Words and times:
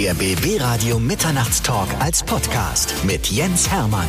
Der 0.00 0.14
BB 0.14 0.58
Radio 0.58 0.98
Mitternachtstalk 0.98 1.88
als 1.98 2.22
Podcast 2.22 2.94
mit 3.04 3.26
Jens 3.26 3.70
Hermann. 3.70 4.08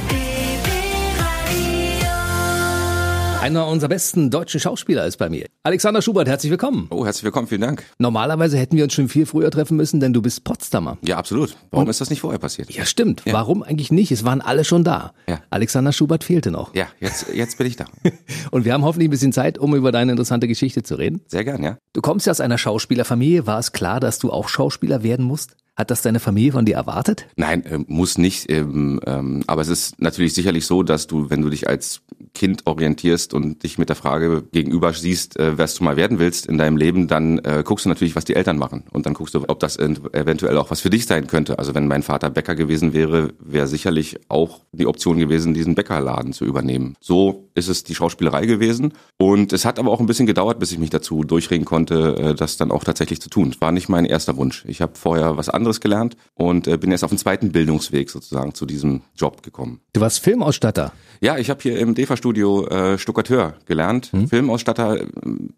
Einer 3.42 3.68
unserer 3.68 3.90
besten 3.90 4.30
deutschen 4.30 4.62
Schauspieler 4.62 5.06
ist 5.06 5.18
bei 5.18 5.30
mir. 5.30 5.48
Alexander 5.64 6.02
Schubert, 6.02 6.30
herzlich 6.30 6.50
willkommen. 6.50 6.88
Oh, 6.92 7.04
herzlich 7.04 7.26
willkommen, 7.26 7.48
vielen 7.48 7.60
Dank. 7.60 7.84
Normalerweise 8.00 8.58
hätten 8.58 8.78
wir 8.78 8.86
uns 8.86 8.94
schon 8.94 9.10
viel 9.10 9.26
früher 9.26 9.52
treffen 9.52 9.76
müssen, 9.76 10.00
denn 10.00 10.14
du 10.14 10.22
bist 10.22 10.46
Potsdamer. 10.46 10.98
Ja, 11.02 11.18
absolut. 11.18 11.58
Warum 11.72 11.90
ist 11.90 12.00
das 12.00 12.10
nicht 12.10 12.22
vorher 12.22 12.40
passiert? 12.40 12.72
Ja, 12.72 12.86
stimmt. 12.86 13.24
Warum 13.26 13.62
eigentlich 13.62 13.92
nicht? 13.92 14.14
Es 14.14 14.24
waren 14.24 14.40
alle 14.40 14.64
schon 14.64 14.86
da. 14.86 15.12
Ja. 15.28 15.42
Alexander 15.50 15.92
Schubert 15.92 16.24
fehlte 16.24 16.52
noch. 16.52 16.74
Ja, 16.74 16.88
jetzt, 17.02 17.34
jetzt 17.34 17.58
bin 17.58 17.68
ich 17.68 17.76
da. 17.76 17.86
Und 18.52 18.64
wir 18.64 18.72
haben 18.72 18.86
hoffentlich 18.86 19.10
ein 19.10 19.12
bisschen 19.12 19.34
Zeit, 19.34 19.58
um 19.58 19.76
über 19.76 19.92
deine 19.92 20.14
interessante 20.14 20.48
Geschichte 20.48 20.84
zu 20.84 20.96
reden. 20.96 21.20
Sehr 21.28 21.44
gern, 21.44 21.62
ja. 21.62 21.78
Du 21.92 22.00
kommst 22.00 22.28
ja 22.28 22.32
aus 22.32 22.40
einer 22.40 22.58
Schauspielerfamilie. 22.58 23.46
War 23.46 23.60
es 23.60 23.74
klar, 23.74 24.00
dass 24.00 24.20
du 24.20 24.32
auch 24.32 24.48
Schauspieler 24.48 25.04
werden 25.04 25.26
musst? 25.26 25.58
Hat 25.78 25.90
das 25.90 26.02
deine 26.02 26.20
Familie 26.20 26.52
von 26.52 26.66
dir 26.66 26.76
erwartet? 26.76 27.28
Nein, 27.38 27.66
äh, 27.66 27.80
muss 27.88 28.18
nicht. 28.18 28.52
Ähm, 28.52 29.00
ähm, 29.06 29.44
aber 29.48 29.62
es 29.62 29.70
ist 29.70 30.02
natürlich 30.02 30.34
sicherlich 30.34 30.66
so, 30.66 30.84
dass 30.84 31.08
du, 31.08 31.30
wenn 31.30 31.42
du 31.42 31.50
dich 31.50 31.70
als 31.70 32.02
Kind 32.34 32.68
orientierst 32.68 33.34
und 33.34 33.64
dich 33.64 33.78
mit 33.78 33.88
der 33.88 33.96
Frage 33.96 34.44
gegenüber 34.52 34.92
siehst, 34.94 35.40
äh, 35.40 35.58
was 35.58 35.76
du 35.76 35.86
mal 35.86 35.96
werden 35.96 36.20
willst 36.20 36.46
in 36.46 36.58
deinem 36.58 36.76
Leben, 36.76 37.08
dann 37.08 37.40
äh, 37.40 37.64
guckst 37.66 37.86
du 37.86 37.90
natürlich, 37.90 38.18
was 38.18 38.26
die 38.26 38.36
Eltern 38.36 38.58
machen. 38.58 38.84
Und 38.92 39.06
dann 39.06 39.14
guckst 39.14 39.34
du, 39.34 39.46
ob 39.48 39.60
das 39.60 39.78
eventuell 39.78 40.58
auch 40.58 40.72
was 40.72 40.82
für 40.82 40.90
dich 40.90 41.06
sein 41.06 41.28
könnte. 41.28 41.58
Also 41.58 41.74
wenn 41.74 41.88
mein 41.88 42.04
Vater 42.04 42.30
Bäcker 42.30 42.56
gewesen 42.56 42.94
wäre, 42.94 43.34
wäre 43.40 43.68
sicherlich 43.68 44.20
auch 44.28 44.62
die 44.74 44.88
Option 44.88 45.18
gewesen, 45.18 45.54
diesen 45.54 45.76
Bäckerladen 45.76 46.34
zu 46.34 46.44
übernehmen. 46.44 46.96
So 47.00 47.50
ist 47.54 47.70
es 47.70 47.86
die 47.86 47.96
Schauspielerei 47.96 48.46
gewesen. 48.46 48.94
Und 49.18 49.54
es 49.54 49.64
hat 49.64 49.80
aber 49.80 49.92
auch 49.92 50.02
ein 50.02 50.06
bisschen 50.06 50.28
gedauert, 50.28 50.60
bis 50.60 50.72
ich 50.74 50.80
mich 50.80 50.90
dazu 50.90 51.24
durchringen 51.24 51.66
konnte, 51.66 52.18
äh, 52.18 52.36
das 52.36 52.58
dann 52.58 52.72
auch 52.72 52.84
tatsächlich 52.84 53.22
zu 53.22 53.30
tun. 53.30 53.50
Es 53.50 53.62
war 53.62 53.72
nicht 53.72 53.88
mein 53.88 54.06
erster 54.06 54.36
Wunsch. 54.36 54.66
Ich 54.68 54.82
habe 54.82 54.94
vorher 54.96 55.38
was 55.38 55.50
anderes 55.50 55.61
gelernt 55.80 56.16
und 56.34 56.68
äh, 56.68 56.78
bin 56.78 56.92
erst 56.92 57.04
auf 57.04 57.12
den 57.12 57.18
zweiten 57.18 57.52
Bildungsweg 57.52 58.10
sozusagen 58.10 58.54
zu 58.54 58.66
diesem 58.66 59.02
Job 59.16 59.44
gekommen. 59.44 59.80
Du 59.94 60.02
warst 60.02 60.20
Filmausstatter. 60.20 60.92
Ja, 61.22 61.38
ich 61.38 61.50
habe 61.50 61.62
hier 61.62 61.80
im 61.80 61.96
DEFA-Studio 61.96 62.68
äh, 62.68 62.98
Stuckateur 62.98 63.54
gelernt. 63.66 64.12
Hm. 64.12 64.28
Filmausstatter 64.28 65.02
äh, 65.02 65.06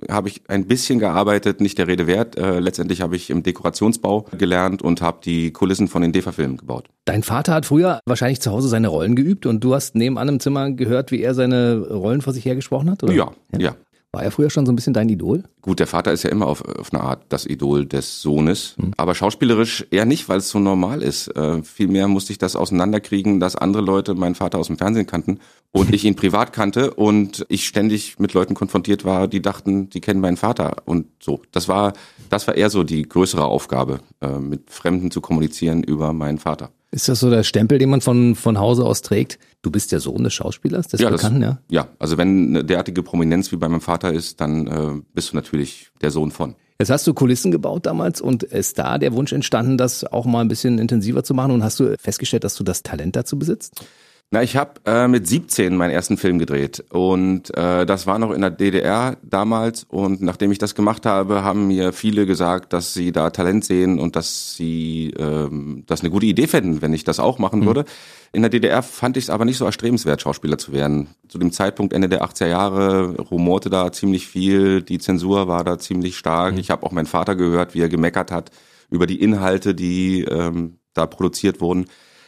habe 0.10 0.28
ich 0.28 0.42
ein 0.50 0.68
bisschen 0.68 1.00
gearbeitet, 1.00 1.62
nicht 1.62 1.78
der 1.78 1.88
Rede 1.88 2.08
wert. 2.08 2.38
Äh, 2.38 2.60
letztendlich 2.60 3.02
habe 3.02 3.16
ich 3.16 3.30
im 3.30 3.44
Dekorationsbau 3.44 4.28
gelernt 4.38 4.82
und 4.82 5.02
habe 5.02 5.20
die 5.24 5.52
Kulissen 5.52 5.88
von 5.88 6.02
den 6.02 6.12
DEFA-Filmen 6.12 6.58
gebaut. 6.58 6.90
Dein 7.06 7.24
Vater 7.24 7.54
hat 7.54 7.66
früher 7.66 8.00
wahrscheinlich 8.06 8.42
zu 8.42 8.52
Hause 8.52 8.68
seine 8.68 8.88
Rollen 8.88 9.16
geübt 9.16 9.46
und 9.46 9.64
du 9.64 9.74
hast 9.74 9.96
nebenan 9.96 10.30
im 10.30 10.40
Zimmer 10.40 10.72
gehört, 10.72 11.12
wie 11.12 11.22
er 11.22 11.34
seine 11.34 11.88
Rollen 11.90 12.22
vor 12.22 12.34
sich 12.34 12.46
hergesprochen 12.46 12.90
hat? 12.90 13.04
Oder? 13.04 13.14
Ja, 13.14 13.32
ja, 13.54 13.60
ja. 13.60 13.76
War 14.16 14.24
er 14.24 14.30
früher 14.30 14.52
schon 14.52 14.68
so 14.68 14.72
ein 14.72 14.76
bisschen 14.76 14.94
dein 14.94 15.10
Idol? 15.10 15.42
Gut, 15.64 15.80
der 15.80 15.88
Vater 15.88 16.14
ist 16.14 16.22
ja 16.22 16.30
immer 16.30 16.46
auf, 16.46 16.64
auf 16.64 16.94
eine 16.94 17.02
Art 17.02 17.24
das 17.30 17.48
Idol 17.48 17.88
des 17.88 18.22
Sohnes, 18.22 18.76
mhm. 18.78 18.92
aber 18.96 19.16
schauspielerisch 19.16 19.88
eher 19.90 20.06
nicht, 20.06 20.30
weil 20.30 20.38
es 20.38 20.50
so 20.50 20.60
normal 20.60 21.02
ist. 21.02 21.30
Äh, 21.30 21.64
vielmehr 21.64 22.08
musste 22.08 22.32
ich 22.32 22.38
das 22.38 22.56
auseinanderkriegen, 22.56 23.40
dass 23.40 23.56
andere 23.56 23.82
Leute 23.82 24.14
meinen 24.14 24.36
Vater 24.36 24.60
aus 24.60 24.68
dem 24.68 24.78
Fernsehen 24.78 25.08
kannten 25.08 25.40
und 25.72 25.92
ich 25.92 26.06
ihn 26.06 26.16
privat 26.16 26.54
kannte 26.54 26.94
und 26.94 27.44
ich 27.50 27.66
ständig 27.66 28.20
mit 28.20 28.34
Leuten 28.34 28.54
konfrontiert 28.54 29.04
war, 29.04 29.28
die 29.28 29.42
dachten, 29.42 29.90
die 29.90 30.00
kennen 30.00 30.22
meinen 30.22 30.38
Vater 30.38 30.84
und 30.86 31.08
so. 31.20 31.42
Das 31.52 31.68
war, 31.68 31.94
das 32.30 32.46
war 32.46 32.56
eher 32.56 32.70
so 32.70 32.84
die 32.84 33.02
größere 33.02 33.46
Aufgabe, 33.46 34.00
äh, 34.22 34.38
mit 34.38 34.70
Fremden 34.70 35.10
zu 35.10 35.22
kommunizieren 35.22 35.82
über 35.82 36.14
meinen 36.14 36.38
Vater. 36.38 36.70
Ist 36.92 37.10
das 37.10 37.20
so 37.20 37.32
der 37.32 37.42
Stempel, 37.42 37.80
den 37.80 37.90
man 37.90 38.02
von, 38.02 38.36
von 38.36 38.60
Hause 38.60 38.86
aus 38.86 39.02
trägt? 39.02 39.40
Du 39.64 39.72
bist 39.72 39.94
der 39.94 40.02
Sohn 40.02 40.24
des 40.26 40.34
Schauspielers, 40.34 40.90
des 40.90 41.00
ja, 41.00 41.10
Bekannten, 41.10 41.40
das, 41.40 41.56
ja? 41.70 41.84
Ja, 41.84 41.88
also 41.98 42.18
wenn 42.18 42.50
eine 42.50 42.66
derartige 42.66 43.02
Prominenz 43.02 43.52
wie 43.54 43.56
bei 43.56 43.70
meinem 43.70 43.82
Vater 43.82 44.14
ist, 44.14 44.42
dann 44.42 44.68
äh, 44.68 45.02
bist 45.14 45.32
du 45.32 45.38
natürlich 45.38 45.90
der 46.02 46.12
Sohn 46.12 46.32
von. 46.32 46.56
Jetzt 46.80 46.90
hast 46.90 47.08
du 47.08 47.14
Kulissen 47.14 47.50
gebaut 47.50 47.86
damals 47.86 48.20
und 48.20 48.44
ist 48.44 48.78
da 48.78 48.98
der 48.98 49.14
Wunsch 49.14 49.32
entstanden, 49.32 49.78
das 49.78 50.04
auch 50.04 50.26
mal 50.26 50.42
ein 50.42 50.50
bisschen 50.50 50.80
intensiver 50.80 51.24
zu 51.24 51.34
machen 51.34 51.52
und 51.52 51.64
hast 51.64 51.80
du 51.80 51.96
festgestellt, 51.98 52.44
dass 52.44 52.56
du 52.56 52.66
das 52.66 52.84
Talent 52.84 53.16
dazu 53.16 53.40
besitzt? 53.40 53.86
Na, 54.34 54.42
ich 54.42 54.56
habe 54.56 54.82
äh, 54.88 55.08
mit 55.08 55.28
17 55.28 55.78
meinen 55.78 55.92
ersten 55.92 56.18
Film 56.18 56.40
gedreht 56.40 56.84
und 56.90 57.56
äh, 57.56 57.86
das 57.86 58.08
war 58.08 58.18
noch 58.18 58.32
in 58.32 58.42
der 58.42 58.50
DDR 58.50 59.16
damals 59.22 59.84
und 59.84 60.24
nachdem 60.24 60.52
ich 60.52 60.58
das 60.58 60.74
gemacht 60.74 61.06
habe, 61.06 61.44
haben 61.44 61.68
mir 61.68 61.94
viele 61.94 62.26
gesagt, 62.26 62.74
dass 62.74 62.96
sie 62.96 63.12
da 63.12 63.30
Talent 63.30 63.64
sehen 63.64 64.00
und 64.00 64.16
dass 64.16 64.56
sie 64.56 65.14
ähm, 65.20 65.84
das 65.86 66.02
eine 66.02 66.10
gute 66.10 66.26
Idee 66.26 66.48
fänden, 66.48 66.82
wenn 66.82 66.94
ich 66.94 67.04
das 67.04 67.20
auch 67.20 67.38
machen 67.38 67.60
mhm. 67.60 67.66
würde. 67.68 67.86
In 68.32 68.42
der 68.42 68.50
DDR 68.50 68.82
fand 68.82 69.18
ich 69.18 69.26
es 69.26 69.30
aber 69.30 69.46
nicht 69.46 69.60
so 69.60 69.66
erstrebenswert, 69.66 70.20
Schauspieler 70.20 70.58
zu 70.58 70.74
werden. 70.74 71.10
Zu 71.28 71.38
dem 71.38 71.52
Zeitpunkt 71.52 71.94
Ende 71.94 72.10
der 72.10 72.24
80er 72.24 72.48
Jahre 72.48 73.16
rumorte 73.18 73.70
da 73.70 73.92
ziemlich 73.92 74.26
viel, 74.26 74.82
die 74.82 74.98
Zensur 74.98 75.48
war 75.48 75.64
da 75.64 75.78
ziemlich 75.78 76.18
stark. 76.18 76.54
Mhm. 76.54 76.60
Ich 76.60 76.72
habe 76.72 76.88
auch 76.88 76.92
meinen 76.92 77.06
Vater 77.06 77.36
gehört, 77.36 77.76
wie 77.76 77.82
er 77.82 77.90
gemeckert 77.90 78.32
hat 78.32 78.50
über 78.90 79.06
die 79.06 79.22
Inhalte, 79.22 79.76
die 79.76 80.24
ähm, 80.24 80.80
da 80.96 81.06
produziert 81.06 81.62
wurden. 81.62 81.86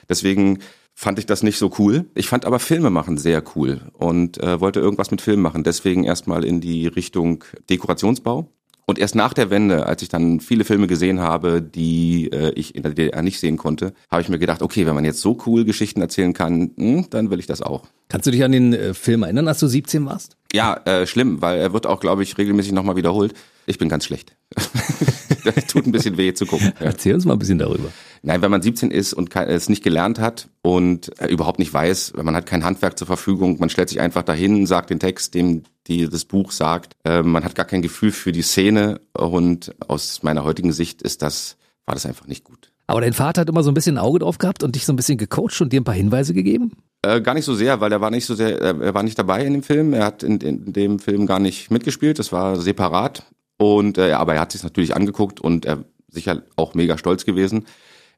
Deswegen 0.08 0.60
fand 0.96 1.20
ich 1.20 1.26
das 1.26 1.44
nicht 1.44 1.58
so 1.58 1.72
cool. 1.78 2.06
Ich 2.16 2.28
fand 2.28 2.46
aber 2.46 2.60
Filme 2.60 2.90
machen 2.90 3.18
sehr 3.18 3.44
cool 3.56 3.82
und 3.94 4.42
äh, 4.42 4.60
wollte 4.62 4.80
irgendwas 4.80 5.12
mit 5.12 5.22
Film 5.22 5.42
machen. 5.42 5.64
Deswegen 5.64 6.06
erstmal 6.06 6.44
in 6.46 6.62
die 6.62 6.88
Richtung 6.88 7.44
Dekorationsbau. 7.70 8.50
Und 8.88 9.00
erst 9.00 9.16
nach 9.16 9.34
der 9.34 9.50
Wende, 9.50 9.88
als 9.88 10.04
ich 10.04 10.10
dann 10.10 10.40
viele 10.40 10.64
Filme 10.64 10.86
gesehen 10.86 11.20
habe, 11.20 11.62
die 11.62 12.32
äh, 12.32 12.52
ich 12.52 12.76
in 12.76 12.84
der 12.84 12.94
DDR 12.94 13.24
nicht 13.24 13.40
sehen 13.40 13.58
konnte, 13.58 13.94
habe 14.12 14.22
ich 14.22 14.30
mir 14.30 14.38
gedacht, 14.38 14.62
okay, 14.62 14.86
wenn 14.86 14.94
man 14.94 15.06
jetzt 15.06 15.22
so 15.22 15.38
cool 15.48 15.66
Geschichten 15.66 16.02
erzählen 16.02 16.34
kann, 16.34 16.72
hm, 16.78 17.08
dann 17.10 17.32
will 17.32 17.40
ich 17.40 17.48
das 17.48 17.64
auch. 17.64 17.88
Kannst 18.10 18.28
du 18.28 18.32
dich 18.32 18.44
an 18.44 18.52
den 18.52 18.74
äh, 18.74 18.94
Film 18.94 19.24
erinnern, 19.24 19.48
als 19.48 19.60
du 19.60 19.68
17 19.68 20.06
warst? 20.06 20.38
Ja, 20.54 20.80
äh, 20.86 21.08
schlimm, 21.08 21.42
weil 21.42 21.60
er 21.60 21.74
wird 21.74 21.88
auch, 21.88 22.00
glaube 22.00 22.22
ich, 22.22 22.38
regelmäßig 22.38 22.74
nochmal 22.74 22.96
wiederholt. 22.96 23.34
Ich 23.66 23.80
bin 23.80 23.90
ganz 23.90 24.06
schlecht. 24.06 24.36
das 25.46 25.66
tut 25.68 25.86
ein 25.86 25.92
bisschen 25.92 26.18
weh 26.18 26.34
zu 26.34 26.46
gucken. 26.46 26.74
Ja. 26.80 26.88
Erzähl 26.88 27.14
uns 27.14 27.26
mal 27.26 27.34
ein 27.34 27.40
bisschen 27.40 27.60
darüber. 27.60 27.90
Nein, 28.22 28.42
wenn 28.42 28.52
man 28.52 28.62
17 28.62 28.92
ist 28.92 29.14
und 29.14 29.36
es 29.36 29.70
nicht 29.70 29.84
gelernt 29.84 30.20
hat 30.20 30.50
und 30.62 31.12
äh, 31.22 31.28
überhaupt 31.28 31.60
nicht 31.60 31.74
weiß, 31.74 32.14
man 32.22 32.36
hat 32.36 32.46
kein 32.46 32.64
Handwerk 32.64 32.98
zur 32.98 33.08
Verfügung, 33.08 33.60
man 33.60 33.70
stellt 33.70 33.90
sich 33.90 34.00
einfach 34.00 34.24
dahin, 34.24 34.66
sagt 34.66 34.90
den 34.90 35.00
Text, 35.00 35.34
dem 35.36 35.64
die 35.88 36.10
das 36.10 36.26
Buch 36.26 36.52
sagt, 36.52 36.94
äh, 37.04 37.22
man 37.22 37.44
hat 37.44 37.56
gar 37.56 37.66
kein 37.66 37.82
Gefühl 37.82 38.12
für 38.12 38.32
die 38.32 38.42
Szene 38.42 39.00
und 39.14 39.76
aus 39.88 40.24
meiner 40.24 40.44
heutigen 40.44 40.72
Sicht 40.72 41.04
ist 41.04 41.22
das, 41.22 41.58
war 41.86 41.94
das 41.94 42.06
einfach 42.06 42.28
nicht 42.28 42.44
gut. 42.44 42.72
Aber 42.88 43.02
dein 43.02 43.14
Vater 43.14 43.42
hat 43.42 43.50
immer 43.50 43.64
so 43.64 43.72
ein 43.72 43.74
bisschen 43.74 43.98
ein 43.98 44.04
Auge 44.04 44.20
drauf 44.20 44.38
gehabt 44.38 44.64
und 44.64 44.76
dich 44.76 44.86
so 44.86 44.94
ein 44.94 44.96
bisschen 44.96 45.18
gecoacht 45.18 45.60
und 45.62 45.74
dir 45.74 45.82
ein 45.82 45.86
paar 45.86 45.96
Hinweise 45.96 46.34
gegeben? 46.34 46.72
Äh, 47.02 47.22
gar 47.22 47.34
nicht 47.34 47.46
so 47.46 47.56
sehr, 47.56 47.82
weil 47.82 47.92
er 47.92 48.02
war 48.02 48.12
nicht 48.12 48.26
so 48.26 48.36
sehr, 48.36 48.62
er 48.62 48.94
war 48.94 49.04
nicht 49.04 49.18
dabei 49.18 49.44
in 49.44 49.54
dem 49.54 49.64
Film. 49.64 49.94
Er 49.94 50.06
hat 50.06 50.22
in, 50.22 50.40
in 50.40 50.72
dem 50.72 51.00
Film 51.00 51.26
gar 51.26 51.40
nicht 51.40 51.72
mitgespielt. 51.72 52.20
Das 52.20 52.32
war 52.32 52.60
separat. 52.60 53.24
Und 53.58 53.98
äh, 53.98 54.14
aber 54.14 54.36
er 54.36 54.42
hat 54.42 54.52
sich 54.52 54.64
natürlich 54.64 54.96
angeguckt 54.96 55.40
und 55.40 55.66
er 55.66 55.86
sicher 56.10 56.42
auch 56.56 56.74
mega 56.74 56.98
stolz 56.98 57.26
gewesen. 57.26 57.66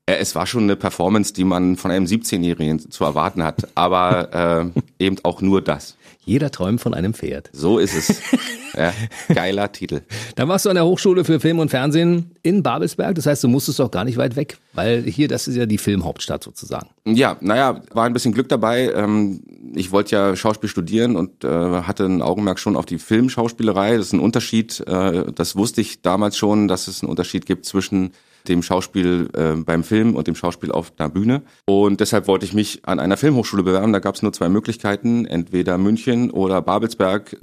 Äh, 0.06 0.16
es 0.16 0.36
war 0.36 0.48
schon 0.48 0.64
eine 0.64 0.75
Performance, 0.75 1.34
die 1.34 1.44
man 1.44 1.75
von 1.75 1.92
einem 1.92 2.06
17-Jährigen 2.06 2.92
zu 2.92 3.03
erwarten 3.03 3.44
hat, 3.44 3.68
aber 3.75 4.72
äh, 4.74 4.81
eben 5.03 5.18
auch 5.24 5.42
nur 5.42 5.62
das. 5.62 5.97
Jeder 6.28 6.52
träumt 6.52 6.82
von 6.82 6.94
einem 6.94 7.14
Pferd. 7.14 7.50
So 7.54 7.80
ist 7.80 7.96
es. 7.96 8.22
Ja, 8.76 8.94
geiler 9.34 9.72
Titel. 9.72 10.02
Dann 10.36 10.50
warst 10.50 10.66
du 10.66 10.70
an 10.70 10.76
der 10.76 10.86
Hochschule 10.86 11.26
für 11.26 11.40
Film 11.40 11.58
und 11.58 11.70
Fernsehen 11.70 12.36
in 12.44 12.62
Babelsberg. 12.62 13.16
Das 13.16 13.26
heißt, 13.26 13.44
du 13.44 13.48
musstest 13.48 13.80
doch 13.80 13.90
gar 13.90 14.04
nicht 14.04 14.18
weit 14.18 14.36
weg, 14.36 14.60
weil 14.74 15.02
hier, 15.02 15.28
das 15.28 15.48
ist 15.48 15.56
ja 15.56 15.66
die 15.66 15.80
Filmhauptstadt 15.80 16.44
sozusagen. 16.44 16.90
Ja, 17.04 17.38
naja, 17.42 17.82
war 17.92 18.06
ein 18.06 18.14
bisschen 18.14 18.34
Glück 18.34 18.50
dabei. 18.50 18.92
Ähm, 18.94 19.42
ich 19.74 19.92
wollte 19.92 20.16
ja 20.16 20.36
Schauspiel 20.36 20.70
studieren 20.70 21.16
und 21.16 21.44
äh, 21.44 21.48
hatte 21.48 22.06
ein 22.06 22.22
Augenmerk 22.22 22.60
schon 22.60 22.76
auf 22.76 22.86
die 22.86 23.00
Filmschauspielerei. 23.00 23.98
Das 23.98 24.08
ist 24.08 24.14
ein 24.14 24.20
Unterschied. 24.20 24.84
Äh, 24.86 25.32
das 25.34 25.56
wusste 25.56 25.82
ich 25.82 26.04
damals 26.04 26.38
schon, 26.38 26.68
dass 26.68 26.88
es 26.88 27.02
einen 27.02 27.10
Unterschied 27.10 27.48
gibt 27.48 27.66
zwischen 27.66 28.12
dem 28.47 28.63
Schauspiel 28.63 29.30
äh, 29.34 29.56
beim 29.56 29.84
Film 29.84 30.16
und 30.16 30.28
dem 30.28 30.35
Schauspiel 30.35 30.72
auf 30.72 30.91
der 30.91 31.09
Bühne. 31.09 31.41
Und 31.66 32.00
deshalb 32.00 32.28
wollte 32.28 32.46
ich 32.46 32.53
mich 32.53 32.81
an 32.85 33.00
einer 33.00 33.18
Filmhochschule 33.18 33.63
bewerben. 33.63 33.94
Da 33.94 34.00
gab 34.00 34.16
es 34.16 34.22
nur 34.22 34.34
zwei 34.34 34.50
Möglichkeiten, 34.50 35.25
entweder 35.25 35.78
München 35.78 36.31
oder 36.31 36.62
Babelsberg. 36.62 37.38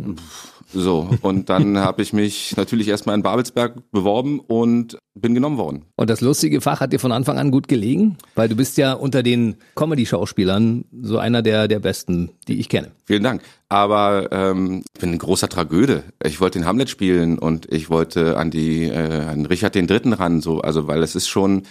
So, 0.75 1.09
und 1.23 1.49
dann 1.49 1.79
habe 1.79 2.03
ich 2.03 2.13
mich 2.13 2.57
natürlich 2.57 2.89
erstmal 2.89 3.15
in 3.15 3.23
Babelsberg 3.23 3.91
beworben 3.93 4.41
und 4.41 4.99
bin 5.15 5.35
genommen 5.35 5.57
worden. 5.57 5.85
Und 5.97 6.11
das 6.11 6.21
lustige 6.21 6.61
Fach 6.61 6.81
hat 6.81 6.93
dir 6.93 6.99
von 6.99 7.13
Anfang 7.13 7.39
an 7.39 7.51
gut 7.51 7.69
gelegen? 7.69 8.19
Weil 8.35 8.49
du 8.49 8.57
bist 8.57 8.77
ja 8.77 8.93
unter 8.93 9.23
den 9.23 9.57
Comedy-Schauspielern 9.77 10.85
so 11.01 11.19
einer 11.19 11.43
der, 11.43 11.69
der 11.69 11.79
besten, 11.79 12.31
die 12.49 12.59
ich 12.59 12.69
kenne. 12.69 12.91
Vielen 13.05 13.23
Dank. 13.23 13.43
Aber 13.69 14.31
ähm, 14.33 14.83
ich 14.95 15.01
bin 15.01 15.13
ein 15.13 15.19
großer 15.19 15.49
Tragöde. 15.49 16.03
Ich 16.23 16.41
wollte 16.41 16.59
den 16.59 16.67
Hamlet 16.67 16.91
spielen 16.91 17.39
und 17.39 17.73
ich 17.73 17.91
wollte 17.91 18.37
an 18.37 18.51
die 18.51 18.85
äh, 18.85 19.25
an 19.25 19.47
Richard 19.47 19.75
den 19.75 19.87
Dritten 19.87 20.13
ran, 20.13 20.41
so 20.41 20.61
also 20.61 20.87
weil 20.89 21.03
es 21.03 21.15
ist 21.15 21.29
schon 21.29 21.63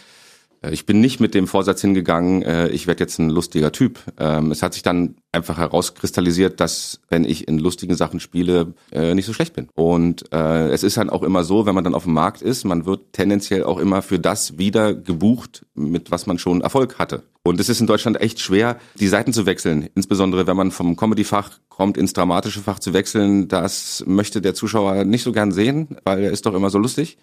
ich 0.72 0.86
bin 0.86 1.02
nicht 1.02 1.20
mit 1.20 1.34
dem 1.34 1.48
Vorsatz 1.48 1.82
hingegangen, 1.82 2.42
äh, 2.44 2.70
ich 2.70 2.88
werde 2.88 3.04
jetzt 3.04 3.20
ein 3.20 3.30
lustiger 3.30 3.72
Typ. 3.72 4.00
Ähm, 4.18 4.52
es 4.52 4.64
hat 4.64 4.74
sich 4.74 4.84
dann 4.84 5.16
einfach 5.32 5.58
herauskristallisiert, 5.58 6.60
dass 6.60 7.02
wenn 7.10 7.26
ich 7.26 7.48
in 7.48 7.60
lustigen 7.60 7.96
Sachen 7.96 8.20
spiele, 8.20 8.74
äh, 8.92 9.16
nicht 9.16 9.26
so 9.26 9.34
schlecht 9.34 9.54
bin. 9.56 9.68
Und 9.74 10.32
es 10.32 10.84
ist 10.84 10.98
dann 10.98 11.10
auch 11.10 11.24
immer 11.24 11.44
so, 11.44 11.66
wenn 11.66 11.76
man 11.76 11.84
dann 11.84 11.96
auf 11.96 12.04
dem 12.04 12.14
Markt 12.14 12.42
ist, 12.42 12.64
man 12.64 12.86
wird 12.86 13.14
tendenziell 13.14 13.64
auch 13.64 13.78
immer 13.78 14.02
für 14.02 14.20
das 14.20 14.58
wieder 14.58 14.94
gebucht, 14.94 15.66
mit 15.76 16.12
was 16.12 16.28
man 16.28 16.38
schon 16.38 16.62
Erfolg 16.62 17.00
hatte. 17.00 17.24
Und 17.44 17.60
es 17.60 17.70
ist 17.70 17.82
in 17.82 17.88
Deutschland 17.88 18.22
echt 18.22 18.40
schwer, 18.40 18.78
die 19.00 19.08
Seiten 19.08 19.34
zu 19.34 19.46
wechseln. 19.46 19.90
Insbesondere 19.96 20.48
wenn 20.48 20.58
man 20.58 20.72
vom 20.72 20.96
Comedy-Fach 20.96 21.60
kommt, 21.70 21.98
ins 21.98 22.14
dramatische 22.14 22.62
Fach 22.62 22.80
zu 22.80 22.94
wechseln. 22.94 23.48
Das 23.48 24.04
möchte 24.08 24.42
der 24.42 24.54
Zuschauer 24.54 25.04
nicht 25.06 25.24
so 25.24 25.32
gern 25.32 25.52
sehen, 25.52 25.98
weil 26.04 26.24
er 26.24 26.32
ist 26.32 26.46
doch 26.46 26.54
immer 26.54 26.70
so 26.70 26.78
lustig. 26.78 27.18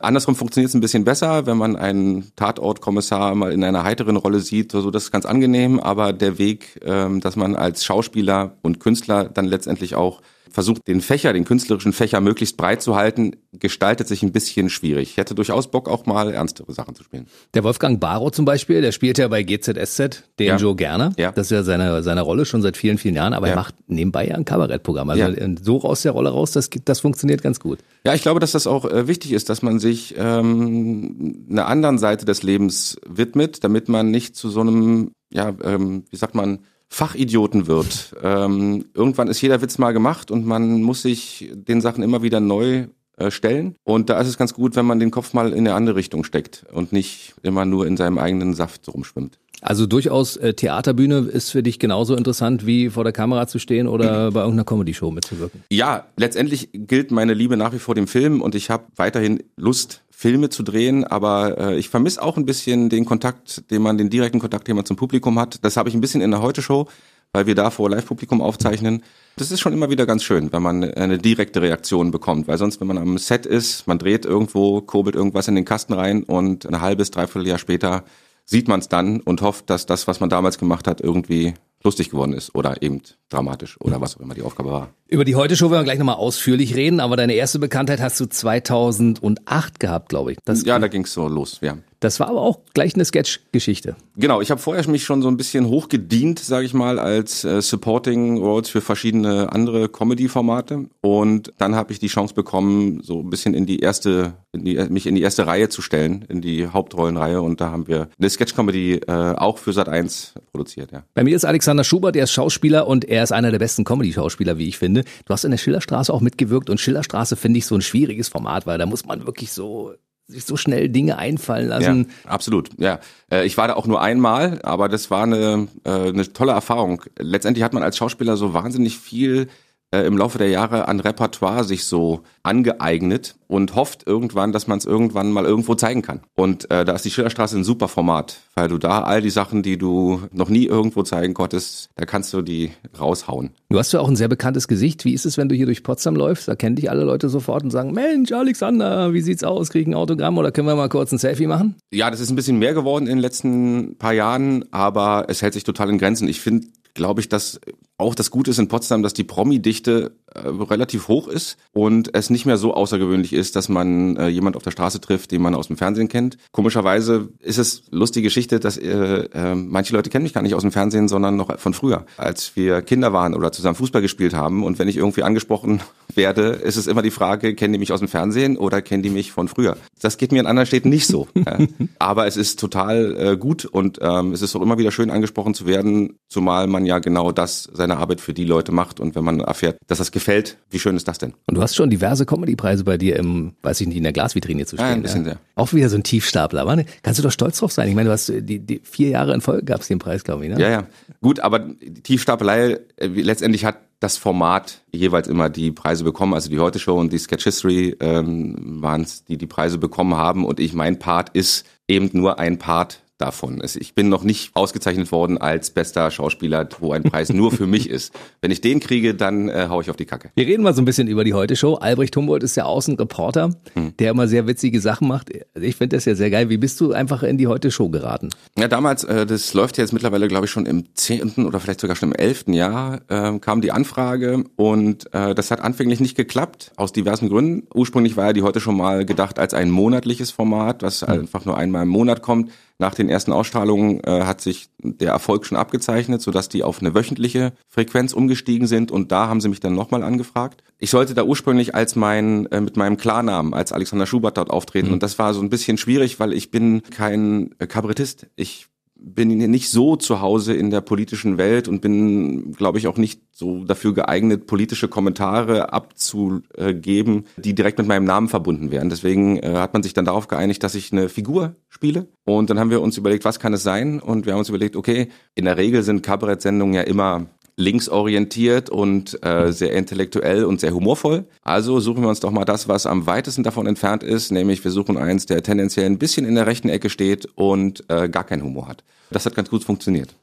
Andersrum 0.00 0.34
funktioniert 0.34 0.70
es 0.70 0.74
ein 0.74 0.80
bisschen 0.80 1.04
besser, 1.04 1.44
wenn 1.44 1.58
man 1.58 1.76
einen 1.76 2.34
Tatortkommissar 2.34 3.34
mal 3.34 3.52
in 3.52 3.62
einer 3.62 3.84
heiteren 3.84 4.16
Rolle 4.16 4.40
sieht, 4.40 4.72
so 4.72 4.90
das 4.90 5.04
ist 5.04 5.10
ganz 5.10 5.26
angenehm, 5.26 5.78
aber 5.78 6.14
der 6.14 6.38
Weg, 6.38 6.80
ähm, 6.82 7.20
dass 7.20 7.36
man 7.36 7.54
als 7.54 7.84
Schauspieler 7.84 8.56
und 8.62 8.80
Künstler 8.80 9.24
dann 9.24 9.44
letztendlich 9.44 9.94
auch 9.94 10.22
versucht, 10.50 10.86
den 10.88 11.00
Fächer, 11.00 11.32
den 11.32 11.44
künstlerischen 11.44 11.92
Fächer 11.92 12.20
möglichst 12.20 12.56
breit 12.56 12.82
zu 12.82 12.96
halten, 12.96 13.36
gestaltet 13.52 14.08
sich 14.08 14.22
ein 14.22 14.32
bisschen 14.32 14.70
schwierig. 14.70 15.10
Ich 15.10 15.16
hätte 15.16 15.34
durchaus 15.34 15.70
Bock, 15.70 15.88
auch 15.88 16.06
mal 16.06 16.32
ernstere 16.32 16.72
Sachen 16.72 16.94
zu 16.94 17.02
spielen. 17.02 17.26
Der 17.54 17.64
Wolfgang 17.64 18.00
Barrow 18.00 18.30
zum 18.30 18.44
Beispiel, 18.44 18.80
der 18.80 18.92
spielt 18.92 19.18
ja 19.18 19.28
bei 19.28 19.42
GZSZ 19.42 20.24
den 20.38 20.46
ja. 20.46 20.56
Joe 20.56 20.74
Gerner. 20.74 21.12
Ja. 21.18 21.32
Das 21.32 21.46
ist 21.46 21.50
ja 21.50 21.62
seine, 21.62 22.02
seine 22.02 22.22
Rolle 22.22 22.44
schon 22.44 22.62
seit 22.62 22.76
vielen, 22.76 22.98
vielen 22.98 23.16
Jahren, 23.16 23.32
aber 23.32 23.46
ja. 23.46 23.54
er 23.54 23.56
macht 23.56 23.74
nebenbei 23.86 24.26
ja 24.26 24.34
ein 24.34 24.44
Kabarettprogramm. 24.44 25.10
Also 25.10 25.24
ja. 25.24 25.48
so 25.62 25.82
aus 25.82 26.02
der 26.02 26.12
Rolle 26.12 26.30
raus, 26.30 26.52
das, 26.52 26.70
das 26.84 27.00
funktioniert 27.00 27.42
ganz 27.42 27.60
gut. 27.60 27.78
Ja, 28.04 28.14
ich 28.14 28.22
glaube, 28.22 28.40
dass 28.40 28.52
das 28.52 28.66
auch 28.66 28.84
äh, 28.84 29.06
wichtig 29.08 29.32
ist, 29.32 29.48
dass 29.48 29.62
man 29.62 29.78
sich 29.78 30.14
ähm, 30.16 31.46
einer 31.50 31.66
anderen 31.66 31.98
Seite 31.98 32.24
des 32.24 32.42
Lebens 32.42 32.98
widmet, 33.06 33.64
damit 33.64 33.88
man 33.88 34.10
nicht 34.10 34.36
zu 34.36 34.50
so 34.50 34.60
einem, 34.60 35.12
ja, 35.32 35.52
ähm, 35.62 36.04
wie 36.10 36.16
sagt 36.16 36.34
man, 36.34 36.60
Fachidioten 36.90 37.66
wird. 37.68 38.14
Ähm, 38.22 38.86
irgendwann 38.94 39.28
ist 39.28 39.40
jeder 39.40 39.62
Witz 39.62 39.78
mal 39.78 39.92
gemacht 39.92 40.30
und 40.30 40.44
man 40.44 40.82
muss 40.82 41.02
sich 41.02 41.50
den 41.54 41.80
Sachen 41.80 42.02
immer 42.02 42.22
wieder 42.22 42.40
neu 42.40 42.88
äh, 43.16 43.30
stellen. 43.30 43.76
Und 43.84 44.10
da 44.10 44.20
ist 44.20 44.26
es 44.26 44.36
ganz 44.36 44.54
gut, 44.54 44.74
wenn 44.76 44.86
man 44.86 44.98
den 44.98 45.12
Kopf 45.12 45.32
mal 45.32 45.52
in 45.52 45.60
eine 45.60 45.74
andere 45.74 45.94
Richtung 45.94 46.24
steckt 46.24 46.64
und 46.72 46.92
nicht 46.92 47.34
immer 47.42 47.64
nur 47.64 47.86
in 47.86 47.96
seinem 47.96 48.18
eigenen 48.18 48.54
Saft 48.54 48.84
so 48.84 48.92
rumschwimmt. 48.92 49.38
Also 49.60 49.86
durchaus 49.86 50.36
äh, 50.36 50.54
Theaterbühne 50.54 51.18
ist 51.18 51.50
für 51.50 51.62
dich 51.62 51.78
genauso 51.78 52.16
interessant 52.16 52.66
wie 52.66 52.88
vor 52.88 53.04
der 53.04 53.12
Kamera 53.12 53.46
zu 53.46 53.58
stehen 53.58 53.86
oder 53.86 54.30
bei 54.32 54.40
irgendeiner 54.40 54.64
Comedy-Show 54.64 55.10
mitzuwirken. 55.10 55.62
Ja, 55.70 56.06
letztendlich 56.16 56.70
gilt 56.72 57.10
meine 57.10 57.34
Liebe 57.34 57.56
nach 57.56 57.72
wie 57.72 57.78
vor 57.78 57.94
dem 57.94 58.06
Film 58.06 58.40
und 58.40 58.54
ich 58.54 58.70
habe 58.70 58.84
weiterhin 58.96 59.42
Lust, 59.56 60.02
Filme 60.20 60.50
zu 60.50 60.62
drehen, 60.62 61.04
aber 61.04 61.56
äh, 61.56 61.78
ich 61.78 61.88
vermisse 61.88 62.20
auch 62.20 62.36
ein 62.36 62.44
bisschen 62.44 62.90
den 62.90 63.06
Kontakt, 63.06 63.70
den 63.70 63.80
man, 63.80 63.96
den 63.96 64.10
direkten 64.10 64.38
Kontakt, 64.38 64.68
den 64.68 64.76
man 64.76 64.84
zum 64.84 64.98
Publikum 64.98 65.38
hat. 65.38 65.64
Das 65.64 65.78
habe 65.78 65.88
ich 65.88 65.94
ein 65.94 66.02
bisschen 66.02 66.20
in 66.20 66.30
der 66.30 66.42
Heute-Show, 66.42 66.88
weil 67.32 67.46
wir 67.46 67.54
da 67.54 67.70
vor 67.70 67.88
Live-Publikum 67.88 68.42
aufzeichnen. 68.42 69.02
Das 69.36 69.50
ist 69.50 69.60
schon 69.60 69.72
immer 69.72 69.88
wieder 69.88 70.04
ganz 70.04 70.22
schön, 70.22 70.52
wenn 70.52 70.60
man 70.60 70.84
eine 70.84 71.16
direkte 71.16 71.62
Reaktion 71.62 72.10
bekommt, 72.10 72.48
weil 72.48 72.58
sonst, 72.58 72.82
wenn 72.82 72.88
man 72.88 72.98
am 72.98 73.16
Set 73.16 73.46
ist, 73.46 73.86
man 73.86 73.98
dreht 73.98 74.26
irgendwo, 74.26 74.82
kurbelt 74.82 75.16
irgendwas 75.16 75.48
in 75.48 75.54
den 75.54 75.64
Kasten 75.64 75.94
rein 75.94 76.22
und 76.22 76.66
ein 76.66 76.82
halbes, 76.82 77.10
dreiviertel 77.10 77.48
Jahr 77.48 77.58
später 77.58 78.04
sieht 78.50 78.66
man 78.66 78.80
es 78.80 78.88
dann 78.88 79.20
und 79.20 79.42
hofft, 79.42 79.70
dass 79.70 79.86
das, 79.86 80.08
was 80.08 80.18
man 80.18 80.28
damals 80.28 80.58
gemacht 80.58 80.88
hat, 80.88 81.00
irgendwie 81.00 81.54
lustig 81.84 82.10
geworden 82.10 82.32
ist 82.32 82.54
oder 82.54 82.82
eben 82.82 83.00
dramatisch 83.28 83.80
oder 83.80 84.00
was 84.00 84.16
auch 84.16 84.20
immer 84.20 84.34
die 84.34 84.42
Aufgabe 84.42 84.70
war. 84.70 84.88
Über 85.06 85.24
die 85.24 85.36
Heute-Show 85.36 85.70
werden 85.70 85.80
wir 85.80 85.84
gleich 85.84 85.98
nochmal 85.98 86.16
ausführlich 86.16 86.74
reden, 86.74 87.00
aber 87.00 87.16
deine 87.16 87.34
erste 87.34 87.60
Bekanntheit 87.60 88.00
hast 88.00 88.18
du 88.18 88.26
2008 88.26 89.78
gehabt, 89.78 90.08
glaube 90.08 90.32
ich. 90.32 90.38
Das 90.44 90.64
ja, 90.64 90.78
da 90.78 90.88
ging 90.88 91.04
es 91.04 91.12
so 91.12 91.28
los, 91.28 91.58
ja. 91.62 91.78
Das 92.00 92.18
war 92.18 92.28
aber 92.28 92.40
auch 92.40 92.60
gleich 92.72 92.94
eine 92.94 93.04
Sketch-Geschichte. 93.04 93.94
Genau, 94.16 94.40
ich 94.40 94.50
habe 94.50 94.60
vorher 94.60 94.88
mich 94.88 95.04
schon 95.04 95.20
so 95.20 95.28
ein 95.28 95.36
bisschen 95.36 95.66
hochgedient, 95.66 96.38
sage 96.38 96.64
ich 96.64 96.72
mal, 96.72 96.98
als 96.98 97.44
äh, 97.44 97.60
Supporting 97.60 98.38
Roles 98.38 98.70
für 98.70 98.80
verschiedene 98.80 99.52
andere 99.52 99.90
Comedy-Formate. 99.90 100.86
Und 101.02 101.52
dann 101.58 101.74
habe 101.74 101.92
ich 101.92 101.98
die 101.98 102.06
Chance 102.08 102.32
bekommen, 102.32 103.02
so 103.02 103.20
ein 103.20 103.28
bisschen 103.28 103.52
in 103.52 103.66
die 103.66 103.80
erste, 103.80 104.32
in 104.52 104.64
die, 104.64 104.76
mich 104.88 105.06
in 105.06 105.14
die 105.14 105.20
erste 105.20 105.46
Reihe 105.46 105.68
zu 105.68 105.82
stellen, 105.82 106.24
in 106.30 106.40
die 106.40 106.68
Hauptrollenreihe. 106.68 107.42
Und 107.42 107.60
da 107.60 107.70
haben 107.70 107.86
wir 107.86 108.08
eine 108.18 108.30
Sketch-Comedy 108.30 109.02
äh, 109.06 109.12
auch 109.12 109.58
für 109.58 109.74
Sat 109.74 109.90
1 109.90 110.34
produziert. 110.52 110.92
Ja. 110.92 111.02
Bei 111.12 111.22
mir 111.22 111.36
ist 111.36 111.44
Alexander 111.44 111.84
Schubert, 111.84 112.14
der 112.14 112.24
ist 112.24 112.32
Schauspieler 112.32 112.86
und 112.86 113.04
er 113.04 113.22
ist 113.22 113.32
einer 113.32 113.50
der 113.50 113.58
besten 113.58 113.84
Comedy-Schauspieler, 113.84 114.56
wie 114.56 114.68
ich 114.68 114.78
finde. 114.78 115.04
Du 115.26 115.34
hast 115.34 115.44
in 115.44 115.50
der 115.50 115.58
Schillerstraße 115.58 116.14
auch 116.14 116.22
mitgewirkt 116.22 116.70
und 116.70 116.80
Schillerstraße 116.80 117.36
finde 117.36 117.58
ich 117.58 117.66
so 117.66 117.74
ein 117.74 117.82
schwieriges 117.82 118.28
Format, 118.28 118.66
weil 118.66 118.78
da 118.78 118.86
muss 118.86 119.04
man 119.04 119.26
wirklich 119.26 119.52
so 119.52 119.92
sich 120.30 120.44
so 120.44 120.56
schnell 120.56 120.88
Dinge 120.88 121.18
einfallen 121.18 121.68
lassen. 121.68 122.06
Ja, 122.24 122.30
absolut, 122.30 122.70
ja. 122.78 123.00
Äh, 123.30 123.46
ich 123.46 123.56
war 123.56 123.68
da 123.68 123.74
auch 123.74 123.86
nur 123.86 124.00
einmal, 124.00 124.60
aber 124.62 124.88
das 124.88 125.10
war 125.10 125.24
eine, 125.24 125.68
äh, 125.84 125.90
eine 125.90 126.32
tolle 126.32 126.52
Erfahrung. 126.52 127.02
Letztendlich 127.18 127.64
hat 127.64 127.72
man 127.72 127.82
als 127.82 127.96
Schauspieler 127.96 128.36
so 128.36 128.54
wahnsinnig 128.54 128.98
viel 128.98 129.48
äh, 129.92 130.06
im 130.06 130.16
Laufe 130.16 130.38
der 130.38 130.48
Jahre 130.48 130.88
an 130.88 131.00
Repertoire 131.00 131.64
sich 131.64 131.84
so 131.84 132.20
angeeignet 132.42 133.36
und 133.48 133.74
hofft 133.74 134.06
irgendwann, 134.06 134.52
dass 134.52 134.66
man 134.66 134.78
es 134.78 134.86
irgendwann 134.86 135.32
mal 135.32 135.44
irgendwo 135.44 135.74
zeigen 135.74 136.02
kann. 136.02 136.20
Und 136.36 136.70
äh, 136.70 136.84
da 136.84 136.92
ist 136.92 137.04
die 137.04 137.10
Schillerstraße 137.10 137.56
ein 137.56 137.64
super 137.64 137.88
Format, 137.88 138.38
weil 138.54 138.68
du 138.68 138.78
da 138.78 139.02
all 139.02 139.20
die 139.20 139.30
Sachen, 139.30 139.62
die 139.62 139.76
du 139.76 140.22
noch 140.32 140.48
nie 140.48 140.66
irgendwo 140.66 141.02
zeigen 141.02 141.34
konntest, 141.34 141.90
da 141.96 142.06
kannst 142.06 142.32
du 142.32 142.42
die 142.42 142.70
raushauen. 142.98 143.50
Du 143.68 143.78
hast 143.78 143.92
ja 143.92 144.00
auch 144.00 144.08
ein 144.08 144.16
sehr 144.16 144.28
bekanntes 144.28 144.68
Gesicht. 144.68 145.04
Wie 145.04 145.14
ist 145.14 145.26
es, 145.26 145.36
wenn 145.36 145.48
du 145.48 145.54
hier 145.54 145.66
durch 145.66 145.82
Potsdam 145.82 146.14
läufst? 146.14 146.48
Da 146.48 146.54
kennen 146.54 146.76
dich 146.76 146.90
alle 146.90 147.04
Leute 147.04 147.28
sofort 147.28 147.64
und 147.64 147.70
sagen, 147.70 147.92
Mensch, 147.92 148.32
Alexander, 148.32 149.12
wie 149.12 149.20
sieht's 149.20 149.44
aus? 149.44 149.70
Krieg 149.70 149.82
ich 149.82 149.88
ein 149.88 149.94
Autogramm 149.94 150.38
oder 150.38 150.52
können 150.52 150.68
wir 150.68 150.76
mal 150.76 150.88
kurz 150.88 151.12
ein 151.12 151.18
Selfie 151.18 151.46
machen? 151.46 151.74
Ja, 151.92 152.10
das 152.10 152.20
ist 152.20 152.30
ein 152.30 152.36
bisschen 152.36 152.58
mehr 152.58 152.74
geworden 152.74 153.06
in 153.06 153.16
den 153.16 153.18
letzten 153.18 153.96
paar 153.98 154.12
Jahren, 154.12 154.64
aber 154.70 155.26
es 155.28 155.42
hält 155.42 155.54
sich 155.54 155.64
total 155.64 155.90
in 155.90 155.98
Grenzen. 155.98 156.28
Ich 156.28 156.40
finde 156.40 156.68
glaube 156.94 157.20
ich, 157.20 157.28
dass 157.28 157.60
auch 158.00 158.14
das 158.14 158.30
Gute 158.30 158.50
ist 158.50 158.58
in 158.58 158.68
Potsdam, 158.68 159.02
dass 159.02 159.14
die 159.14 159.24
Promi-Dichte 159.24 160.12
äh, 160.32 160.48
relativ 160.48 161.08
hoch 161.08 161.28
ist 161.28 161.56
und 161.72 162.14
es 162.14 162.30
nicht 162.30 162.46
mehr 162.46 162.56
so 162.56 162.72
außergewöhnlich 162.74 163.32
ist, 163.32 163.56
dass 163.56 163.68
man 163.68 164.16
äh, 164.16 164.28
jemand 164.28 164.56
auf 164.56 164.62
der 164.62 164.70
Straße 164.70 165.00
trifft, 165.00 165.32
den 165.32 165.42
man 165.42 165.54
aus 165.54 165.66
dem 165.66 165.76
Fernsehen 165.76 166.08
kennt. 166.08 166.36
Komischerweise 166.52 167.28
ist 167.40 167.58
es 167.58 167.82
lustige 167.90 168.24
Geschichte, 168.24 168.60
dass 168.60 168.76
äh, 168.76 168.88
äh, 168.88 169.54
manche 169.54 169.92
Leute 169.92 170.08
kennen 170.08 170.22
mich 170.22 170.32
gar 170.32 170.42
nicht 170.42 170.54
aus 170.54 170.62
dem 170.62 170.72
Fernsehen, 170.72 171.08
sondern 171.08 171.36
noch 171.36 171.58
von 171.58 171.74
früher, 171.74 172.06
als 172.16 172.54
wir 172.54 172.82
Kinder 172.82 173.12
waren 173.12 173.34
oder 173.34 173.50
zusammen 173.52 173.74
Fußball 173.74 174.02
gespielt 174.02 174.34
haben. 174.34 174.62
Und 174.62 174.78
wenn 174.78 174.88
ich 174.88 174.96
irgendwie 174.96 175.24
angesprochen 175.24 175.80
werde, 176.14 176.50
ist 176.50 176.76
es 176.76 176.86
immer 176.86 177.02
die 177.02 177.10
Frage, 177.10 177.54
kennen 177.54 177.72
die 177.72 177.78
mich 177.78 177.92
aus 177.92 178.00
dem 178.00 178.08
Fernsehen 178.08 178.56
oder 178.56 178.82
kennen 178.82 179.02
die 179.02 179.10
mich 179.10 179.32
von 179.32 179.48
früher? 179.48 179.76
Das 180.00 180.16
geht 180.16 180.32
mir 180.32 180.40
in 180.40 180.46
anderen 180.46 180.66
Städten 180.66 180.90
nicht 180.90 181.06
so. 181.06 181.28
Aber 181.98 182.26
es 182.26 182.36
ist 182.36 182.60
total 182.60 183.16
äh, 183.16 183.36
gut 183.36 183.64
und 183.64 183.98
ähm, 184.00 184.32
es 184.32 184.42
ist 184.42 184.54
auch 184.54 184.62
immer 184.62 184.78
wieder 184.78 184.92
schön 184.92 185.10
angesprochen 185.10 185.54
zu 185.54 185.66
werden, 185.66 186.18
zumal 186.28 186.66
man 186.66 186.86
ja 186.86 187.00
genau 187.00 187.32
das 187.32 187.68
seine 187.90 188.00
Arbeit 188.00 188.20
für 188.20 188.32
die 188.32 188.44
Leute 188.44 188.72
macht 188.72 189.00
und 189.00 189.14
wenn 189.14 189.24
man 189.24 189.40
erfährt, 189.40 189.78
dass 189.86 189.98
das 189.98 190.12
gefällt, 190.12 190.56
wie 190.70 190.78
schön 190.78 190.96
ist 190.96 191.08
das 191.08 191.18
denn? 191.18 191.34
Und 191.46 191.56
du 191.56 191.62
hast 191.62 191.74
schon 191.74 191.90
diverse 191.90 192.24
Comedy-Preise 192.26 192.84
bei 192.84 192.96
dir 192.96 193.16
im, 193.16 193.54
weiß 193.62 193.80
ich 193.80 193.88
nicht, 193.88 193.96
in 193.96 194.04
der 194.04 194.12
Glasvitrine 194.12 194.66
zu 194.66 194.76
stehen. 194.76 194.86
Ja, 194.86 194.92
ein 194.92 195.02
bisschen 195.02 195.24
ja. 195.24 195.32
sehr. 195.32 195.38
Auch 195.56 195.72
wieder 195.72 195.88
so 195.88 195.96
ein 195.96 196.02
Tiefstapler. 196.02 196.64
Mann. 196.64 196.84
Kannst 197.02 197.18
du 197.18 197.22
doch 197.22 197.32
stolz 197.32 197.58
drauf 197.58 197.72
sein. 197.72 197.88
Ich 197.88 197.94
meine, 197.94 198.08
du 198.08 198.12
hast 198.12 198.28
die, 198.28 198.58
die 198.60 198.80
vier 198.82 199.10
Jahre 199.10 199.34
in 199.34 199.40
Folge 199.40 199.64
gab 199.64 199.80
es 199.80 199.88
den 199.88 199.98
Preis, 199.98 200.24
glaube 200.24 200.46
ich. 200.46 200.54
Ne? 200.54 200.60
Ja, 200.60 200.70
ja. 200.70 200.86
Gut, 201.20 201.40
aber 201.40 201.58
die 201.58 202.02
Tiefstapelei 202.02 202.78
äh, 202.96 203.06
letztendlich 203.06 203.64
hat 203.64 203.76
das 203.98 204.16
Format 204.16 204.80
jeweils 204.92 205.28
immer 205.28 205.50
die 205.50 205.72
Preise 205.72 206.04
bekommen. 206.04 206.32
Also 206.32 206.48
die 206.48 206.58
Heute 206.58 206.78
Show 206.78 206.98
und 206.98 207.12
die 207.12 207.18
Sketch 207.18 207.44
History 207.44 207.96
ähm, 208.00 208.80
waren 208.80 209.02
es, 209.02 209.24
die 209.24 209.36
die 209.36 209.46
Preise 209.46 209.78
bekommen 209.78 210.14
haben. 210.14 210.44
Und 210.44 210.58
ich, 210.58 210.72
mein 210.72 210.98
Part 210.98 211.30
ist 211.30 211.66
eben 211.86 212.08
nur 212.12 212.38
ein 212.38 212.58
Part 212.58 213.02
davon. 213.20 213.62
Ich 213.78 213.94
bin 213.94 214.08
noch 214.08 214.24
nicht 214.24 214.50
ausgezeichnet 214.54 215.12
worden 215.12 215.38
als 215.38 215.70
bester 215.70 216.10
Schauspieler, 216.10 216.68
wo 216.80 216.92
ein 216.92 217.02
Preis 217.02 217.32
nur 217.32 217.52
für 217.52 217.66
mich 217.66 217.88
ist. 217.88 218.14
Wenn 218.40 218.50
ich 218.50 218.60
den 218.60 218.80
kriege, 218.80 219.14
dann 219.14 219.48
äh, 219.48 219.66
hau 219.68 219.80
ich 219.80 219.90
auf 219.90 219.96
die 219.96 220.06
Kacke. 220.06 220.30
Wir 220.34 220.46
reden 220.46 220.62
mal 220.62 220.74
so 220.74 220.82
ein 220.82 220.84
bisschen 220.84 221.08
über 221.08 221.24
die 221.24 221.34
Heute-Show. 221.34 221.74
Albrecht 221.74 222.16
Humboldt 222.16 222.42
ist 222.42 222.56
ja 222.56 222.64
Außenreporter, 222.64 223.50
hm. 223.74 223.96
der 223.98 224.10
immer 224.10 224.28
sehr 224.28 224.46
witzige 224.46 224.80
Sachen 224.80 225.08
macht. 225.08 225.30
Ich 225.54 225.76
finde 225.76 225.96
das 225.96 226.04
ja 226.04 226.14
sehr 226.14 226.30
geil. 226.30 226.48
Wie 226.48 226.56
bist 226.56 226.80
du 226.80 226.92
einfach 226.92 227.22
in 227.22 227.38
die 227.38 227.46
Heute-Show 227.46 227.90
geraten? 227.90 228.30
Ja, 228.58 228.68
damals, 228.68 229.04
äh, 229.04 229.26
das 229.26 229.54
läuft 229.54 229.78
jetzt 229.78 229.92
mittlerweile, 229.92 230.28
glaube 230.28 230.46
ich, 230.46 230.50
schon 230.50 230.66
im 230.66 230.94
zehnten 230.94 231.46
oder 231.46 231.60
vielleicht 231.60 231.80
sogar 231.80 231.96
schon 231.96 232.10
im 232.10 232.14
elften 232.14 232.52
Jahr, 232.52 233.00
äh, 233.08 233.38
kam 233.38 233.60
die 233.60 233.72
Anfrage 233.72 234.44
und 234.56 235.12
äh, 235.14 235.34
das 235.34 235.50
hat 235.50 235.60
anfänglich 235.60 236.00
nicht 236.00 236.16
geklappt, 236.16 236.72
aus 236.76 236.92
diversen 236.92 237.28
Gründen. 237.28 237.66
Ursprünglich 237.74 238.16
war 238.16 238.26
ja 238.26 238.32
die 238.32 238.42
Heute 238.42 238.60
schon 238.60 238.76
mal 238.76 239.04
gedacht 239.04 239.38
als 239.38 239.54
ein 239.54 239.70
monatliches 239.70 240.30
Format, 240.30 240.82
was 240.82 241.02
hm. 241.02 241.08
einfach 241.08 241.44
nur 241.44 241.56
einmal 241.56 241.82
im 241.82 241.88
Monat 241.88 242.22
kommt. 242.22 242.50
Nach 242.80 242.94
den 242.94 243.10
ersten 243.10 243.32
Ausstrahlungen 243.32 244.02
äh, 244.04 244.22
hat 244.24 244.40
sich 244.40 244.70
der 244.78 245.10
Erfolg 245.10 245.44
schon 245.44 245.58
abgezeichnet, 245.58 246.22
sodass 246.22 246.48
die 246.48 246.64
auf 246.64 246.80
eine 246.80 246.94
wöchentliche 246.94 247.52
Frequenz 247.68 248.14
umgestiegen 248.14 248.66
sind 248.66 248.90
und 248.90 249.12
da 249.12 249.28
haben 249.28 249.42
sie 249.42 249.50
mich 249.50 249.60
dann 249.60 249.74
nochmal 249.74 250.02
angefragt. 250.02 250.64
Ich 250.78 250.88
sollte 250.88 251.12
da 251.12 251.22
ursprünglich 251.24 251.74
als 251.74 251.94
mein 251.94 252.46
äh, 252.46 252.62
mit 252.62 252.78
meinem 252.78 252.96
Klarnamen 252.96 253.52
als 253.52 253.72
Alexander 253.72 254.06
Schubert 254.06 254.38
dort 254.38 254.48
auftreten 254.48 254.88
mhm. 254.88 254.94
und 254.94 255.02
das 255.02 255.18
war 255.18 255.34
so 255.34 255.42
ein 255.42 255.50
bisschen 255.50 255.76
schwierig, 255.76 256.20
weil 256.20 256.32
ich 256.32 256.50
bin 256.50 256.82
kein 256.82 257.54
äh, 257.58 257.66
Kabarettist. 257.66 258.28
Ich 258.34 258.68
bin 259.02 259.28
nicht 259.28 259.70
so 259.70 259.96
zu 259.96 260.20
Hause 260.20 260.54
in 260.54 260.70
der 260.70 260.82
politischen 260.82 261.38
Welt 261.38 261.68
und 261.68 261.80
bin, 261.80 262.52
glaube 262.52 262.78
ich, 262.78 262.86
auch 262.86 262.98
nicht 262.98 263.22
so 263.32 263.64
dafür 263.64 263.94
geeignet, 263.94 264.46
politische 264.46 264.88
Kommentare 264.88 265.72
abzugeben, 265.72 267.24
die 267.36 267.54
direkt 267.54 267.78
mit 267.78 267.86
meinem 267.86 268.04
Namen 268.04 268.28
verbunden 268.28 268.70
wären. 268.70 268.90
Deswegen 268.90 269.38
äh, 269.38 269.54
hat 269.56 269.72
man 269.72 269.82
sich 269.82 269.94
dann 269.94 270.04
darauf 270.04 270.28
geeinigt, 270.28 270.62
dass 270.62 270.74
ich 270.74 270.92
eine 270.92 271.08
Figur 271.08 271.56
spiele. 271.68 272.08
Und 272.24 272.50
dann 272.50 272.58
haben 272.58 272.70
wir 272.70 272.82
uns 272.82 272.98
überlegt, 272.98 273.24
was 273.24 273.40
kann 273.40 273.54
es 273.54 273.62
sein? 273.62 274.00
Und 274.00 274.26
wir 274.26 274.34
haben 274.34 274.40
uns 274.40 274.50
überlegt, 274.50 274.76
okay, 274.76 275.08
in 275.34 275.46
der 275.46 275.56
Regel 275.56 275.82
sind 275.82 276.02
Kabarettsendungen 276.02 276.74
ja 276.74 276.82
immer 276.82 277.26
linksorientiert 277.60 278.70
und 278.70 279.22
äh, 279.24 279.52
sehr 279.52 279.72
intellektuell 279.72 280.44
und 280.44 280.60
sehr 280.60 280.74
humorvoll. 280.74 281.24
Also 281.42 281.78
suchen 281.80 282.02
wir 282.02 282.08
uns 282.08 282.20
doch 282.20 282.30
mal 282.30 282.44
das, 282.44 282.68
was 282.68 282.86
am 282.86 283.06
weitesten 283.06 283.42
davon 283.42 283.66
entfernt 283.66 284.02
ist, 284.02 284.32
nämlich 284.32 284.64
wir 284.64 284.70
suchen 284.70 284.96
eins, 284.96 285.26
der 285.26 285.42
tendenziell 285.42 285.86
ein 285.86 285.98
bisschen 285.98 286.26
in 286.26 286.34
der 286.34 286.46
rechten 286.46 286.68
Ecke 286.68 286.90
steht 286.90 287.26
und 287.36 287.84
äh, 287.88 288.08
gar 288.08 288.24
keinen 288.24 288.42
Humor 288.42 288.68
hat. 288.68 288.82
Das 289.10 289.26
hat 289.26 289.34
ganz 289.34 289.50
gut 289.50 289.64
funktioniert. 289.64 290.16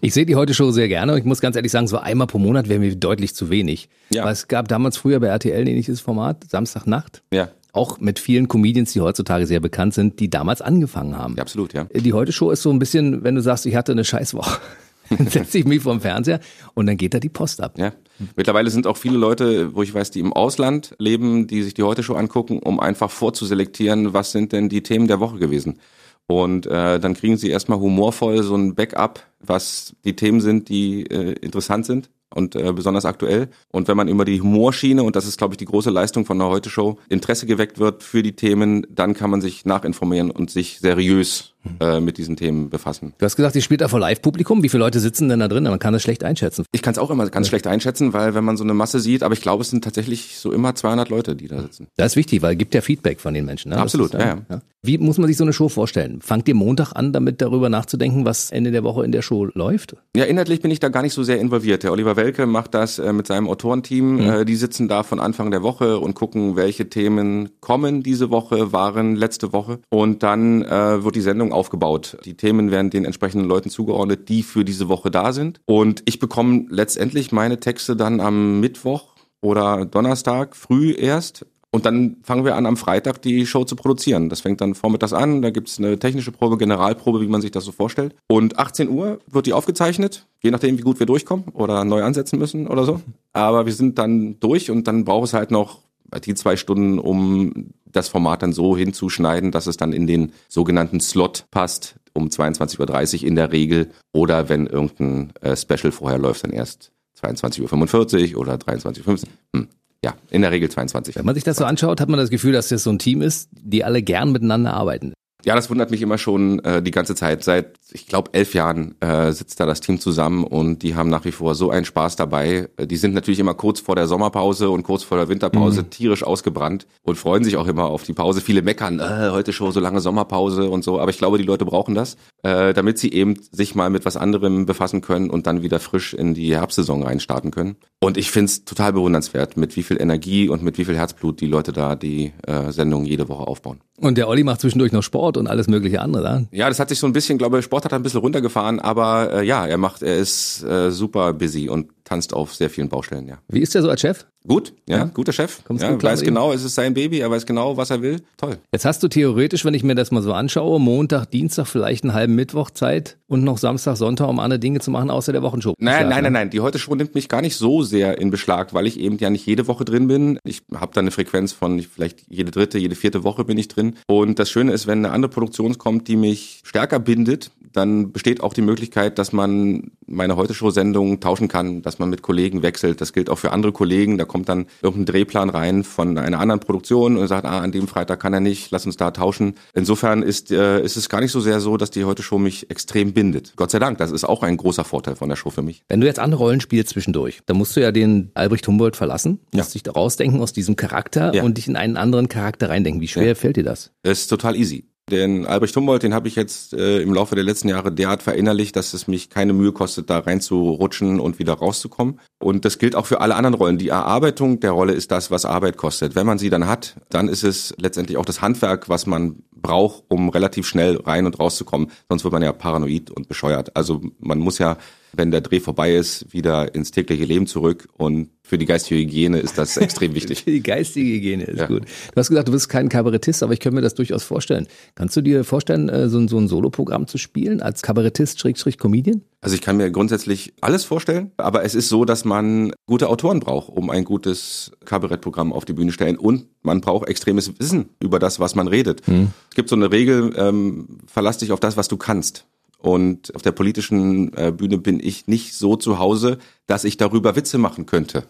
Ich 0.00 0.14
sehe 0.14 0.24
die 0.24 0.36
heute 0.36 0.54
Show 0.54 0.70
sehr 0.70 0.88
gerne. 0.88 1.18
Ich 1.18 1.24
muss 1.24 1.40
ganz 1.40 1.54
ehrlich 1.56 1.70
sagen, 1.70 1.86
so 1.86 1.98
einmal 1.98 2.26
pro 2.26 2.38
Monat 2.38 2.68
wäre 2.68 2.80
mir 2.80 2.96
deutlich 2.96 3.34
zu 3.34 3.50
wenig. 3.50 3.90
Ja. 4.08 4.24
Weil 4.24 4.32
es 4.32 4.48
gab 4.48 4.68
damals 4.68 4.96
früher 4.96 5.20
bei 5.20 5.26
RTL 5.26 5.60
ein 5.60 5.66
ähnliches 5.66 6.00
Format, 6.00 6.44
Samstagnacht. 6.48 7.22
Ja 7.30 7.50
auch 7.76 8.00
mit 8.00 8.18
vielen 8.18 8.48
Comedians, 8.48 8.94
die 8.94 9.02
heutzutage 9.02 9.46
sehr 9.46 9.60
bekannt 9.60 9.94
sind, 9.94 10.18
die 10.18 10.30
damals 10.30 10.62
angefangen 10.62 11.16
haben. 11.16 11.36
Ja, 11.36 11.42
absolut, 11.42 11.74
ja. 11.74 11.84
Die 11.84 12.12
Heute-Show 12.12 12.50
ist 12.50 12.62
so 12.62 12.70
ein 12.70 12.78
bisschen, 12.78 13.22
wenn 13.22 13.34
du 13.34 13.42
sagst, 13.42 13.66
ich 13.66 13.76
hatte 13.76 13.92
eine 13.92 14.04
Scheißwoche. 14.04 14.60
Dann 15.16 15.28
setze 15.28 15.58
ich 15.58 15.64
mich 15.64 15.82
vorm 15.82 16.00
Fernseher 16.00 16.40
und 16.74 16.86
dann 16.86 16.96
geht 16.96 17.14
da 17.14 17.20
die 17.20 17.28
Post 17.28 17.60
ab. 17.62 17.78
Ja. 17.78 17.92
Mittlerweile 18.34 18.70
sind 18.70 18.86
auch 18.86 18.96
viele 18.96 19.18
Leute, 19.18 19.74
wo 19.74 19.82
ich 19.82 19.92
weiß, 19.92 20.10
die 20.10 20.20
im 20.20 20.32
Ausland 20.32 20.94
leben, 20.98 21.46
die 21.46 21.62
sich 21.62 21.74
die 21.74 21.82
Heute 21.82 22.02
Show 22.02 22.14
angucken, 22.14 22.58
um 22.58 22.80
einfach 22.80 23.10
vorzuselektieren, 23.10 24.14
was 24.14 24.32
sind 24.32 24.52
denn 24.52 24.68
die 24.68 24.82
Themen 24.82 25.06
der 25.06 25.20
Woche 25.20 25.38
gewesen. 25.38 25.78
Und 26.26 26.66
äh, 26.66 26.98
dann 26.98 27.14
kriegen 27.14 27.36
sie 27.36 27.50
erstmal 27.50 27.78
humorvoll 27.78 28.42
so 28.42 28.56
ein 28.56 28.74
Backup, 28.74 29.20
was 29.38 29.94
die 30.04 30.16
Themen 30.16 30.40
sind, 30.40 30.68
die 30.68 31.02
äh, 31.02 31.32
interessant 31.34 31.86
sind 31.86 32.10
und 32.34 32.56
äh, 32.56 32.72
besonders 32.72 33.04
aktuell. 33.04 33.48
Und 33.72 33.88
wenn 33.88 33.96
man 33.96 34.08
über 34.08 34.24
die 34.24 34.40
Humorschiene, 34.40 35.02
und 35.02 35.16
das 35.16 35.26
ist, 35.26 35.38
glaube 35.38 35.54
ich, 35.54 35.58
die 35.58 35.64
große 35.64 35.90
Leistung 35.90 36.24
von 36.24 36.38
der 36.38 36.48
Heute-Show, 36.48 36.98
Interesse 37.08 37.46
geweckt 37.46 37.78
wird 37.78 38.02
für 38.02 38.22
die 38.22 38.34
Themen, 38.34 38.86
dann 38.90 39.14
kann 39.14 39.30
man 39.30 39.40
sich 39.40 39.64
nachinformieren 39.64 40.30
und 40.30 40.50
sich 40.50 40.78
seriös 40.80 41.54
äh, 41.80 42.00
mit 42.00 42.18
diesen 42.18 42.36
Themen 42.36 42.70
befassen. 42.70 43.14
Du 43.18 43.24
hast 43.24 43.36
gesagt, 43.36 43.56
ihr 43.56 43.62
spielt 43.62 43.80
da 43.80 43.88
vor 43.88 44.00
Live-Publikum. 44.00 44.62
Wie 44.62 44.68
viele 44.68 44.84
Leute 44.84 45.00
sitzen 45.00 45.28
denn 45.28 45.40
da 45.40 45.48
drin? 45.48 45.64
Man 45.64 45.78
kann 45.78 45.92
das 45.92 46.02
schlecht 46.02 46.24
einschätzen. 46.24 46.64
Ich 46.72 46.82
kann 46.82 46.92
es 46.92 46.98
auch 46.98 47.10
immer 47.10 47.28
ganz 47.28 47.46
ja. 47.46 47.50
schlecht 47.50 47.66
einschätzen, 47.66 48.12
weil 48.12 48.34
wenn 48.34 48.44
man 48.44 48.56
so 48.56 48.64
eine 48.64 48.74
Masse 48.74 49.00
sieht, 49.00 49.22
aber 49.22 49.34
ich 49.34 49.40
glaube, 49.40 49.62
es 49.62 49.70
sind 49.70 49.82
tatsächlich 49.82 50.38
so 50.38 50.52
immer 50.52 50.74
200 50.74 51.08
Leute, 51.08 51.36
die 51.36 51.48
da 51.48 51.60
sitzen. 51.60 51.88
Das 51.96 52.12
ist 52.12 52.16
wichtig, 52.16 52.42
weil 52.42 52.52
es 52.52 52.58
gibt 52.58 52.74
ja 52.74 52.80
Feedback 52.80 53.20
von 53.20 53.34
den 53.34 53.44
Menschen. 53.44 53.70
Ne? 53.70 53.78
Absolut, 53.78 54.14
ist, 54.14 54.20
ja, 54.20 54.38
ja. 54.48 54.60
Wie 54.86 54.98
muss 54.98 55.18
man 55.18 55.26
sich 55.26 55.36
so 55.36 55.42
eine 55.42 55.52
Show 55.52 55.68
vorstellen? 55.68 56.20
Fangt 56.20 56.46
ihr 56.46 56.54
Montag 56.54 56.92
an, 56.92 57.12
damit 57.12 57.42
darüber 57.42 57.68
nachzudenken, 57.68 58.24
was 58.24 58.52
Ende 58.52 58.70
der 58.70 58.84
Woche 58.84 59.04
in 59.04 59.10
der 59.10 59.20
Show 59.20 59.46
läuft? 59.46 59.96
Ja, 60.14 60.24
inhaltlich 60.24 60.60
bin 60.60 60.70
ich 60.70 60.78
da 60.78 60.90
gar 60.90 61.02
nicht 61.02 61.12
so 61.12 61.24
sehr 61.24 61.40
involviert. 61.40 61.82
Der 61.82 61.90
Oliver 61.90 62.14
Welke 62.14 62.46
macht 62.46 62.72
das 62.74 63.00
äh, 63.00 63.12
mit 63.12 63.26
seinem 63.26 63.48
Autorenteam. 63.48 64.14
Mhm. 64.14 64.20
Äh, 64.20 64.44
die 64.44 64.54
sitzen 64.54 64.86
da 64.86 65.02
von 65.02 65.18
Anfang 65.18 65.50
der 65.50 65.64
Woche 65.64 65.98
und 65.98 66.14
gucken, 66.14 66.54
welche 66.54 66.88
Themen 66.88 67.48
kommen 67.60 68.04
diese 68.04 68.30
Woche, 68.30 68.72
waren 68.72 69.16
letzte 69.16 69.52
Woche. 69.52 69.80
Und 69.88 70.22
dann 70.22 70.62
äh, 70.62 71.02
wird 71.02 71.16
die 71.16 71.20
Sendung 71.20 71.52
aufgebaut. 71.52 72.18
Die 72.24 72.36
Themen 72.36 72.70
werden 72.70 72.90
den 72.90 73.04
entsprechenden 73.04 73.48
Leuten 73.48 73.70
zugeordnet, 73.70 74.28
die 74.28 74.44
für 74.44 74.64
diese 74.64 74.88
Woche 74.88 75.10
da 75.10 75.32
sind. 75.32 75.60
Und 75.66 76.04
ich 76.04 76.20
bekomme 76.20 76.66
letztendlich 76.68 77.32
meine 77.32 77.58
Texte 77.58 77.96
dann 77.96 78.20
am 78.20 78.60
Mittwoch 78.60 79.16
oder 79.40 79.84
Donnerstag 79.84 80.54
früh 80.54 80.92
erst. 80.92 81.44
Und 81.76 81.84
dann 81.84 82.16
fangen 82.22 82.46
wir 82.46 82.56
an, 82.56 82.64
am 82.64 82.78
Freitag 82.78 83.20
die 83.20 83.44
Show 83.44 83.64
zu 83.64 83.76
produzieren. 83.76 84.30
Das 84.30 84.40
fängt 84.40 84.62
dann 84.62 84.74
vormittags 84.74 85.12
an, 85.12 85.42
da 85.42 85.50
gibt's 85.50 85.78
eine 85.78 85.98
technische 85.98 86.32
Probe, 86.32 86.56
Generalprobe, 86.56 87.20
wie 87.20 87.26
man 87.26 87.42
sich 87.42 87.50
das 87.50 87.66
so 87.66 87.70
vorstellt. 87.70 88.14
Und 88.28 88.58
18 88.58 88.88
Uhr 88.88 89.20
wird 89.26 89.44
die 89.44 89.52
aufgezeichnet, 89.52 90.24
je 90.40 90.50
nachdem, 90.50 90.78
wie 90.78 90.82
gut 90.82 91.00
wir 91.00 91.04
durchkommen 91.04 91.48
oder 91.52 91.84
neu 91.84 92.02
ansetzen 92.02 92.38
müssen 92.38 92.66
oder 92.66 92.84
so. 92.86 93.02
Aber 93.34 93.66
wir 93.66 93.74
sind 93.74 93.98
dann 93.98 94.40
durch 94.40 94.70
und 94.70 94.88
dann 94.88 95.04
braucht 95.04 95.26
es 95.26 95.34
halt 95.34 95.50
noch 95.50 95.80
die 96.24 96.34
zwei 96.34 96.56
Stunden, 96.56 96.98
um 96.98 97.74
das 97.84 98.08
Format 98.08 98.40
dann 98.40 98.54
so 98.54 98.74
hinzuschneiden, 98.74 99.50
dass 99.50 99.66
es 99.66 99.76
dann 99.76 99.92
in 99.92 100.06
den 100.06 100.32
sogenannten 100.48 101.00
Slot 101.00 101.44
passt, 101.50 101.96
um 102.14 102.28
22.30 102.28 103.20
Uhr 103.20 103.28
in 103.28 103.36
der 103.36 103.52
Regel. 103.52 103.90
Oder 104.14 104.48
wenn 104.48 104.66
irgendein 104.66 105.34
äh, 105.42 105.54
Special 105.54 105.92
vorher 105.92 106.18
läuft, 106.18 106.42
dann 106.42 106.52
erst 106.52 106.90
22.45 107.20 108.34
Uhr 108.34 108.40
oder 108.40 108.54
23.15 108.54 109.06
Uhr. 109.06 109.18
Hm. 109.54 109.68
Ja, 110.04 110.14
in 110.30 110.42
der 110.42 110.52
Regel 110.52 110.70
22. 110.70 111.16
Wenn 111.16 111.24
man 111.24 111.34
sich 111.34 111.44
das 111.44 111.56
so 111.56 111.64
anschaut, 111.64 112.00
hat 112.00 112.08
man 112.08 112.18
das 112.18 112.30
Gefühl, 112.30 112.52
dass 112.52 112.68
das 112.68 112.82
so 112.82 112.90
ein 112.90 112.98
Team 112.98 113.22
ist, 113.22 113.48
die 113.52 113.84
alle 113.84 114.02
gern 114.02 114.32
miteinander 114.32 114.74
arbeiten. 114.74 115.12
Ja, 115.44 115.54
das 115.54 115.70
wundert 115.70 115.90
mich 115.90 116.02
immer 116.02 116.18
schon 116.18 116.58
äh, 116.64 116.82
die 116.82 116.90
ganze 116.90 117.14
Zeit. 117.14 117.44
Seit, 117.44 117.74
ich 117.92 118.06
glaube, 118.06 118.30
elf 118.32 118.54
Jahren 118.54 119.00
äh, 119.00 119.30
sitzt 119.32 119.60
da 119.60 119.66
das 119.66 119.80
Team 119.80 120.00
zusammen 120.00 120.42
und 120.42 120.82
die 120.82 120.94
haben 120.94 121.08
nach 121.08 121.24
wie 121.24 121.30
vor 121.30 121.54
so 121.54 121.70
einen 121.70 121.84
Spaß 121.84 122.16
dabei. 122.16 122.68
Äh, 122.76 122.86
die 122.86 122.96
sind 122.96 123.14
natürlich 123.14 123.38
immer 123.38 123.54
kurz 123.54 123.80
vor 123.80 123.94
der 123.94 124.08
Sommerpause 124.08 124.70
und 124.70 124.82
kurz 124.82 125.04
vor 125.04 125.18
der 125.18 125.28
Winterpause 125.28 125.82
mhm. 125.82 125.90
tierisch 125.90 126.24
ausgebrannt 126.24 126.86
und 127.02 127.16
freuen 127.16 127.44
sich 127.44 127.56
auch 127.56 127.66
immer 127.68 127.84
auf 127.84 128.02
die 128.02 128.12
Pause. 128.12 128.40
Viele 128.40 128.62
meckern, 128.62 128.98
äh, 128.98 129.30
heute 129.30 129.52
schon 129.52 129.72
so 129.72 129.78
lange 129.78 130.00
Sommerpause 130.00 130.68
und 130.68 130.82
so. 130.82 130.98
Aber 130.98 131.10
ich 131.10 131.18
glaube, 131.18 131.38
die 131.38 131.44
Leute 131.44 131.64
brauchen 131.64 131.94
das, 131.94 132.16
äh, 132.42 132.74
damit 132.74 132.98
sie 132.98 133.12
eben 133.12 133.36
sich 133.52 133.74
mal 133.74 133.90
mit 133.90 134.04
was 134.04 134.16
anderem 134.16 134.66
befassen 134.66 135.00
können 135.00 135.30
und 135.30 135.46
dann 135.46 135.62
wieder 135.62 135.78
frisch 135.78 136.14
in 136.14 136.34
die 136.34 136.56
Herbstsaison 136.56 137.02
reinstarten 137.02 137.50
können. 137.50 137.76
Und 138.00 138.16
ich 138.16 138.30
find's 138.30 138.64
total 138.64 138.94
bewundernswert, 138.94 139.56
mit 139.56 139.76
wie 139.76 139.82
viel 139.82 140.00
Energie 140.00 140.48
und 140.48 140.62
mit 140.62 140.76
wie 140.78 140.84
viel 140.84 140.96
Herzblut 140.96 141.40
die 141.40 141.46
Leute 141.46 141.72
da 141.72 141.94
die 141.94 142.32
äh, 142.46 142.72
Sendung 142.72 143.04
jede 143.04 143.28
Woche 143.28 143.46
aufbauen. 143.46 143.80
Und 143.98 144.18
der 144.18 144.28
Olli 144.28 144.44
macht 144.44 144.60
zwischendurch 144.60 144.92
noch 144.92 145.02
Sport 145.02 145.35
und 145.36 145.46
alles 145.46 145.68
mögliche 145.68 146.00
andere, 146.00 146.22
da? 146.22 146.42
Ja, 146.50 146.68
das 146.68 146.78
hat 146.78 146.88
sich 146.88 146.98
so 146.98 147.06
ein 147.06 147.12
bisschen, 147.12 147.38
glaube 147.38 147.58
ich, 147.58 147.64
Sport 147.64 147.84
hat 147.84 147.92
er 147.92 147.98
ein 147.98 148.02
bisschen 148.02 148.20
runtergefahren, 148.20 148.80
aber 148.80 149.32
äh, 149.32 149.46
ja, 149.46 149.66
er 149.66 149.78
macht, 149.78 150.02
er 150.02 150.16
ist 150.16 150.62
äh, 150.64 150.90
super 150.90 151.32
busy 151.32 151.68
und 151.68 151.90
tanzt 152.04 152.34
auf 152.34 152.54
sehr 152.54 152.70
vielen 152.70 152.88
Baustellen, 152.88 153.28
ja. 153.28 153.38
Wie 153.48 153.60
ist 153.60 153.74
der 153.74 153.82
so 153.82 153.90
als 153.90 154.00
Chef? 154.00 154.26
Gut, 154.46 154.72
ja, 154.88 154.98
ja. 154.98 155.04
guter 155.04 155.32
Chef. 155.32 155.64
Kommst 155.64 155.82
ja, 155.82 156.00
weiß 156.00 156.22
genau, 156.22 156.52
es 156.52 156.64
ist 156.64 156.74
sein 156.74 156.94
Baby, 156.94 157.18
er 157.18 157.30
weiß 157.30 157.46
genau, 157.46 157.76
was 157.76 157.90
er 157.90 158.02
will. 158.02 158.20
Toll. 158.36 158.58
Jetzt 158.72 158.84
hast 158.84 159.02
du 159.02 159.08
theoretisch, 159.08 159.64
wenn 159.64 159.74
ich 159.74 159.82
mir 159.82 159.94
das 159.94 160.10
mal 160.10 160.22
so 160.22 160.32
anschaue, 160.32 160.80
Montag, 160.80 161.26
Dienstag, 161.30 161.66
vielleicht 161.66 162.04
einen 162.04 162.14
halben 162.14 162.34
Mittwoch 162.34 162.70
Zeit 162.70 163.18
und 163.26 163.42
noch 163.42 163.58
Samstag, 163.58 163.96
Sonntag, 163.96 164.28
um 164.28 164.38
andere 164.38 164.60
Dinge 164.60 164.80
zu 164.80 164.90
machen, 164.90 165.10
außer 165.10 165.32
der 165.32 165.42
Wochenshow. 165.42 165.74
Nein, 165.78 166.08
nein, 166.08 166.22
nein, 166.22 166.32
nein. 166.32 166.50
Die 166.50 166.60
heute 166.60 166.78
Show 166.78 166.94
nimmt 166.94 167.14
mich 167.14 167.28
gar 167.28 167.42
nicht 167.42 167.56
so 167.56 167.82
sehr 167.82 168.18
in 168.18 168.30
Beschlag, 168.30 168.72
weil 168.72 168.86
ich 168.86 169.00
eben 169.00 169.18
ja 169.18 169.30
nicht 169.30 169.46
jede 169.46 169.66
Woche 169.66 169.84
drin 169.84 170.06
bin. 170.06 170.38
Ich 170.44 170.62
habe 170.74 170.92
da 170.94 171.00
eine 171.00 171.10
Frequenz 171.10 171.52
von 171.52 171.80
vielleicht 171.80 172.22
jede 172.28 172.50
dritte, 172.50 172.78
jede 172.78 172.94
vierte 172.94 173.24
Woche 173.24 173.44
bin 173.44 173.58
ich 173.58 173.68
drin. 173.68 173.96
Und 174.06 174.38
das 174.38 174.50
Schöne 174.50 174.72
ist, 174.72 174.86
wenn 174.86 175.04
eine 175.04 175.12
andere 175.12 175.30
Produktion 175.30 175.76
kommt, 175.78 176.08
die 176.08 176.16
mich 176.16 176.60
stärker 176.64 177.00
bindet, 177.00 177.50
dann 177.76 178.12
besteht 178.12 178.42
auch 178.42 178.54
die 178.54 178.62
Möglichkeit, 178.62 179.18
dass 179.18 179.32
man 179.32 179.90
meine 180.06 180.36
Heute-Show-Sendung 180.36 181.20
tauschen 181.20 181.48
kann, 181.48 181.82
dass 181.82 181.98
man 181.98 182.08
mit 182.08 182.22
Kollegen 182.22 182.62
wechselt. 182.62 183.00
Das 183.00 183.12
gilt 183.12 183.28
auch 183.28 183.38
für 183.38 183.52
andere 183.52 183.72
Kollegen. 183.72 184.16
Da 184.16 184.24
kommt 184.36 184.50
dann 184.50 184.66
irgendein 184.82 185.06
Drehplan 185.14 185.48
rein 185.48 185.82
von 185.82 186.18
einer 186.18 186.40
anderen 186.40 186.60
Produktion 186.60 187.16
und 187.16 187.26
sagt, 187.26 187.46
ah, 187.46 187.60
an 187.60 187.72
dem 187.72 187.88
Freitag 187.88 188.20
kann 188.20 188.34
er 188.34 188.40
nicht, 188.40 188.70
lass 188.70 188.84
uns 188.84 188.98
da 188.98 189.10
tauschen. 189.10 189.54
Insofern 189.72 190.22
ist, 190.22 190.50
äh, 190.50 190.82
ist 190.82 190.98
es 190.98 191.08
gar 191.08 191.22
nicht 191.22 191.32
so 191.32 191.40
sehr 191.40 191.60
so, 191.60 191.78
dass 191.78 191.90
die 191.90 192.04
Heute-Show 192.04 192.36
mich 192.36 192.68
extrem 192.70 193.14
bindet. 193.14 193.54
Gott 193.56 193.70
sei 193.70 193.78
Dank, 193.78 193.96
das 193.96 194.10
ist 194.10 194.24
auch 194.24 194.42
ein 194.42 194.58
großer 194.58 194.84
Vorteil 194.84 195.16
von 195.16 195.30
der 195.30 195.36
Show 195.36 195.48
für 195.48 195.62
mich. 195.62 195.84
Wenn 195.88 196.02
du 196.02 196.06
jetzt 196.06 196.18
andere 196.18 196.42
Rollen 196.42 196.60
spielst 196.60 196.90
zwischendurch, 196.90 197.40
dann 197.46 197.56
musst 197.56 197.74
du 197.76 197.80
ja 197.80 197.92
den 197.92 198.30
Albrecht 198.34 198.68
Humboldt 198.68 198.96
verlassen, 198.96 199.40
musst 199.54 199.70
ja. 199.70 199.72
dich 199.72 199.84
da 199.84 199.92
rausdenken 199.92 200.42
aus 200.42 200.52
diesem 200.52 200.76
Charakter 200.76 201.34
ja. 201.34 201.42
und 201.42 201.56
dich 201.56 201.66
in 201.66 201.76
einen 201.76 201.96
anderen 201.96 202.28
Charakter 202.28 202.68
reindenken. 202.68 203.00
Wie 203.00 203.08
schwer 203.08 203.28
ja. 203.28 203.34
fällt 203.34 203.56
dir 203.56 203.64
das? 203.64 203.92
Es 204.02 204.20
ist 204.20 204.26
total 204.26 204.54
easy. 204.54 204.84
Den 205.08 205.46
Albrecht 205.46 205.76
Humboldt, 205.76 206.02
den 206.02 206.14
habe 206.14 206.26
ich 206.26 206.34
jetzt 206.34 206.72
äh, 206.72 207.00
im 207.00 207.14
Laufe 207.14 207.36
der 207.36 207.44
letzten 207.44 207.68
Jahre 207.68 207.92
derart 207.92 208.24
verinnerlicht, 208.24 208.74
dass 208.74 208.92
es 208.92 209.06
mich 209.06 209.30
keine 209.30 209.52
Mühe 209.52 209.70
kostet, 209.70 210.10
da 210.10 210.18
reinzurutschen 210.18 211.20
und 211.20 211.38
wieder 211.38 211.52
rauszukommen. 211.54 212.18
Und 212.40 212.64
das 212.64 212.78
gilt 212.78 212.96
auch 212.96 213.06
für 213.06 213.20
alle 213.20 213.36
anderen 213.36 213.54
Rollen. 213.54 213.78
Die 213.78 213.90
Erarbeitung 213.90 214.58
der 214.58 214.72
Rolle 214.72 214.94
ist 214.94 215.12
das, 215.12 215.30
was 215.30 215.44
Arbeit 215.44 215.76
kostet. 215.76 216.16
Wenn 216.16 216.26
man 216.26 216.38
sie 216.38 216.50
dann 216.50 216.66
hat, 216.66 216.96
dann 217.08 217.28
ist 217.28 217.44
es 217.44 217.72
letztendlich 217.78 218.18
auch 218.18 218.24
das 218.24 218.40
Handwerk, 218.40 218.88
was 218.88 219.06
man 219.06 219.44
braucht, 219.60 220.04
um 220.08 220.28
relativ 220.28 220.66
schnell 220.66 220.96
rein 220.96 221.26
und 221.26 221.38
rauszukommen. 221.38 221.90
Sonst 222.08 222.24
wird 222.24 222.32
man 222.32 222.42
ja 222.42 222.52
paranoid 222.52 223.10
und 223.10 223.28
bescheuert. 223.28 223.74
Also 223.76 224.02
man 224.18 224.38
muss 224.38 224.58
ja 224.58 224.76
wenn 225.16 225.30
der 225.30 225.40
Dreh 225.40 225.60
vorbei 225.60 225.94
ist, 225.94 226.32
wieder 226.32 226.74
ins 226.74 226.90
tägliche 226.90 227.24
Leben 227.24 227.46
zurück. 227.46 227.88
Und 227.96 228.30
für 228.42 228.58
die 228.58 228.66
geistige 228.66 229.00
Hygiene 229.00 229.38
ist 229.38 229.58
das 229.58 229.76
extrem 229.76 230.14
wichtig. 230.14 230.40
für 230.44 230.50
die 230.50 230.62
geistige 230.62 231.14
Hygiene 231.14 231.44
ist 231.44 231.58
ja. 231.58 231.66
gut. 231.66 231.82
Du 231.82 232.16
hast 232.16 232.28
gesagt, 232.28 232.48
du 232.48 232.52
bist 232.52 232.68
kein 232.68 232.88
Kabarettist, 232.88 233.42
aber 233.42 233.52
ich 233.52 233.60
könnte 233.60 233.76
mir 233.76 233.82
das 233.82 233.94
durchaus 233.94 234.22
vorstellen. 234.22 234.66
Kannst 234.94 235.16
du 235.16 235.22
dir 235.22 235.44
vorstellen, 235.44 235.88
äh, 235.88 236.08
so 236.08 236.18
ein, 236.18 236.28
so 236.28 236.38
ein 236.38 236.48
Soloprogramm 236.48 237.06
zu 237.06 237.18
spielen 237.18 237.60
als 237.60 237.82
Kabarettist, 237.82 238.40
Schrägstrich, 238.40 238.78
Comedian? 238.78 239.22
Also 239.40 239.54
ich 239.54 239.62
kann 239.62 239.76
mir 239.76 239.90
grundsätzlich 239.90 240.54
alles 240.60 240.84
vorstellen, 240.84 241.30
aber 241.36 241.64
es 241.64 241.74
ist 241.74 241.88
so, 241.88 242.04
dass 242.04 242.24
man 242.24 242.72
gute 242.86 243.08
Autoren 243.08 243.40
braucht, 243.40 243.68
um 243.68 243.90
ein 243.90 244.04
gutes 244.04 244.72
Kabarettprogramm 244.84 245.52
auf 245.52 245.64
die 245.64 245.72
Bühne 245.72 245.92
stellen 245.92 246.16
und 246.16 246.46
man 246.62 246.80
braucht 246.80 247.08
extremes 247.08 247.58
Wissen 247.58 247.90
über 248.02 248.18
das, 248.18 248.40
was 248.40 248.54
man 248.54 248.66
redet. 248.66 249.06
Hm. 249.06 249.28
Es 249.50 249.54
gibt 249.54 249.68
so 249.68 249.76
eine 249.76 249.90
Regel, 249.90 250.34
ähm, 250.36 250.98
verlass 251.06 251.38
dich 251.38 251.52
auf 251.52 251.60
das, 251.60 251.76
was 251.76 251.88
du 251.88 251.96
kannst. 251.96 252.46
Und 252.78 253.34
auf 253.34 253.42
der 253.42 253.52
politischen 253.52 254.32
äh, 254.36 254.52
Bühne 254.52 254.78
bin 254.78 255.00
ich 255.00 255.26
nicht 255.26 255.54
so 255.54 255.76
zu 255.76 255.98
Hause, 255.98 256.38
dass 256.66 256.84
ich 256.84 256.96
darüber 256.96 257.34
Witze 257.36 257.58
machen 257.58 257.86
könnte. 257.86 258.24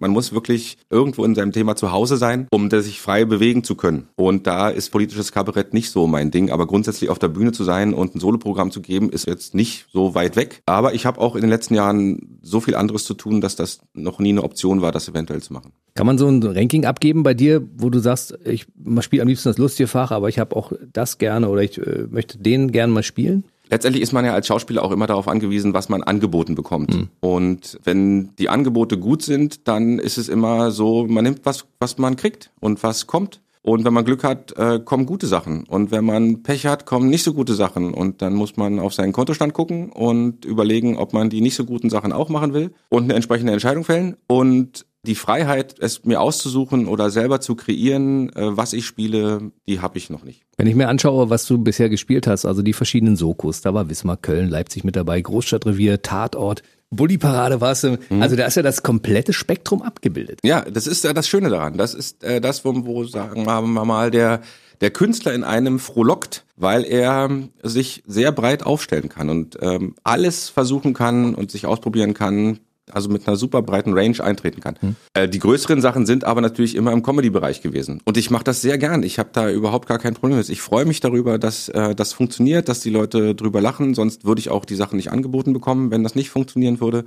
Man 0.00 0.12
muss 0.12 0.32
wirklich 0.32 0.78
irgendwo 0.88 1.24
in 1.24 1.34
seinem 1.34 1.52
Thema 1.52 1.76
zu 1.76 1.92
Hause 1.92 2.16
sein, 2.16 2.48
um 2.50 2.70
sich 2.70 3.00
frei 3.00 3.24
bewegen 3.26 3.64
zu 3.64 3.74
können. 3.74 4.08
Und 4.16 4.46
da 4.46 4.70
ist 4.70 4.90
politisches 4.90 5.30
Kabarett 5.30 5.74
nicht 5.74 5.90
so 5.90 6.06
mein 6.06 6.30
Ding. 6.30 6.50
Aber 6.50 6.66
grundsätzlich 6.66 7.10
auf 7.10 7.18
der 7.18 7.28
Bühne 7.28 7.52
zu 7.52 7.64
sein 7.64 7.92
und 7.92 8.14
ein 8.14 8.20
Soloprogramm 8.20 8.70
zu 8.70 8.80
geben, 8.80 9.10
ist 9.10 9.26
jetzt 9.26 9.54
nicht 9.54 9.86
so 9.92 10.14
weit 10.14 10.36
weg. 10.36 10.62
Aber 10.64 10.94
ich 10.94 11.04
habe 11.04 11.20
auch 11.20 11.34
in 11.34 11.42
den 11.42 11.50
letzten 11.50 11.74
Jahren 11.74 12.38
so 12.42 12.60
viel 12.60 12.74
anderes 12.74 13.04
zu 13.04 13.14
tun, 13.14 13.42
dass 13.42 13.56
das 13.56 13.80
noch 13.92 14.18
nie 14.20 14.30
eine 14.30 14.42
Option 14.42 14.80
war, 14.80 14.90
das 14.90 15.08
eventuell 15.08 15.42
zu 15.42 15.52
machen. 15.52 15.72
Kann 15.94 16.06
man 16.06 16.16
so 16.16 16.28
ein 16.28 16.42
Ranking 16.42 16.86
abgeben 16.86 17.22
bei 17.22 17.34
dir, 17.34 17.62
wo 17.76 17.90
du 17.90 17.98
sagst, 17.98 18.38
ich 18.44 18.66
spiele 19.00 19.22
am 19.22 19.28
liebsten 19.28 19.50
das 19.50 19.58
lustige 19.58 19.86
Fach, 19.86 20.12
aber 20.12 20.30
ich 20.30 20.38
habe 20.38 20.56
auch 20.56 20.72
das 20.92 21.18
gerne 21.18 21.48
oder 21.48 21.62
ich 21.62 21.76
äh, 21.78 22.06
möchte 22.08 22.38
den 22.38 22.72
gerne 22.72 22.92
mal 22.92 23.02
spielen? 23.02 23.44
Letztendlich 23.70 24.02
ist 24.02 24.12
man 24.12 24.24
ja 24.24 24.34
als 24.34 24.46
Schauspieler 24.46 24.82
auch 24.82 24.90
immer 24.90 25.06
darauf 25.06 25.28
angewiesen, 25.28 25.72
was 25.74 25.88
man 25.88 26.02
angeboten 26.02 26.54
bekommt. 26.54 26.94
Mhm. 26.94 27.08
Und 27.20 27.78
wenn 27.84 28.34
die 28.36 28.48
Angebote 28.48 28.98
gut 28.98 29.22
sind, 29.22 29.68
dann 29.68 29.98
ist 29.98 30.18
es 30.18 30.28
immer 30.28 30.70
so, 30.70 31.06
man 31.06 31.24
nimmt 31.24 31.40
was, 31.44 31.66
was 31.78 31.98
man 31.98 32.16
kriegt 32.16 32.50
und 32.60 32.82
was 32.82 33.06
kommt. 33.06 33.40
Und 33.62 33.84
wenn 33.84 33.92
man 33.92 34.06
Glück 34.06 34.24
hat, 34.24 34.56
äh, 34.56 34.80
kommen 34.82 35.04
gute 35.04 35.26
Sachen. 35.26 35.64
Und 35.64 35.90
wenn 35.90 36.04
man 36.04 36.42
Pech 36.42 36.64
hat, 36.64 36.86
kommen 36.86 37.10
nicht 37.10 37.22
so 37.22 37.34
gute 37.34 37.52
Sachen. 37.54 37.92
Und 37.92 38.22
dann 38.22 38.34
muss 38.34 38.56
man 38.56 38.78
auf 38.78 38.94
seinen 38.94 39.12
Kontostand 39.12 39.52
gucken 39.52 39.90
und 39.90 40.46
überlegen, 40.46 40.96
ob 40.96 41.12
man 41.12 41.28
die 41.28 41.42
nicht 41.42 41.56
so 41.56 41.66
guten 41.66 41.90
Sachen 41.90 42.12
auch 42.12 42.30
machen 42.30 42.54
will 42.54 42.72
und 42.88 43.04
eine 43.04 43.14
entsprechende 43.14 43.52
Entscheidung 43.52 43.84
fällen. 43.84 44.16
Und 44.26 44.86
die 45.06 45.14
Freiheit, 45.14 45.76
es 45.78 46.04
mir 46.04 46.20
auszusuchen 46.20 46.86
oder 46.86 47.10
selber 47.10 47.40
zu 47.40 47.54
kreieren, 47.54 48.28
äh, 48.34 48.56
was 48.56 48.72
ich 48.72 48.86
spiele, 48.86 49.52
die 49.66 49.80
habe 49.80 49.96
ich 49.98 50.10
noch 50.10 50.24
nicht. 50.24 50.42
Wenn 50.56 50.66
ich 50.66 50.74
mir 50.74 50.88
anschaue, 50.88 51.30
was 51.30 51.46
du 51.46 51.58
bisher 51.58 51.88
gespielt 51.88 52.26
hast, 52.26 52.44
also 52.44 52.62
die 52.62 52.74
verschiedenen 52.74 53.16
Sokos, 53.16 53.62
da 53.62 53.72
war 53.72 53.88
Wismar, 53.88 54.18
Köln, 54.18 54.50
Leipzig 54.50 54.84
mit 54.84 54.96
dabei, 54.96 55.20
Großstadtrevier, 55.20 56.02
Tatort, 56.02 56.62
Bulli-Parade 56.90 57.60
warst 57.60 57.84
du. 57.84 57.98
Mhm. 58.10 58.20
Also 58.20 58.36
da 58.36 58.46
ist 58.46 58.56
ja 58.56 58.62
das 58.62 58.82
komplette 58.82 59.32
Spektrum 59.32 59.82
abgebildet. 59.82 60.40
Ja, 60.42 60.62
das 60.62 60.86
ist 60.86 61.04
ja 61.04 61.12
das 61.12 61.28
Schöne 61.28 61.48
daran. 61.48 61.78
Das 61.78 61.94
ist 61.94 62.22
äh, 62.24 62.40
das, 62.40 62.64
wo, 62.64 62.74
wo 62.84 63.04
sagen 63.04 63.46
wir 63.46 63.62
mal, 63.62 64.10
der, 64.10 64.40
der 64.80 64.90
Künstler 64.90 65.32
in 65.32 65.44
einem 65.44 65.78
frohlockt, 65.78 66.44
weil 66.56 66.84
er 66.84 67.30
sich 67.62 68.02
sehr 68.06 68.32
breit 68.32 68.64
aufstellen 68.64 69.08
kann 69.08 69.30
und 69.30 69.56
ähm, 69.62 69.94
alles 70.02 70.48
versuchen 70.48 70.92
kann 70.92 71.34
und 71.34 71.50
sich 71.50 71.64
ausprobieren 71.64 72.12
kann, 72.12 72.58
also 72.92 73.08
mit 73.08 73.26
einer 73.26 73.36
super 73.36 73.62
breiten 73.62 73.92
Range 73.92 74.22
eintreten 74.22 74.60
kann. 74.60 74.76
Hm. 74.80 74.96
Äh, 75.14 75.28
die 75.28 75.38
größeren 75.38 75.80
Sachen 75.80 76.06
sind 76.06 76.24
aber 76.24 76.40
natürlich 76.40 76.74
immer 76.74 76.92
im 76.92 77.02
Comedy-Bereich 77.02 77.62
gewesen. 77.62 78.00
Und 78.04 78.16
ich 78.16 78.30
mache 78.30 78.44
das 78.44 78.60
sehr 78.60 78.78
gern. 78.78 79.02
Ich 79.02 79.18
habe 79.18 79.30
da 79.32 79.50
überhaupt 79.50 79.88
gar 79.88 79.98
kein 79.98 80.14
Problem 80.14 80.38
mit. 80.38 80.48
Ich 80.48 80.62
freue 80.62 80.84
mich 80.84 81.00
darüber, 81.00 81.38
dass 81.38 81.68
äh, 81.68 81.94
das 81.94 82.12
funktioniert, 82.12 82.68
dass 82.68 82.80
die 82.80 82.90
Leute 82.90 83.34
drüber 83.34 83.60
lachen. 83.60 83.94
Sonst 83.94 84.24
würde 84.24 84.40
ich 84.40 84.50
auch 84.50 84.64
die 84.64 84.76
Sachen 84.76 84.96
nicht 84.96 85.10
angeboten 85.10 85.52
bekommen, 85.52 85.90
wenn 85.90 86.02
das 86.02 86.14
nicht 86.14 86.30
funktionieren 86.30 86.80
würde. 86.80 87.04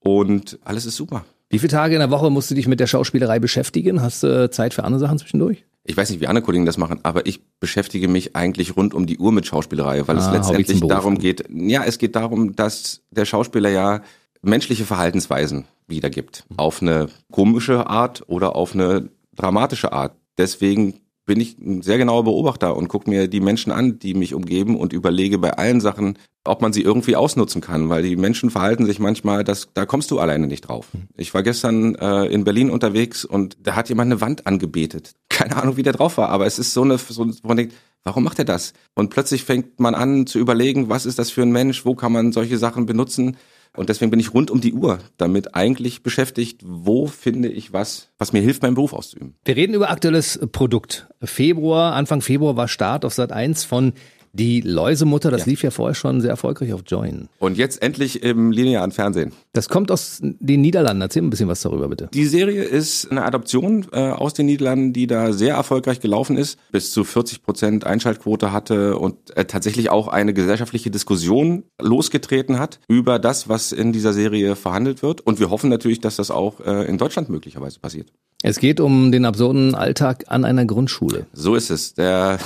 Und 0.00 0.58
alles 0.64 0.86
ist 0.86 0.96
super. 0.96 1.24
Wie 1.50 1.58
viele 1.58 1.70
Tage 1.70 1.94
in 1.94 2.00
der 2.00 2.10
Woche 2.10 2.30
musst 2.30 2.50
du 2.50 2.54
dich 2.54 2.68
mit 2.68 2.78
der 2.78 2.86
Schauspielerei 2.86 3.38
beschäftigen? 3.38 4.02
Hast 4.02 4.22
du 4.22 4.44
äh, 4.44 4.50
Zeit 4.50 4.74
für 4.74 4.84
andere 4.84 5.00
Sachen 5.00 5.18
zwischendurch? 5.18 5.64
Ich 5.84 5.96
weiß 5.96 6.10
nicht, 6.10 6.20
wie 6.20 6.26
andere 6.26 6.44
Kollegen 6.44 6.66
das 6.66 6.76
machen, 6.76 7.00
aber 7.02 7.24
ich 7.24 7.40
beschäftige 7.60 8.08
mich 8.08 8.36
eigentlich 8.36 8.76
rund 8.76 8.92
um 8.92 9.06
die 9.06 9.16
Uhr 9.16 9.32
mit 9.32 9.46
Schauspielerei, 9.46 10.06
weil 10.06 10.18
ah, 10.18 10.20
es 10.20 10.30
letztendlich 10.30 10.80
darum 10.80 11.18
geht, 11.18 11.44
ja, 11.50 11.82
es 11.82 11.96
geht 11.96 12.14
darum, 12.14 12.54
dass 12.54 13.00
der 13.10 13.24
Schauspieler 13.24 13.70
ja 13.70 14.02
menschliche 14.42 14.84
Verhaltensweisen 14.84 15.66
wiedergibt. 15.86 16.44
Auf 16.56 16.82
eine 16.82 17.08
komische 17.30 17.86
Art 17.88 18.24
oder 18.26 18.56
auf 18.56 18.74
eine 18.74 19.10
dramatische 19.34 19.92
Art. 19.92 20.16
Deswegen 20.36 21.00
bin 21.28 21.40
ich 21.40 21.58
ein 21.58 21.82
sehr 21.82 21.98
genauer 21.98 22.24
Beobachter 22.24 22.74
und 22.76 22.88
gucke 22.88 23.10
mir 23.10 23.28
die 23.28 23.40
Menschen 23.40 23.70
an, 23.70 23.98
die 23.98 24.14
mich 24.14 24.34
umgeben 24.34 24.76
und 24.76 24.92
überlege 24.92 25.38
bei 25.38 25.52
allen 25.52 25.80
Sachen, 25.80 26.18
ob 26.44 26.62
man 26.62 26.72
sie 26.72 26.82
irgendwie 26.82 27.16
ausnutzen 27.16 27.60
kann, 27.60 27.90
weil 27.90 28.02
die 28.02 28.16
Menschen 28.16 28.50
verhalten 28.50 28.86
sich 28.86 28.98
manchmal, 28.98 29.44
dass 29.44 29.68
da 29.74 29.84
kommst 29.84 30.10
du 30.10 30.18
alleine 30.18 30.46
nicht 30.46 30.62
drauf. 30.62 30.88
Ich 31.16 31.34
war 31.34 31.42
gestern 31.42 31.94
äh, 31.96 32.24
in 32.26 32.44
Berlin 32.44 32.70
unterwegs 32.70 33.26
und 33.26 33.58
da 33.62 33.76
hat 33.76 33.90
jemand 33.90 34.10
eine 34.10 34.20
Wand 34.22 34.46
angebetet. 34.46 35.12
Keine 35.28 35.56
Ahnung, 35.56 35.76
wie 35.76 35.82
der 35.82 35.92
drauf 35.92 36.16
war, 36.16 36.30
aber 36.30 36.46
es 36.46 36.58
ist 36.58 36.72
so 36.72 36.82
eine, 36.82 36.96
so, 36.96 37.26
wo 37.26 37.48
man 37.48 37.58
denkt, 37.58 37.74
warum 38.04 38.24
macht 38.24 38.38
er 38.38 38.46
das? 38.46 38.72
Und 38.94 39.10
plötzlich 39.10 39.44
fängt 39.44 39.78
man 39.78 39.94
an 39.94 40.26
zu 40.26 40.38
überlegen, 40.38 40.88
was 40.88 41.04
ist 41.04 41.18
das 41.18 41.30
für 41.30 41.42
ein 41.42 41.52
Mensch, 41.52 41.84
wo 41.84 41.94
kann 41.94 42.12
man 42.12 42.32
solche 42.32 42.56
Sachen 42.56 42.86
benutzen? 42.86 43.36
Und 43.76 43.88
deswegen 43.88 44.10
bin 44.10 44.20
ich 44.20 44.34
rund 44.34 44.50
um 44.50 44.60
die 44.60 44.72
Uhr 44.72 44.98
damit 45.16 45.54
eigentlich 45.54 46.02
beschäftigt, 46.02 46.62
wo 46.64 47.06
finde 47.06 47.48
ich 47.48 47.72
was, 47.72 48.10
was 48.18 48.32
mir 48.32 48.40
hilft, 48.40 48.62
meinen 48.62 48.74
Beruf 48.74 48.92
auszuüben. 48.92 49.34
Wir 49.44 49.56
reden 49.56 49.74
über 49.74 49.90
aktuelles 49.90 50.40
Produkt. 50.52 51.08
Februar, 51.22 51.94
Anfang 51.94 52.20
Februar 52.20 52.56
war 52.56 52.68
Start 52.68 53.04
auf 53.04 53.14
Sat 53.14 53.32
1 53.32 53.64
von 53.64 53.92
die 54.32 54.60
Läusemutter, 54.60 55.30
das 55.30 55.42
ja. 55.42 55.46
lief 55.46 55.62
ja 55.62 55.70
vorher 55.70 55.94
schon 55.94 56.20
sehr 56.20 56.30
erfolgreich 56.30 56.72
auf 56.72 56.82
Join. 56.86 57.28
Und 57.38 57.56
jetzt 57.56 57.82
endlich 57.82 58.22
im 58.22 58.50
linearen 58.50 58.92
Fernsehen. 58.92 59.32
Das 59.52 59.68
kommt 59.68 59.90
aus 59.90 60.18
den 60.20 60.60
Niederlanden. 60.60 61.02
Erzähl 61.02 61.22
ein 61.22 61.30
bisschen 61.30 61.48
was 61.48 61.62
darüber, 61.62 61.88
bitte. 61.88 62.08
Die 62.12 62.26
Serie 62.26 62.62
ist 62.62 63.10
eine 63.10 63.24
Adaption 63.24 63.86
äh, 63.92 64.10
aus 64.10 64.34
den 64.34 64.46
Niederlanden, 64.46 64.92
die 64.92 65.06
da 65.06 65.32
sehr 65.32 65.54
erfolgreich 65.54 66.00
gelaufen 66.00 66.36
ist, 66.36 66.58
bis 66.70 66.92
zu 66.92 67.04
40 67.04 67.42
Prozent 67.42 67.86
Einschaltquote 67.86 68.52
hatte 68.52 68.96
und 68.98 69.36
äh, 69.36 69.44
tatsächlich 69.44 69.90
auch 69.90 70.08
eine 70.08 70.34
gesellschaftliche 70.34 70.90
Diskussion 70.90 71.64
losgetreten 71.80 72.58
hat 72.58 72.80
über 72.88 73.18
das, 73.18 73.48
was 73.48 73.72
in 73.72 73.92
dieser 73.92 74.12
Serie 74.12 74.56
verhandelt 74.56 75.02
wird. 75.02 75.20
Und 75.20 75.40
wir 75.40 75.50
hoffen 75.50 75.70
natürlich, 75.70 76.00
dass 76.00 76.16
das 76.16 76.30
auch 76.30 76.60
äh, 76.60 76.84
in 76.88 76.98
Deutschland 76.98 77.28
möglicherweise 77.28 77.80
passiert. 77.80 78.12
Es 78.42 78.60
geht 78.60 78.78
um 78.78 79.10
den 79.10 79.24
absurden 79.24 79.74
Alltag 79.74 80.26
an 80.28 80.44
einer 80.44 80.64
Grundschule. 80.64 81.26
So 81.32 81.56
ist 81.56 81.70
es. 81.70 81.94
Der 81.94 82.38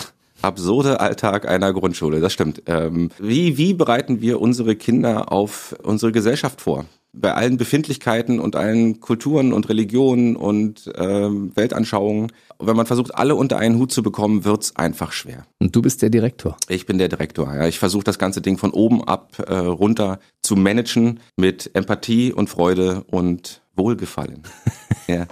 absurde 0.42 1.00
Alltag 1.00 1.48
einer 1.48 1.72
Grundschule, 1.72 2.20
das 2.20 2.32
stimmt. 2.32 2.62
Ähm, 2.66 3.10
wie, 3.18 3.56
wie 3.56 3.74
bereiten 3.74 4.20
wir 4.20 4.40
unsere 4.40 4.76
Kinder 4.76 5.32
auf 5.32 5.74
unsere 5.82 6.12
Gesellschaft 6.12 6.60
vor? 6.60 6.84
Bei 7.14 7.34
allen 7.34 7.58
Befindlichkeiten 7.58 8.40
und 8.40 8.56
allen 8.56 9.00
Kulturen 9.00 9.52
und 9.52 9.68
Religionen 9.68 10.34
und 10.34 10.90
ähm, 10.96 11.52
Weltanschauungen. 11.54 12.32
Wenn 12.58 12.74
man 12.74 12.86
versucht, 12.86 13.14
alle 13.14 13.34
unter 13.34 13.58
einen 13.58 13.76
Hut 13.78 13.92
zu 13.92 14.02
bekommen, 14.02 14.46
wird's 14.46 14.76
einfach 14.76 15.12
schwer. 15.12 15.44
Und 15.58 15.76
du 15.76 15.82
bist 15.82 16.00
der 16.00 16.08
Direktor? 16.08 16.56
Ich 16.68 16.86
bin 16.86 16.96
der 16.96 17.08
Direktor. 17.08 17.54
Ja. 17.54 17.66
Ich 17.66 17.78
versuche 17.78 18.04
das 18.04 18.18
ganze 18.18 18.40
Ding 18.40 18.56
von 18.56 18.70
oben 18.70 19.04
ab 19.04 19.44
äh, 19.46 19.54
runter 19.54 20.20
zu 20.42 20.56
managen 20.56 21.20
mit 21.36 21.70
Empathie 21.74 22.32
und 22.32 22.48
Freude 22.48 23.04
und 23.08 23.61
Wohlgefallen. 23.74 24.42
ja. 25.06 25.26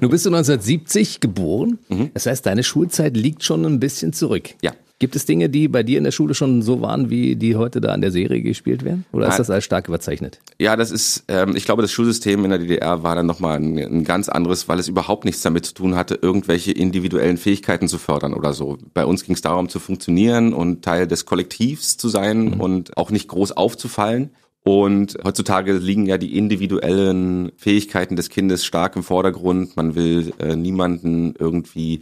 Du 0.00 0.08
bist 0.08 0.26
1970 0.26 1.20
geboren. 1.20 1.78
Mhm. 1.88 2.10
Das 2.14 2.26
heißt, 2.26 2.46
deine 2.46 2.62
Schulzeit 2.62 3.16
liegt 3.16 3.44
schon 3.44 3.64
ein 3.64 3.80
bisschen 3.80 4.12
zurück. 4.12 4.50
Ja. 4.62 4.72
Gibt 4.98 5.14
es 5.14 5.26
Dinge, 5.26 5.50
die 5.50 5.68
bei 5.68 5.82
dir 5.82 5.98
in 5.98 6.04
der 6.04 6.10
Schule 6.10 6.32
schon 6.32 6.62
so 6.62 6.80
waren, 6.80 7.10
wie 7.10 7.36
die 7.36 7.56
heute 7.56 7.82
da 7.82 7.94
in 7.94 8.00
der 8.00 8.10
Serie 8.10 8.40
gespielt 8.40 8.82
werden? 8.82 9.04
Oder 9.12 9.28
ist 9.28 9.38
das 9.38 9.50
alles 9.50 9.64
stark 9.64 9.88
überzeichnet? 9.88 10.40
Ja, 10.58 10.74
das 10.74 10.90
ist, 10.90 11.24
ähm, 11.28 11.54
ich 11.54 11.66
glaube, 11.66 11.82
das 11.82 11.92
Schulsystem 11.92 12.42
in 12.44 12.50
der 12.50 12.58
DDR 12.60 13.02
war 13.02 13.14
dann 13.14 13.26
nochmal 13.26 13.58
ein, 13.58 13.76
ein 13.76 14.04
ganz 14.04 14.30
anderes, 14.30 14.68
weil 14.68 14.78
es 14.78 14.88
überhaupt 14.88 15.26
nichts 15.26 15.42
damit 15.42 15.66
zu 15.66 15.74
tun 15.74 15.96
hatte, 15.96 16.18
irgendwelche 16.22 16.72
individuellen 16.72 17.36
Fähigkeiten 17.36 17.88
zu 17.88 17.98
fördern 17.98 18.32
oder 18.32 18.54
so. 18.54 18.78
Bei 18.94 19.04
uns 19.04 19.24
ging 19.24 19.34
es 19.34 19.42
darum 19.42 19.68
zu 19.68 19.80
funktionieren 19.80 20.54
und 20.54 20.82
Teil 20.82 21.06
des 21.06 21.26
Kollektivs 21.26 21.98
zu 21.98 22.08
sein 22.08 22.54
mhm. 22.54 22.60
und 22.62 22.96
auch 22.96 23.10
nicht 23.10 23.28
groß 23.28 23.52
aufzufallen. 23.52 24.30
Und 24.66 25.16
heutzutage 25.22 25.74
liegen 25.74 26.06
ja 26.06 26.18
die 26.18 26.36
individuellen 26.36 27.52
Fähigkeiten 27.56 28.16
des 28.16 28.30
Kindes 28.30 28.64
stark 28.64 28.96
im 28.96 29.04
Vordergrund. 29.04 29.76
Man 29.76 29.94
will 29.94 30.32
äh, 30.40 30.56
niemanden 30.56 31.36
irgendwie 31.38 32.00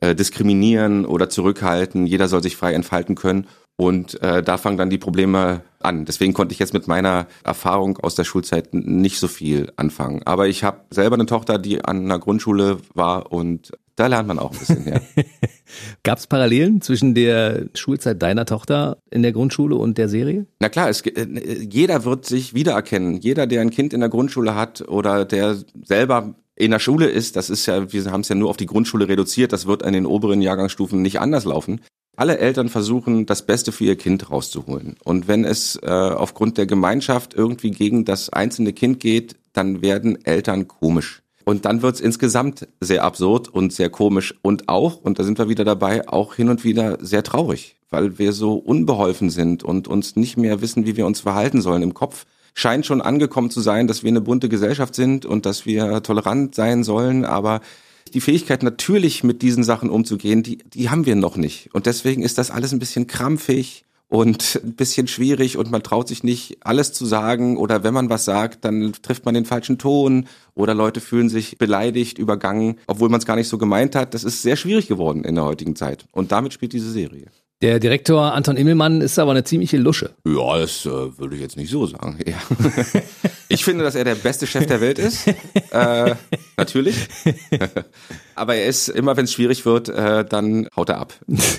äh, 0.00 0.14
diskriminieren 0.14 1.06
oder 1.06 1.30
zurückhalten. 1.30 2.06
Jeder 2.06 2.28
soll 2.28 2.42
sich 2.42 2.54
frei 2.54 2.74
entfalten 2.74 3.14
können. 3.14 3.46
Und 3.76 4.20
äh, 4.20 4.42
da 4.42 4.58
fangen 4.58 4.76
dann 4.76 4.90
die 4.90 4.98
Probleme 4.98 5.62
an. 5.80 6.04
Deswegen 6.04 6.34
konnte 6.34 6.52
ich 6.52 6.58
jetzt 6.58 6.74
mit 6.74 6.86
meiner 6.86 7.28
Erfahrung 7.44 7.96
aus 7.96 8.14
der 8.14 8.24
Schulzeit 8.24 8.74
nicht 8.74 9.18
so 9.18 9.26
viel 9.26 9.72
anfangen. 9.76 10.20
Aber 10.26 10.48
ich 10.48 10.64
habe 10.64 10.82
selber 10.90 11.14
eine 11.14 11.24
Tochter, 11.24 11.58
die 11.58 11.82
an 11.82 12.04
einer 12.04 12.18
Grundschule 12.18 12.76
war 12.92 13.32
und 13.32 13.72
da 13.96 14.06
lernt 14.06 14.28
man 14.28 14.38
auch 14.38 14.52
ein 14.52 14.58
bisschen, 14.58 14.88
ja. 14.88 15.00
Gab 16.02 16.18
es 16.18 16.26
Parallelen 16.26 16.80
zwischen 16.80 17.14
der 17.14 17.66
Schulzeit 17.74 18.22
deiner 18.22 18.44
Tochter 18.46 18.98
in 19.10 19.22
der 19.22 19.32
Grundschule 19.32 19.76
und 19.76 19.98
der 19.98 20.08
Serie? 20.08 20.46
Na 20.60 20.68
klar, 20.68 20.88
es, 20.88 21.02
äh, 21.02 21.26
jeder 21.70 22.04
wird 22.04 22.26
sich 22.26 22.54
wiedererkennen. 22.54 23.18
Jeder, 23.20 23.46
der 23.46 23.60
ein 23.60 23.70
Kind 23.70 23.92
in 23.92 24.00
der 24.00 24.08
Grundschule 24.08 24.54
hat 24.54 24.86
oder 24.88 25.24
der 25.24 25.56
selber 25.84 26.34
in 26.56 26.70
der 26.70 26.78
Schule 26.78 27.06
ist, 27.06 27.36
das 27.36 27.50
ist 27.50 27.66
ja, 27.66 27.92
wir 27.92 28.04
haben 28.06 28.20
es 28.20 28.28
ja 28.28 28.34
nur 28.34 28.50
auf 28.50 28.56
die 28.56 28.66
Grundschule 28.66 29.08
reduziert, 29.08 29.52
das 29.52 29.66
wird 29.66 29.82
an 29.82 29.94
den 29.94 30.06
oberen 30.06 30.42
Jahrgangsstufen 30.42 31.00
nicht 31.00 31.20
anders 31.20 31.44
laufen. 31.44 31.80
Alle 32.14 32.38
Eltern 32.38 32.68
versuchen, 32.68 33.24
das 33.24 33.46
Beste 33.46 33.72
für 33.72 33.84
ihr 33.84 33.96
Kind 33.96 34.30
rauszuholen. 34.30 34.96
Und 35.02 35.28
wenn 35.28 35.44
es 35.44 35.76
äh, 35.82 35.88
aufgrund 35.88 36.58
der 36.58 36.66
Gemeinschaft 36.66 37.32
irgendwie 37.32 37.70
gegen 37.70 38.04
das 38.04 38.28
einzelne 38.28 38.74
Kind 38.74 39.00
geht, 39.00 39.36
dann 39.54 39.80
werden 39.80 40.22
Eltern 40.24 40.68
komisch. 40.68 41.21
Und 41.44 41.64
dann 41.64 41.82
wird's 41.82 42.00
insgesamt 42.00 42.68
sehr 42.80 43.04
absurd 43.04 43.48
und 43.48 43.72
sehr 43.72 43.90
komisch 43.90 44.34
und 44.42 44.68
auch, 44.68 44.96
und 45.02 45.18
da 45.18 45.24
sind 45.24 45.38
wir 45.38 45.48
wieder 45.48 45.64
dabei, 45.64 46.08
auch 46.08 46.34
hin 46.34 46.48
und 46.48 46.64
wieder 46.64 46.98
sehr 47.00 47.22
traurig, 47.22 47.76
weil 47.90 48.18
wir 48.18 48.32
so 48.32 48.54
unbeholfen 48.54 49.30
sind 49.30 49.62
und 49.62 49.88
uns 49.88 50.16
nicht 50.16 50.36
mehr 50.36 50.60
wissen, 50.60 50.86
wie 50.86 50.96
wir 50.96 51.06
uns 51.06 51.20
verhalten 51.20 51.60
sollen. 51.60 51.82
Im 51.82 51.94
Kopf 51.94 52.26
scheint 52.54 52.86
schon 52.86 53.00
angekommen 53.00 53.50
zu 53.50 53.60
sein, 53.60 53.86
dass 53.86 54.02
wir 54.02 54.10
eine 54.10 54.20
bunte 54.20 54.48
Gesellschaft 54.48 54.94
sind 54.94 55.24
und 55.26 55.46
dass 55.46 55.66
wir 55.66 56.02
tolerant 56.02 56.54
sein 56.54 56.84
sollen, 56.84 57.24
aber 57.24 57.60
die 58.14 58.20
Fähigkeit 58.20 58.62
natürlich 58.62 59.24
mit 59.24 59.42
diesen 59.42 59.64
Sachen 59.64 59.88
umzugehen, 59.88 60.42
die, 60.42 60.58
die 60.58 60.90
haben 60.90 61.06
wir 61.06 61.16
noch 61.16 61.36
nicht. 61.36 61.70
Und 61.72 61.86
deswegen 61.86 62.22
ist 62.22 62.38
das 62.38 62.50
alles 62.50 62.72
ein 62.72 62.78
bisschen 62.78 63.06
krampfig 63.06 63.84
und 64.12 64.60
ein 64.62 64.74
bisschen 64.74 65.08
schwierig 65.08 65.56
und 65.56 65.70
man 65.70 65.82
traut 65.82 66.08
sich 66.08 66.22
nicht 66.22 66.58
alles 66.60 66.92
zu 66.92 67.06
sagen 67.06 67.56
oder 67.56 67.82
wenn 67.82 67.94
man 67.94 68.10
was 68.10 68.26
sagt, 68.26 68.62
dann 68.66 68.92
trifft 69.00 69.24
man 69.24 69.32
den 69.32 69.46
falschen 69.46 69.78
Ton 69.78 70.26
oder 70.54 70.74
Leute 70.74 71.00
fühlen 71.00 71.28
sich 71.28 71.58
beleidigt, 71.58 72.18
übergangen, 72.18 72.78
obwohl 72.86 73.08
man 73.08 73.20
es 73.20 73.26
gar 73.26 73.36
nicht 73.36 73.48
so 73.48 73.58
gemeint 73.58 73.94
hat. 73.94 74.14
Das 74.14 74.24
ist 74.24 74.42
sehr 74.42 74.56
schwierig 74.56 74.88
geworden 74.88 75.24
in 75.24 75.34
der 75.34 75.44
heutigen 75.44 75.76
Zeit 75.76 76.06
und 76.12 76.32
damit 76.32 76.52
spielt 76.52 76.72
diese 76.72 76.90
Serie. 76.90 77.26
Der 77.62 77.78
Direktor 77.78 78.34
Anton 78.34 78.56
Immelmann 78.56 79.00
ist 79.00 79.20
aber 79.20 79.30
eine 79.30 79.44
ziemliche 79.44 79.76
Lusche. 79.76 80.10
Ja, 80.26 80.58
das 80.58 80.84
äh, 80.84 80.90
würde 81.16 81.36
ich 81.36 81.40
jetzt 81.40 81.56
nicht 81.56 81.70
so 81.70 81.86
sagen. 81.86 82.18
Ja. 82.26 82.34
ich 83.48 83.64
finde, 83.64 83.84
dass 83.84 83.94
er 83.94 84.02
der 84.02 84.16
beste 84.16 84.48
Chef 84.48 84.66
der 84.66 84.80
Welt 84.80 84.98
ist. 84.98 85.26
Äh, 85.72 86.16
natürlich. 86.58 87.08
aber 88.34 88.56
er 88.56 88.66
ist, 88.66 88.88
immer 88.88 89.16
wenn 89.16 89.24
es 89.24 89.32
schwierig 89.32 89.64
wird, 89.64 89.88
äh, 89.88 90.22
dann 90.22 90.68
haut 90.76 90.90
er 90.90 90.98
ab. 90.98 91.14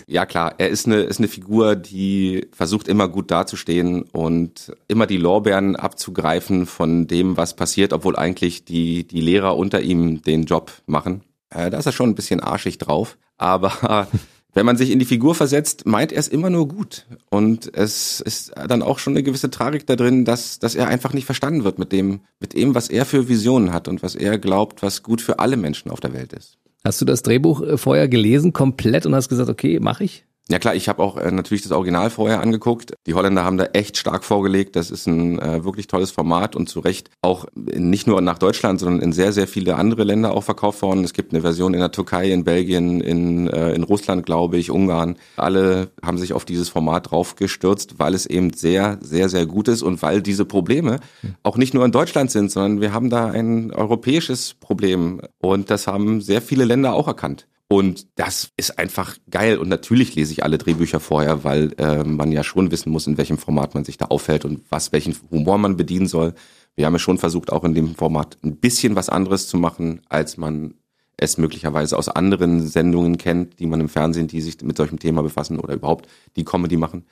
Ja 0.05 0.27
klar, 0.27 0.53
er 0.59 0.69
ist 0.69 0.85
eine, 0.85 0.97
ist 0.97 1.17
eine 1.17 1.27
Figur, 1.27 1.75
die 1.75 2.45
versucht 2.51 2.87
immer 2.87 3.07
gut 3.07 3.31
dazustehen 3.31 4.03
und 4.03 4.71
immer 4.87 5.07
die 5.07 5.17
Lorbeeren 5.17 5.75
abzugreifen 5.75 6.67
von 6.67 7.07
dem, 7.07 7.37
was 7.37 7.55
passiert, 7.55 7.91
obwohl 7.91 8.15
eigentlich 8.15 8.65
die, 8.65 8.82
die 9.03 9.21
Lehrer 9.21 9.57
unter 9.57 9.81
ihm 9.81 10.21
den 10.21 10.45
Job 10.45 10.71
machen. 10.85 11.21
Äh, 11.49 11.69
da 11.69 11.77
ist 11.77 11.85
er 11.85 11.91
schon 11.91 12.09
ein 12.09 12.15
bisschen 12.15 12.39
arschig 12.39 12.77
drauf. 12.77 13.17
Aber 13.37 14.07
wenn 14.53 14.65
man 14.65 14.77
sich 14.77 14.91
in 14.91 14.99
die 14.99 15.05
Figur 15.05 15.35
versetzt, 15.35 15.85
meint 15.85 16.11
er 16.11 16.19
es 16.19 16.27
immer 16.27 16.49
nur 16.49 16.67
gut. 16.67 17.05
Und 17.29 17.75
es 17.75 18.21
ist 18.21 18.53
dann 18.67 18.81
auch 18.81 18.99
schon 18.99 19.13
eine 19.13 19.23
gewisse 19.23 19.49
Tragik 19.49 19.87
da 19.87 19.95
drin, 19.95 20.25
dass, 20.25 20.59
dass 20.59 20.75
er 20.75 20.87
einfach 20.87 21.13
nicht 21.13 21.25
verstanden 21.25 21.63
wird 21.63 21.79
mit 21.79 21.91
dem, 21.91 22.21
mit 22.39 22.53
dem, 22.53 22.75
was 22.75 22.89
er 22.89 23.05
für 23.05 23.27
Visionen 23.27 23.73
hat 23.73 23.87
und 23.87 24.03
was 24.03 24.15
er 24.15 24.37
glaubt, 24.37 24.83
was 24.83 25.03
gut 25.03 25.21
für 25.21 25.39
alle 25.39 25.57
Menschen 25.57 25.91
auf 25.91 25.99
der 25.99 26.13
Welt 26.13 26.33
ist. 26.33 26.57
Hast 26.83 26.99
du 26.99 27.05
das 27.05 27.23
Drehbuch 27.23 27.61
äh, 27.61 27.77
vorher 27.77 28.07
gelesen, 28.07 28.53
komplett, 28.53 29.05
und 29.05 29.15
hast 29.15 29.29
gesagt, 29.29 29.49
okay, 29.49 29.79
mache 29.79 30.03
ich? 30.03 30.25
Ja 30.49 30.59
klar, 30.59 30.75
ich 30.75 30.89
habe 30.89 31.01
auch 31.01 31.15
äh, 31.15 31.31
natürlich 31.31 31.63
das 31.63 31.71
Original 31.71 32.09
vorher 32.09 32.41
angeguckt. 32.41 32.93
Die 33.07 33.13
Holländer 33.13 33.45
haben 33.45 33.57
da 33.57 33.63
echt 33.67 33.97
stark 33.97 34.25
vorgelegt. 34.25 34.75
Das 34.75 34.91
ist 34.91 35.07
ein 35.07 35.39
äh, 35.39 35.63
wirklich 35.63 35.87
tolles 35.87 36.11
Format 36.11 36.57
und 36.57 36.67
zu 36.67 36.81
Recht 36.81 37.09
auch 37.21 37.45
nicht 37.55 38.07
nur 38.07 38.19
nach 38.19 38.37
Deutschland, 38.39 38.81
sondern 38.81 39.01
in 39.01 39.13
sehr, 39.13 39.31
sehr 39.31 39.47
viele 39.47 39.77
andere 39.77 40.03
Länder 40.03 40.33
auch 40.33 40.43
verkauft 40.43 40.81
worden. 40.81 41.05
Es 41.05 41.13
gibt 41.13 41.31
eine 41.31 41.41
Version 41.41 41.73
in 41.73 41.79
der 41.79 41.93
Türkei, 41.93 42.29
in 42.29 42.43
Belgien, 42.43 42.99
in, 42.99 43.47
äh, 43.47 43.71
in 43.71 43.83
Russland, 43.83 44.25
glaube 44.25 44.57
ich, 44.57 44.69
Ungarn. 44.69 45.15
Alle 45.37 45.91
haben 46.03 46.17
sich 46.17 46.33
auf 46.33 46.43
dieses 46.43 46.67
Format 46.67 47.11
draufgestürzt, 47.11 47.99
weil 47.99 48.13
es 48.13 48.25
eben 48.25 48.51
sehr, 48.51 48.99
sehr, 49.01 49.29
sehr 49.29 49.45
gut 49.45 49.69
ist 49.69 49.81
und 49.81 50.01
weil 50.01 50.21
diese 50.21 50.43
Probleme 50.43 50.99
auch 51.43 51.55
nicht 51.55 51.73
nur 51.73 51.85
in 51.85 51.93
Deutschland 51.93 52.31
sind, 52.31 52.51
sondern 52.51 52.81
wir 52.81 52.91
haben 52.91 53.09
da 53.09 53.27
ein 53.27 53.71
europäisches 53.71 54.55
Problem 54.55 55.21
und 55.39 55.69
das 55.69 55.87
haben 55.87 56.19
sehr 56.19 56.41
viele 56.41 56.65
Länder 56.65 56.93
auch 56.93 57.07
erkannt. 57.07 57.47
Und 57.73 58.05
das 58.19 58.51
ist 58.55 58.77
einfach 58.77 59.17
geil. 59.31 59.57
Und 59.57 59.67
natürlich 59.67 60.13
lese 60.13 60.31
ich 60.31 60.43
alle 60.43 60.59
Drehbücher 60.59 60.99
vorher, 60.99 61.43
weil 61.43 61.73
äh, 61.79 62.03
man 62.03 62.31
ja 62.31 62.43
schon 62.43 62.69
wissen 62.69 62.91
muss, 62.91 63.07
in 63.07 63.17
welchem 63.17 63.39
Format 63.39 63.73
man 63.73 63.83
sich 63.83 63.97
da 63.97 64.05
aufhält 64.05 64.45
und 64.45 64.61
was, 64.69 64.91
welchen 64.91 65.15
Humor 65.31 65.57
man 65.57 65.75
bedienen 65.75 66.05
soll. 66.05 66.35
Wir 66.75 66.85
haben 66.85 66.93
ja 66.93 66.99
schon 66.99 67.17
versucht, 67.17 67.51
auch 67.51 67.63
in 67.63 67.73
dem 67.73 67.95
Format 67.95 68.37
ein 68.43 68.57
bisschen 68.57 68.95
was 68.95 69.09
anderes 69.09 69.47
zu 69.47 69.57
machen, 69.57 70.01
als 70.07 70.37
man 70.37 70.75
es 71.17 71.39
möglicherweise 71.39 71.97
aus 71.97 72.09
anderen 72.09 72.61
Sendungen 72.61 73.17
kennt, 73.17 73.59
die 73.59 73.65
man 73.65 73.81
im 73.81 73.89
Fernsehen, 73.89 74.27
die 74.27 74.41
sich 74.41 74.61
mit 74.61 74.77
solchem 74.77 74.99
Thema 74.99 75.23
befassen 75.23 75.57
oder 75.57 75.73
überhaupt 75.73 76.07
die 76.35 76.45
Comedy 76.45 76.77
machen 76.77 77.07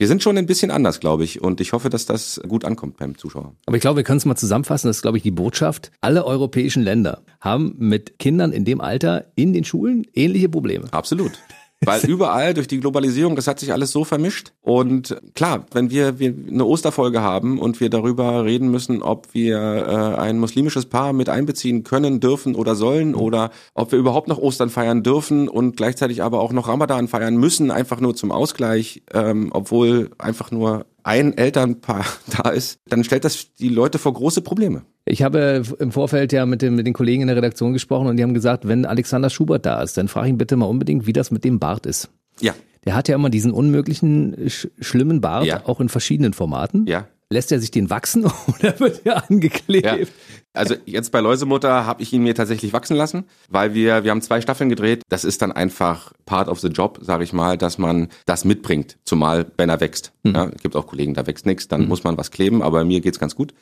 wir 0.00 0.06
sind 0.06 0.22
schon 0.22 0.38
ein 0.38 0.46
bisschen 0.46 0.70
anders, 0.70 0.98
glaube 0.98 1.24
ich. 1.24 1.42
Und 1.42 1.60
ich 1.60 1.74
hoffe, 1.74 1.90
dass 1.90 2.06
das 2.06 2.40
gut 2.48 2.64
ankommt 2.64 2.96
beim 2.96 3.18
Zuschauer. 3.18 3.54
Aber 3.66 3.76
ich 3.76 3.82
glaube, 3.82 3.98
wir 3.98 4.02
können 4.02 4.16
es 4.16 4.24
mal 4.24 4.34
zusammenfassen. 4.34 4.88
Das 4.88 4.96
ist, 4.96 5.02
glaube 5.02 5.18
ich, 5.18 5.22
die 5.22 5.30
Botschaft. 5.30 5.90
Alle 6.00 6.24
europäischen 6.24 6.82
Länder 6.82 7.22
haben 7.38 7.74
mit 7.76 8.18
Kindern 8.18 8.50
in 8.52 8.64
dem 8.64 8.80
Alter 8.80 9.26
in 9.34 9.52
den 9.52 9.62
Schulen 9.62 10.06
ähnliche 10.14 10.48
Probleme. 10.48 10.86
Absolut. 10.90 11.32
Weil 11.84 12.04
überall 12.08 12.54
durch 12.54 12.68
die 12.68 12.80
Globalisierung, 12.80 13.36
das 13.36 13.46
hat 13.46 13.58
sich 13.58 13.72
alles 13.72 13.90
so 13.90 14.04
vermischt. 14.04 14.52
Und 14.60 15.16
klar, 15.34 15.64
wenn 15.72 15.90
wir, 15.90 16.18
wir 16.18 16.34
eine 16.48 16.64
Osterfolge 16.64 17.22
haben 17.22 17.58
und 17.58 17.80
wir 17.80 17.88
darüber 17.88 18.44
reden 18.44 18.70
müssen, 18.70 19.02
ob 19.02 19.32
wir 19.32 19.56
äh, 19.58 20.20
ein 20.20 20.38
muslimisches 20.38 20.86
Paar 20.86 21.12
mit 21.12 21.28
einbeziehen 21.28 21.82
können, 21.82 22.20
dürfen 22.20 22.54
oder 22.54 22.74
sollen 22.74 23.14
oder 23.14 23.50
ob 23.74 23.92
wir 23.92 23.98
überhaupt 23.98 24.28
noch 24.28 24.38
Ostern 24.38 24.68
feiern 24.68 25.02
dürfen 25.02 25.48
und 25.48 25.76
gleichzeitig 25.76 26.22
aber 26.22 26.40
auch 26.40 26.52
noch 26.52 26.68
Ramadan 26.68 27.08
feiern 27.08 27.36
müssen, 27.36 27.70
einfach 27.70 28.00
nur 28.00 28.14
zum 28.14 28.30
Ausgleich, 28.30 29.02
ähm, 29.14 29.50
obwohl 29.52 30.10
einfach 30.18 30.50
nur 30.50 30.84
ein 31.10 31.36
Elternpaar 31.36 32.06
da 32.42 32.50
ist, 32.50 32.78
dann 32.86 33.02
stellt 33.02 33.24
das 33.24 33.54
die 33.56 33.68
Leute 33.68 33.98
vor 33.98 34.14
große 34.14 34.42
Probleme. 34.42 34.82
Ich 35.04 35.24
habe 35.24 35.62
im 35.80 35.90
Vorfeld 35.90 36.32
ja 36.32 36.46
mit, 36.46 36.62
dem, 36.62 36.76
mit 36.76 36.86
den 36.86 36.94
Kollegen 36.94 37.22
in 37.22 37.26
der 37.26 37.36
Redaktion 37.36 37.72
gesprochen 37.72 38.06
und 38.06 38.16
die 38.16 38.22
haben 38.22 38.32
gesagt, 38.32 38.68
wenn 38.68 38.86
Alexander 38.86 39.28
Schubert 39.28 39.66
da 39.66 39.82
ist, 39.82 39.96
dann 39.96 40.06
frage 40.06 40.28
ihn 40.28 40.38
bitte 40.38 40.54
mal 40.54 40.66
unbedingt, 40.66 41.06
wie 41.06 41.12
das 41.12 41.32
mit 41.32 41.42
dem 41.42 41.58
Bart 41.58 41.84
ist. 41.84 42.10
Ja. 42.40 42.54
Der 42.84 42.94
hat 42.94 43.08
ja 43.08 43.16
immer 43.16 43.28
diesen 43.28 43.50
unmöglichen, 43.50 44.36
sch 44.48 44.68
schlimmen 44.80 45.20
Bart, 45.20 45.46
ja. 45.46 45.66
auch 45.66 45.80
in 45.80 45.88
verschiedenen 45.88 46.32
Formaten. 46.32 46.86
Ja. 46.86 47.08
Lässt 47.32 47.52
er 47.52 47.60
sich 47.60 47.70
den 47.70 47.90
wachsen 47.90 48.24
oder 48.48 48.80
wird 48.80 49.02
er 49.04 49.30
angeklebt? 49.30 49.86
Ja. 49.86 49.96
Also 50.52 50.74
jetzt 50.84 51.12
bei 51.12 51.20
Läusemutter 51.20 51.86
habe 51.86 52.02
ich 52.02 52.12
ihn 52.12 52.24
mir 52.24 52.34
tatsächlich 52.34 52.72
wachsen 52.72 52.96
lassen, 52.96 53.24
weil 53.48 53.72
wir 53.72 54.02
wir 54.02 54.10
haben 54.10 54.20
zwei 54.20 54.40
Staffeln 54.40 54.68
gedreht. 54.68 55.02
Das 55.08 55.24
ist 55.24 55.40
dann 55.40 55.52
einfach 55.52 56.12
part 56.26 56.48
of 56.48 56.58
the 56.58 56.68
job, 56.68 56.98
sage 57.02 57.22
ich 57.22 57.32
mal, 57.32 57.56
dass 57.56 57.78
man 57.78 58.08
das 58.26 58.44
mitbringt, 58.44 58.98
zumal 59.04 59.46
wenn 59.56 59.68
er 59.68 59.80
wächst. 59.80 60.12
Mhm. 60.24 60.34
Ja, 60.34 60.44
es 60.46 60.60
gibt 60.60 60.74
auch 60.74 60.88
Kollegen, 60.88 61.14
da 61.14 61.26
wächst 61.28 61.46
nichts, 61.46 61.68
dann 61.68 61.82
mhm. 61.82 61.88
muss 61.88 62.02
man 62.02 62.18
was 62.18 62.32
kleben, 62.32 62.62
aber 62.62 62.84
mir 62.84 63.00
geht's 63.00 63.20
ganz 63.20 63.36
gut. 63.36 63.54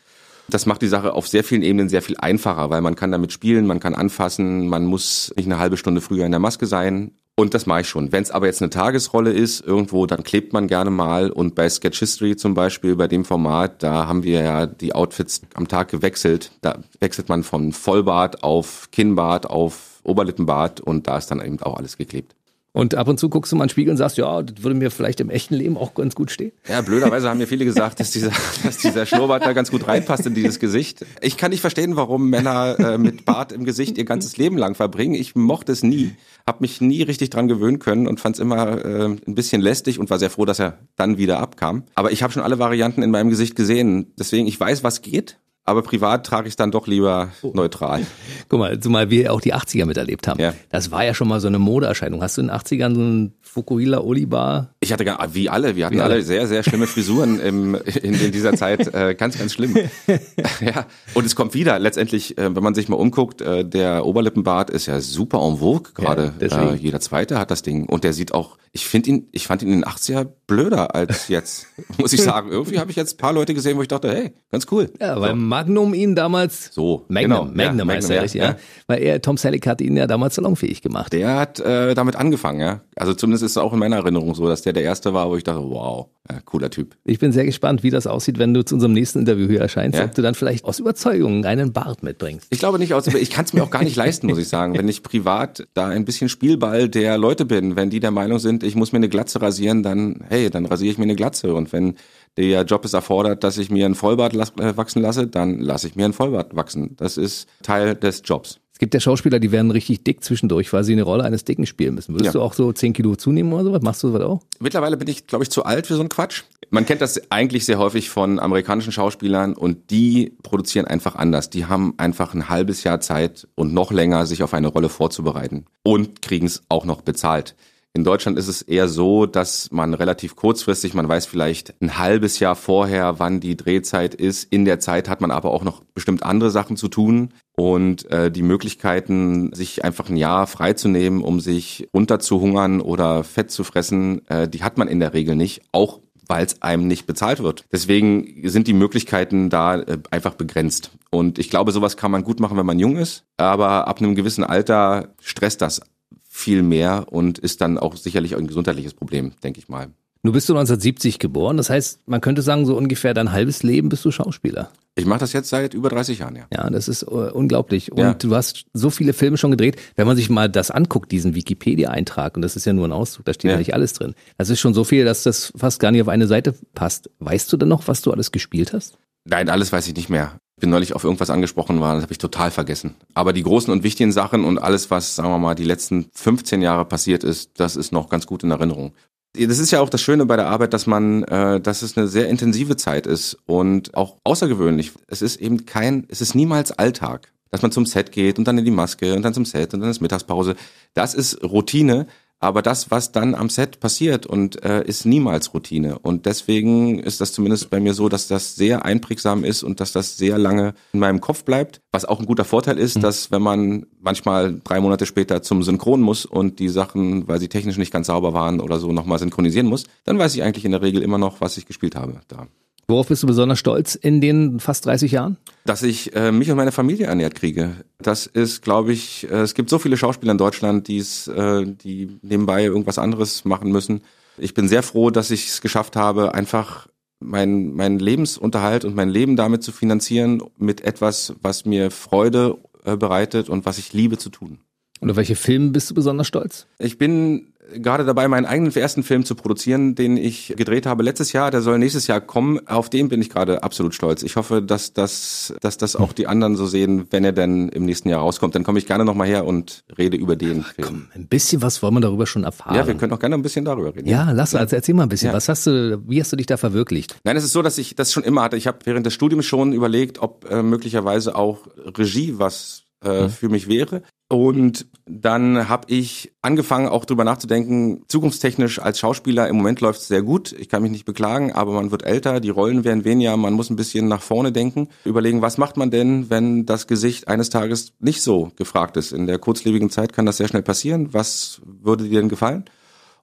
Das 0.49 0.65
macht 0.65 0.81
die 0.81 0.89
Sache 0.89 1.13
auf 1.13 1.29
sehr 1.29 1.45
vielen 1.45 1.63
Ebenen 1.63 1.91
sehr 1.91 2.01
viel 2.01 2.17
einfacher, 2.17 2.71
weil 2.71 2.81
man 2.81 2.97
kann 2.97 3.13
damit 3.13 3.33
spielen, 3.33 3.67
man 3.67 3.81
kann 3.81 3.95
anfassen, 3.95 4.67
man 4.69 4.87
muss 4.87 5.31
nicht 5.37 5.45
eine 5.45 5.59
halbe 5.59 5.77
Stunde 5.77 6.01
früher 6.01 6.25
in 6.25 6.31
der 6.31 6.41
Maske 6.41 6.67
sein. 6.67 7.13
Und 7.39 7.55
das 7.55 7.67
mache 7.67 7.83
ich 7.83 7.89
schon. 7.89 8.11
Wenn 8.11 8.25
es 8.25 8.33
aber 8.33 8.47
jetzt 8.47 8.63
eine 8.63 8.71
Tagesrolle 8.71 9.31
ist, 9.31 9.61
irgendwo, 9.65 10.07
dann 10.07 10.25
klebt 10.25 10.53
man 10.53 10.67
gerne 10.67 10.91
mal. 10.91 11.31
Und 11.31 11.55
bei 11.55 11.69
Sketch 11.69 12.01
History 12.01 12.35
zum 12.35 12.55
Beispiel, 12.55 12.97
bei 12.97 13.07
dem 13.07 13.25
Format, 13.25 13.81
da 13.85 14.09
haben 14.09 14.25
wir 14.25 14.41
ja 14.43 14.67
die 14.67 14.93
Outfits 14.93 15.43
am 15.55 15.69
Tag 15.69 15.87
gewechselt. 15.87 16.51
Da 16.63 16.81
wechselt 16.99 17.29
man 17.29 17.45
von 17.45 17.73
Vollbart 17.73 18.43
auf 18.43 18.89
Kinnbart 18.91 19.49
auf 19.49 20.01
Oberlippenbart 20.03 20.81
und 20.81 21.07
da 21.07 21.17
ist 21.17 21.31
dann 21.31 21.41
eben 21.41 21.63
auch 21.63 21.77
alles 21.77 21.97
geklebt. 21.97 22.35
Und 22.73 22.95
ab 22.95 23.09
und 23.09 23.19
zu 23.19 23.29
guckst 23.29 23.51
du 23.51 23.57
mal 23.57 23.65
in 23.65 23.69
den 23.69 23.71
Spiegel 23.71 23.91
und 23.91 23.97
sagst, 23.97 24.19
ja, 24.19 24.43
das 24.43 24.63
würde 24.63 24.77
mir 24.77 24.91
vielleicht 24.91 25.21
im 25.21 25.31
echten 25.31 25.55
Leben 25.55 25.77
auch 25.77 25.95
ganz 25.95 26.15
gut 26.15 26.31
stehen. 26.31 26.53
Ja, 26.69 26.83
blöderweise 26.83 27.29
haben 27.29 27.39
mir 27.39 27.47
viele 27.47 27.65
gesagt, 27.65 27.99
dass 27.99 28.11
dieser, 28.11 28.31
dass 28.63 28.77
dieser 28.79 29.07
Schnurrbart 29.07 29.45
da 29.45 29.53
ganz 29.53 29.71
gut 29.71 29.89
reinpasst 29.89 30.27
in 30.27 30.35
dieses 30.35 30.59
Gesicht. 30.59 31.05
Ich 31.23 31.37
kann 31.37 31.51
nicht 31.51 31.63
verstehen, 31.63 31.97
warum 31.97 32.29
Männer 32.29 32.77
äh, 32.79 32.99
mit 32.99 33.25
Bart 33.25 33.53
im 33.53 33.65
Gesicht 33.65 33.97
ihr 33.97 34.05
ganzes 34.05 34.37
Leben 34.37 34.59
lang 34.59 34.75
verbringen. 34.75 35.15
Ich 35.15 35.35
mochte 35.35 35.73
es 35.73 35.83
nie, 35.83 36.13
habe 36.47 36.59
mich 36.61 36.81
nie 36.81 37.03
richtig 37.03 37.31
dran 37.31 37.49
gewöhnen 37.49 37.79
können 37.79 38.07
und 38.07 38.21
fand 38.21 38.37
es 38.37 38.41
immer 38.41 38.85
äh, 38.85 39.05
ein 39.07 39.35
bisschen 39.35 39.63
lästig 39.63 39.99
und 39.99 40.11
war 40.11 40.19
sehr 40.19 40.31
froh, 40.31 40.45
dass 40.45 40.59
er 40.59 40.79
dann 40.97 41.17
wieder 41.17 41.41
abkam. 41.41 41.85
Aber 41.95 42.13
ich 42.13 42.23
habe 42.23 42.33
schon 42.33 42.43
alle 42.43 42.59
Varianten 42.59 43.03
in 43.03 43.11
meinem 43.11 43.31
Gesicht 43.31 43.57
gesehen. 43.57 44.13
Deswegen, 44.19 44.47
ich 44.47 44.61
weiß, 44.61 44.85
was 44.85 45.01
geht 45.01 45.39
aber 45.69 45.83
privat 45.83 46.27
trage 46.27 46.49
ich 46.49 46.57
dann 46.57 46.71
doch 46.71 46.87
lieber 46.87 47.29
oh. 47.43 47.53
neutral. 47.55 48.07
Guck 48.49 48.59
mal, 48.59 48.81
zumal 48.81 49.11
wir 49.11 49.33
auch 49.33 49.41
die 49.41 49.55
80er 49.55 49.85
miterlebt 49.85 50.27
haben. 50.27 50.41
Ja. 50.41 50.55
Das 50.71 50.91
war 50.91 51.05
ja 51.05 51.13
schon 51.13 51.29
mal 51.29 51.41
so 51.41 51.49
eine 51.49 51.59
Modeerscheinung. 51.59 52.23
Hast 52.23 52.39
du 52.39 52.41
in 52.41 52.49
den 52.49 52.57
80ern 52.57 52.95
so 52.95 53.01
ein 53.03 53.35
Fukuhila 53.43 54.01
Olibar? 54.01 54.75
Ich 54.81 54.93
hatte 54.93 55.05
gar, 55.05 55.35
wie 55.35 55.51
alle, 55.51 55.77
wir 55.77 55.87
hatten 55.87 55.97
wie 55.97 56.01
alle. 56.01 56.15
alle 56.15 56.23
sehr, 56.23 56.47
sehr 56.47 56.63
schlimme 56.63 56.87
Frisuren 56.87 57.39
im, 57.49 57.75
in, 57.75 58.15
in 58.15 58.33
dieser 58.33 58.55
Zeit. 58.55 58.93
Äh, 58.95 59.15
ganz, 59.15 59.39
ganz 59.39 59.53
schlimm. 59.53 59.77
ja. 60.61 60.87
Und 61.15 61.27
es 61.27 61.37
kommt 61.37 61.55
wieder. 61.55 61.79
Letztendlich, 61.79 62.39
äh, 62.39 62.55
wenn 62.55 62.63
man 62.63 62.75
sich 62.75 62.89
mal 62.89 62.97
umguckt, 62.97 63.43
äh, 63.43 63.65
der 63.65 64.07
Oberlippenbart 64.07 64.71
ist 64.71 64.87
ja 64.87 65.01
super 65.01 65.41
en 65.41 65.59
vogue 65.59 65.93
gerade. 65.95 66.33
Ja, 66.41 66.73
äh, 66.73 66.75
jeder 66.77 67.01
Zweite 67.01 67.39
hat 67.39 67.51
das 67.51 67.63
Ding. 67.63 67.87
Und 67.87 68.05
der 68.05 68.15
sieht 68.15 68.33
auch, 68.33 68.57
ich 68.73 68.87
finde 68.87 69.11
ihn, 69.11 69.29
ich 69.33 69.47
fand 69.47 69.63
ihn 69.63 69.73
in 69.73 69.81
den 69.81 69.85
80er 69.85 70.27
blöder 70.47 70.95
als 70.95 71.29
jetzt, 71.29 71.67
muss 71.99 72.13
ich 72.13 72.23
sagen. 72.23 72.51
Irgendwie 72.51 72.79
habe 72.79 72.91
ich 72.91 72.97
jetzt 72.97 73.15
ein 73.15 73.19
paar 73.19 73.33
Leute 73.33 73.55
gesehen, 73.55 73.77
wo 73.77 73.83
ich 73.83 73.89
dachte, 73.89 74.11
hey, 74.11 74.33
ganz 74.51 74.67
cool. 74.71 74.91
Ja, 75.01 75.21
weil 75.21 75.31
so. 75.31 75.37
Magnum 75.59 75.93
ihn 75.93 76.15
damals. 76.15 76.71
So, 76.73 77.05
Magnum, 77.09 77.49
genau. 77.49 77.65
Magnum 77.65 77.89
ja, 77.89 77.95
heißt 77.97 78.09
Magnum, 78.11 78.25
er, 78.25 78.37
ja, 78.37 78.45
ja. 78.51 78.57
Weil 78.87 79.03
er, 79.03 79.21
Tom 79.21 79.37
Selleck 79.37 79.67
hat 79.67 79.81
ihn 79.81 79.97
ja 79.97 80.07
damals 80.07 80.37
salonfähig 80.37 80.83
gemacht. 80.83 81.13
Der 81.13 81.35
hat 81.35 81.59
äh, 81.59 81.95
damit 81.95 82.15
angefangen, 82.15 82.61
ja. 82.61 82.81
Also 82.95 83.13
zumindest 83.15 83.43
ist 83.43 83.53
es 83.53 83.59
auch 83.59 83.73
in 83.73 83.81
meiner 83.81 83.97
Erinnerung 83.97 84.37
so, 84.37 84.47
dass 84.47 84.63
der 84.63 84.73
der 84.73 84.85
erste 84.85 85.15
war, 85.15 85.29
wo 85.29 85.37
ich 85.37 85.43
dachte, 85.43 85.63
wow, 85.63 86.07
ja, 86.31 86.41
cooler 86.45 86.71
Typ. 86.71 86.97
Ich 87.05 87.19
bin 87.19 87.33
sehr 87.33 87.45
gespannt, 87.45 87.83
wie 87.83 87.91
das 87.91 88.07
aussieht, 88.07 88.39
wenn 88.39 88.53
du 88.53 88.65
zu 88.65 88.75
unserem 88.75 88.93
nächsten 88.93 89.21
Interview 89.21 89.49
hier 89.49 89.61
erscheinst, 89.61 89.99
ja? 89.99 90.05
ob 90.05 90.15
du 90.15 90.23
dann 90.23 90.35
vielleicht 90.35 90.65
aus 90.65 90.79
Überzeugung 90.79 91.45
einen 91.45 91.73
Bart 91.73 92.03
mitbringst. 92.03 92.47
Ich 92.51 92.59
glaube 92.59 92.79
nicht 92.79 92.95
aus, 92.95 93.07
ich 93.07 93.31
kann 93.31 93.45
es 93.45 93.53
mir 93.53 93.63
auch 93.63 93.71
gar 93.71 93.83
nicht 93.83 93.97
leisten, 93.97 94.27
muss 94.27 94.39
ich 94.39 94.49
sagen, 94.49 94.77
wenn 94.77 94.89
ich 94.89 95.03
privat 95.03 95.67
da 95.75 95.89
ein 95.89 96.05
bisschen 96.05 96.29
Spielball 96.29 96.89
der 96.89 97.19
Leute 97.19 97.45
bin, 97.45 97.77
wenn 97.77 97.91
die 97.91 98.01
der 98.01 98.11
Meinung 98.11 98.39
sind, 98.39 98.63
ich 98.63 98.75
muss 98.75 98.93
mir 98.93 98.99
eine 98.99 99.09
Glatze 99.09 99.41
rasieren, 99.41 99.83
dann 99.83 100.25
hey, 100.29 100.51
dann 100.51 100.67
rasiere 100.67 100.93
ich 100.93 100.99
mir 100.99 101.05
eine 101.05 101.17
Glatze 101.17 101.55
und 101.55 101.73
wenn 101.73 101.95
der 102.37 102.63
Job 102.63 102.85
es 102.85 102.93
erfordert, 102.93 103.43
dass 103.43 103.59
ich 103.59 103.71
mir 103.71 103.85
einen 103.85 103.95
Vollbart 103.95 104.35
äh, 104.35 104.77
wachsen 104.77 105.03
lasse, 105.03 105.27
dann 105.27 105.59
lasse 105.59 105.89
ich 105.89 105.97
mir 105.97 106.05
einen 106.05 106.15
Vollbart 106.15 106.55
wachsen. 106.55 106.95
Das 106.97 107.17
ist 107.17 107.49
Teil 107.63 107.97
des 107.97 108.23
Jobs. 108.25 108.61
Es 108.79 108.81
gibt 108.81 108.95
ja 108.95 109.01
Schauspieler, 109.01 109.41
die 109.41 109.51
werden 109.51 109.73
richtig 109.73 110.05
dick 110.05 110.23
zwischendurch, 110.23 110.73
weil 110.73 110.85
sie 110.85 110.93
eine 110.93 111.03
Rolle 111.03 111.25
eines 111.25 111.43
Dicken 111.43 111.67
spielen 111.67 111.97
müssen. 111.97 112.15
Würdest 112.15 112.27
ja. 112.27 112.33
du 112.35 112.43
auch 112.43 112.53
so 112.53 112.73
10 112.73 112.93
Kilo 112.93 113.17
zunehmen 113.17 113.53
oder 113.53 113.65
sowas? 113.65 113.83
Machst 113.83 114.05
du 114.05 114.07
sowas 114.07 114.23
auch? 114.23 114.41
Mittlerweile 114.61 114.97
bin 114.97 115.09
ich, 115.09 115.27
glaube 115.27 115.43
ich, 115.43 115.51
zu 115.51 115.65
alt 115.65 115.89
für 115.89 115.95
so 115.95 116.01
einen 116.01 116.09
Quatsch. 116.09 116.45
Man 116.71 116.87
kennt 116.87 117.01
das 117.01 117.33
eigentlich 117.33 117.65
sehr 117.65 117.81
häufig 117.81 118.09
von 118.09 118.39
amerikanischen 118.39 118.93
Schauspielern 118.93 119.55
und 119.55 119.91
die 119.91 120.33
produzieren 120.45 120.87
einfach 120.87 121.17
anders. 121.17 121.51
Die 121.51 121.67
haben 121.67 121.95
einfach 121.97 122.35
ein 122.35 122.49
halbes 122.49 122.85
Jahr 122.85 123.01
Zeit 123.01 123.49
und 123.57 123.75
noch 123.75 123.91
länger, 123.91 124.27
sich 124.27 124.45
auf 124.45 124.55
eine 124.55 124.69
Rolle 124.69 124.91
vorzubereiten 124.91 125.65
und 125.83 126.23
kriegen 126.23 126.47
es 126.47 126.63
auch 126.69 126.85
noch 126.85 127.01
bezahlt. 127.01 127.57
In 127.95 128.05
Deutschland 128.05 128.39
ist 128.39 128.47
es 128.47 128.63
eher 128.63 128.87
so, 128.87 129.27
dass 129.27 129.73
man 129.73 129.93
relativ 129.93 130.37
kurzfristig, 130.37 130.95
man 130.95 131.09
weiß 131.09 131.27
vielleicht 131.27 131.75
ein 131.83 131.99
halbes 131.99 132.39
Jahr 132.39 132.55
vorher, 132.55 133.19
wann 133.19 133.41
die 133.41 133.57
Drehzeit 133.57 134.15
ist. 134.15 134.45
In 134.53 134.65
der 134.65 134.79
Zeit 134.79 135.09
hat 135.09 135.21
man 135.21 135.33
aber 135.33 135.51
auch 135.51 135.65
noch 135.65 135.83
bestimmt 135.95 136.23
andere 136.23 136.53
Sachen 136.53 136.77
zu 136.77 136.87
tun. 136.87 137.31
Und 137.59 138.09
äh, 138.13 138.31
die 138.31 138.43
Möglichkeiten, 138.43 139.53
sich 139.53 139.85
einfach 139.85 140.09
ein 140.09 140.17
Jahr 140.17 140.47
freizunehmen, 140.47 141.23
um 141.23 141.41
sich 141.41 141.89
runterzuhungern 141.93 142.81
oder 142.81 143.25
Fett 143.25 143.51
zu 143.51 143.65
fressen, 143.65 144.25
äh, 144.29 144.47
die 144.47 144.63
hat 144.63 144.79
man 144.79 144.87
in 144.87 145.01
der 145.01 145.13
Regel 145.13 145.35
nicht. 145.35 145.63
Auch 145.73 145.99
weil 146.29 146.47
es 146.47 146.63
einem 146.63 146.87
nicht 146.87 147.07
bezahlt 147.07 147.43
wird. 147.43 147.65
Deswegen 147.73 148.49
sind 148.49 148.69
die 148.69 148.75
Möglichkeiten 148.75 149.51
da 149.51 149.81
äh, 149.81 149.99
einfach 150.13 150.35
begrenzt. 150.35 150.93
Und 151.11 151.41
ich 151.41 151.51
glaube, 151.51 151.73
sowas 151.73 151.97
kann 151.97 152.13
man 152.13 152.23
gut 152.23 152.39
machen, 152.39 152.57
wenn 152.57 152.67
man 152.67 152.79
jung 152.79 152.97
ist. 152.97 153.25
Aber 153.39 153.89
ab 153.89 153.99
einem 153.99 154.15
gewissen 154.15 154.45
Alter 154.45 155.15
stresst 155.21 155.61
das 155.61 155.81
viel 156.29 156.63
mehr 156.63 157.07
und 157.11 157.39
ist 157.41 157.61
dann 157.61 157.77
auch 157.77 157.97
sicherlich 157.97 158.37
ein 158.37 158.47
gesundheitliches 158.47 158.95
Problem, 158.95 159.33
denke 159.43 159.59
ich 159.59 159.69
mal. 159.69 159.89
Du 160.29 160.33
bist 160.33 160.47
du 160.47 160.53
1970 160.53 161.19
geboren, 161.19 161.57
das 161.57 161.71
heißt, 161.71 162.01
man 162.05 162.21
könnte 162.21 162.43
sagen, 162.43 162.67
so 162.67 162.77
ungefähr 162.77 163.15
dein 163.15 163.33
halbes 163.33 163.63
Leben 163.63 163.89
bist 163.89 164.05
du 164.05 164.11
Schauspieler. 164.11 164.71
Ich 164.95 165.07
mache 165.07 165.21
das 165.21 165.33
jetzt 165.33 165.49
seit 165.49 165.73
über 165.73 165.89
30 165.89 166.19
Jahren, 166.19 166.37
ja. 166.37 166.45
Ja, 166.53 166.69
das 166.69 166.87
ist 166.87 167.03
uh, 167.03 167.31
unglaublich. 167.33 167.93
Und 167.93 167.99
Ja. 167.99 168.13
du 168.13 168.35
hast 168.37 168.67
so 168.75 168.91
viele 168.91 169.15
Filme 169.15 169.39
schon 169.39 169.53
gedreht. 169.53 169.77
Wenn 169.97 170.07
man 170.07 170.19
sich 170.19 170.29
mal 170.29 170.51
das 170.51 170.71
anguckt, 170.71 171.13
diesen 171.13 171.35
Wikipedia-Eintrag, 171.35 172.37
und 172.37 172.43
das 172.43 172.57
ist 172.57 172.67
ja 172.67 172.75
nur 172.75 172.87
ein 172.87 172.93
Auszug, 172.93 173.25
da 173.25 173.33
steht 173.33 173.45
ja. 173.45 173.53
Ja. 173.53 173.57
nicht 173.57 173.73
alles 173.73 173.95
drin. 173.95 174.15
Das 174.37 174.51
ist 174.51 174.61
schon 174.61 174.75
so 174.75 174.85
viel, 174.85 175.07
dass 175.07 175.23
das 175.23 175.51
fast 175.57 175.81
gar 175.81 175.93
nicht 175.93 176.03
auf 176.03 176.09
eine 176.09 176.27
Seite 176.27 176.53
passt. 176.75 177.09
Weißt 177.21 177.51
du 177.51 177.57
denn 177.57 177.71
noch, 177.71 177.89
was 177.89 178.03
du 178.03 178.13
alles 178.13 178.31
gespielt 178.31 178.75
hast? 178.75 178.99
Nein, 179.25 179.49
alles 179.49 179.73
weiß 179.73 179.89
ich 179.89 179.97
nicht 179.97 180.11
mehr. 180.11 180.33
Ich 180.59 180.61
bin 180.61 180.69
neulich 180.69 180.93
auf 180.95 181.05
irgendwas 181.05 181.31
angesprochen 181.31 181.81
worden, 181.81 181.95
das 181.95 182.03
habe 182.03 182.13
ich 182.13 182.19
total 182.19 182.51
vergessen. 182.51 182.97
Aber 183.15 183.33
die 183.33 183.45
großen 183.45 183.73
und 183.73 183.83
wichtigen 183.83 184.13
Sachen 184.13 184.45
und 184.45 184.59
alles, 184.59 184.91
was, 184.91 185.17
sagen 185.17 185.31
wir 185.31 185.39
mal, 185.39 185.55
die 185.55 185.65
letzten 185.65 186.11
15 186.13 186.61
Jahre 186.61 186.85
passiert 186.85 187.25
ist, 187.25 187.53
das 187.59 187.77
ist 187.77 187.93
noch 187.93 188.11
ganz 188.11 188.27
gut 188.27 188.43
in 188.43 188.51
Erinnerung. 188.51 188.93
Das 189.35 189.59
ist 189.59 189.71
ja 189.71 189.81
auch 189.81 189.91
das 189.91 190.01
Schöne 190.01 190.27
bei 190.27 190.37
der 190.37 190.49
Arbeit, 190.49 190.73
dass 190.73 190.87
man, 190.87 191.23
äh, 191.25 191.61
dass 191.61 191.83
es 191.83 191.97
eine 191.97 192.09
sehr 192.09 192.29
intensive 192.29 192.77
Zeit 192.77 193.07
ist 193.07 193.37
und 193.47 193.95
auch 193.95 194.17
außergewöhnlich. 194.25 194.93
Es 195.07 195.23
ist 195.23 195.37
eben 195.37 195.67
kein, 195.67 196.07
es 196.09 196.21
ist 196.21 196.35
niemals 196.35 196.73
Alltag, 196.73 197.33
dass 197.51 197.63
man 197.63 197.71
zum 197.71 197.87
Set 197.87 198.11
geht 198.11 198.39
und 198.39 198.49
dann 198.49 198.59
in 198.59 198.65
die 198.65 198.71
Maske 198.71 199.15
und 199.15 199.23
dann 199.23 199.35
zum 199.35 199.45
Set 199.45 199.75
und 199.75 199.81
dann 199.81 199.91
ist 199.91 200.01
Mittagspause. 200.01 200.57
Das 200.95 201.15
ist 201.15 201.43
Routine, 201.45 202.07
aber 202.41 202.63
das, 202.63 202.91
was 202.91 203.13
dann 203.13 203.35
am 203.35 203.49
Set 203.49 203.81
passiert 203.81 204.27
und 204.27 204.63
äh, 204.65 204.85
ist 204.85 205.05
niemals 205.05 205.55
Routine. 205.55 205.99
Und 205.99 206.27
deswegen 206.27 206.99
ist 206.99 207.21
das 207.21 207.33
zumindest 207.33 207.71
bei 207.71 207.81
mir 207.81 207.95
so, 207.95 208.09
dass 208.09 208.29
das 208.29 208.55
sehr 208.55 208.85
einprägsam 208.85 209.45
ist 209.45 209.63
und 209.63 209.81
dass 209.81 209.93
das 209.93 210.17
sehr 210.17 210.39
lange 210.39 210.75
in 210.93 211.01
meinem 211.01 211.21
Kopf 211.21 211.45
bleibt. 211.45 211.81
Was 211.93 212.05
auch 212.05 212.21
ein 212.21 212.27
guter 212.27 212.45
Vorteil 212.45 212.79
ist, 212.79 213.03
dass 213.03 213.31
wenn 213.31 213.43
man 213.43 213.87
manchmal 214.01 214.61
drei 214.63 214.81
Monate 214.81 215.07
später 215.07 215.43
zum 215.43 215.63
Synchron 215.63 216.01
muss 216.01 216.25
und 216.25 216.59
die 216.59 216.69
Sachen, 216.69 217.27
weil 217.27 217.41
sie 217.41 217.49
technisch 217.49 217.77
nicht 217.77 217.93
ganz 217.93 218.07
sauber 218.07 218.33
waren 218.35 218.61
oder 218.61 218.79
so, 218.79 218.93
nochmal 218.93 219.19
synchronisieren 219.19 219.67
muss, 219.67 219.85
dann 220.05 220.19
weiß 220.19 220.35
ich 220.35 220.43
eigentlich 220.43 220.65
in 220.65 220.73
der 220.73 220.83
Regel 220.83 221.03
immer 221.03 221.19
noch, 221.19 221.41
was 221.41 221.57
ich 221.57 221.67
gespielt 221.67 221.97
habe 221.97 222.21
da. 222.29 222.47
Worauf 222.89 223.09
bist 223.09 223.23
du 223.23 223.27
besonders 223.27 223.59
stolz 223.59 223.95
in 223.95 224.21
den 224.21 224.61
fast 224.61 224.87
30 224.87 225.13
Jahren? 225.13 225.37
dass 225.69 225.83
ich 225.83 226.17
äh, 226.17 226.33
mich 226.33 226.51
und 226.51 226.57
meine 226.57 226.73
Familie 226.73 227.07
ernährt 227.07 227.35
kriege. 227.35 227.77
Das 227.99 228.27
ist, 228.27 228.63
glaube 228.63 228.93
ich, 228.93 229.31
äh, 229.31 229.43
es 229.43 229.55
gibt 229.55 229.69
so 229.69 229.79
viele 229.79 229.99
Schauspieler 229.99 230.33
in 230.33 230.39
Deutschland, 230.39 230.89
die's, 230.89 231.29
äh, 231.29 231.67
die 231.67 232.19
nebenbei 232.23 232.65
irgendwas 232.65 232.99
anderes 232.99 233.45
machen 233.45 233.71
müssen. 233.71 234.01
Ich 234.39 234.55
bin 234.55 234.67
sehr 234.67 234.83
froh, 234.83 235.11
dass 235.11 235.31
ich 235.31 235.49
es 235.49 235.61
geschafft 235.61 235.95
habe, 235.95 236.35
einfach 236.35 236.89
mein, 237.21 237.75
mein 237.75 237.99
Lebensunterhalt 237.99 238.85
und 238.87 238.95
mein 238.95 239.11
Leben 239.11 239.37
damit 239.37 239.63
zu 239.63 239.73
finanzieren 239.73 240.43
mit 240.57 240.81
etwas, 240.81 241.35
was 241.43 241.67
mir 241.67 241.91
Freude 241.91 242.57
äh, 242.85 242.97
bereitet 242.97 243.51
und 243.51 243.67
was 243.67 243.77
ich 243.77 243.93
liebe 243.93 244.17
zu 244.17 244.31
tun. 244.31 244.61
Und 245.01 245.11
auf 245.11 245.17
welche 245.17 245.37
Filme 245.37 245.71
bist 245.71 245.91
du 245.91 245.95
besonders 245.95 246.27
stolz? 246.27 246.67
Ich 246.79 246.97
bin 246.97 247.53
gerade 247.75 248.05
dabei, 248.05 248.29
meinen 248.29 248.47
eigenen 248.47 248.75
ersten 248.75 249.03
Film 249.03 249.25
zu 249.25 249.35
produzieren, 249.35 249.95
den 249.95 250.17
ich 250.17 250.55
gedreht 250.57 250.87
habe 250.87 251.03
letztes 251.03 251.33
Jahr. 251.33 251.51
Der 251.51 251.63
soll 251.63 251.79
nächstes 251.79 252.07
Jahr 252.07 252.21
kommen. 252.21 252.67
Auf 252.67 252.91
den 252.91 253.09
bin 253.09 253.21
ich 253.21 253.31
gerade 253.31 253.63
absolut 253.63 253.95
stolz. 253.95 254.23
Ich 254.23 254.37
hoffe, 254.37 254.63
dass 254.63 254.93
das, 254.93 255.55
dass 255.61 255.79
das 255.79 255.97
auch 255.97 256.13
die 256.13 256.27
anderen 256.27 256.57
so 256.57 256.67
sehen, 256.67 257.07
wenn 257.11 257.25
er 257.25 257.33
denn 257.33 257.69
im 257.69 257.85
nächsten 257.85 258.09
Jahr 258.09 258.21
rauskommt. 258.21 258.55
Dann 258.55 258.65
komme 258.65 258.79
ich 258.79 258.87
gerne 258.87 259.05
nochmal 259.05 259.27
her 259.27 259.45
und 259.45 259.85
rede 259.97 260.17
über 260.17 260.37
den 260.37 260.63
Film. 260.63 260.87
Komm, 260.87 261.07
ein 261.15 261.27
bisschen 261.27 261.63
was 261.63 261.83
wollen 261.83 261.95
wir 261.95 262.01
darüber 262.01 262.27
schon 262.27 262.45
erfahren. 262.45 262.75
Ja, 262.75 262.87
wir 262.87 262.95
können 262.95 263.13
auch 263.13 263.19
gerne 263.19 263.35
ein 263.35 263.43
bisschen 263.43 263.65
darüber 263.65 263.95
reden. 263.95 264.09
Ja, 264.09 264.31
lass, 264.33 264.55
also 264.55 264.77
erzähl 264.77 264.95
mal 264.95 265.05
ein 265.05 265.09
bisschen. 265.09 265.29
Ja. 265.29 265.35
Was 265.35 265.49
hast 265.49 265.67
du, 265.67 266.03
wie 266.07 266.21
hast 266.21 266.33
du 266.33 266.37
dich 266.37 266.47
da 266.47 266.57
verwirklicht? 266.57 267.17
Nein, 267.25 267.37
es 267.37 267.45
ist 267.45 267.53
so, 267.53 267.63
dass 267.63 267.79
ich 267.79 267.95
das 267.97 268.13
schon 268.13 268.25
immer 268.25 268.43
hatte. 268.43 268.57
Ich 268.57 268.67
habe 268.67 268.79
während 268.85 269.07
des 269.07 269.15
Studiums 269.15 269.47
schon 269.47 269.73
überlegt, 269.73 270.21
ob 270.21 270.51
äh, 270.51 270.63
möglicherweise 270.63 271.35
auch 271.35 271.59
Regie 271.97 272.35
was 272.39 272.85
äh, 273.05 273.29
für 273.29 273.49
mich 273.49 273.69
wäre. 273.69 274.03
Und 274.31 274.87
dann 275.07 275.71
habe 275.71 275.87
ich 275.91 276.33
angefangen, 276.43 276.89
auch 276.89 277.07
drüber 277.07 277.25
nachzudenken, 277.25 278.03
zukunftstechnisch 278.09 278.79
als 278.79 278.99
Schauspieler, 278.99 279.49
im 279.49 279.57
Moment 279.57 279.81
läuft 279.81 280.01
es 280.01 280.09
sehr 280.09 280.23
gut, 280.23 280.53
ich 280.53 280.69
kann 280.69 280.83
mich 280.83 280.91
nicht 280.91 281.07
beklagen, 281.07 281.53
aber 281.53 281.73
man 281.73 281.91
wird 281.91 282.05
älter, 282.05 282.41
die 282.41 282.51
Rollen 282.51 282.85
werden 282.85 283.05
weniger, 283.05 283.37
man 283.39 283.55
muss 283.55 283.71
ein 283.71 283.77
bisschen 283.77 284.07
nach 284.07 284.21
vorne 284.21 284.53
denken, 284.53 284.89
überlegen, 285.05 285.41
was 285.41 285.57
macht 285.57 285.79
man 285.79 285.91
denn, 285.91 286.29
wenn 286.29 286.67
das 286.67 286.87
Gesicht 286.87 287.27
eines 287.29 287.49
Tages 287.49 287.95
nicht 288.01 288.21
so 288.23 288.53
gefragt 288.57 288.99
ist. 288.99 289.13
In 289.13 289.27
der 289.27 289.39
kurzlebigen 289.39 289.89
Zeit 289.89 290.13
kann 290.13 290.27
das 290.27 290.37
sehr 290.37 290.49
schnell 290.49 290.63
passieren. 290.63 291.15
Was 291.15 291.63
würde 291.65 292.05
dir 292.05 292.21
denn 292.21 292.29
gefallen? 292.29 292.65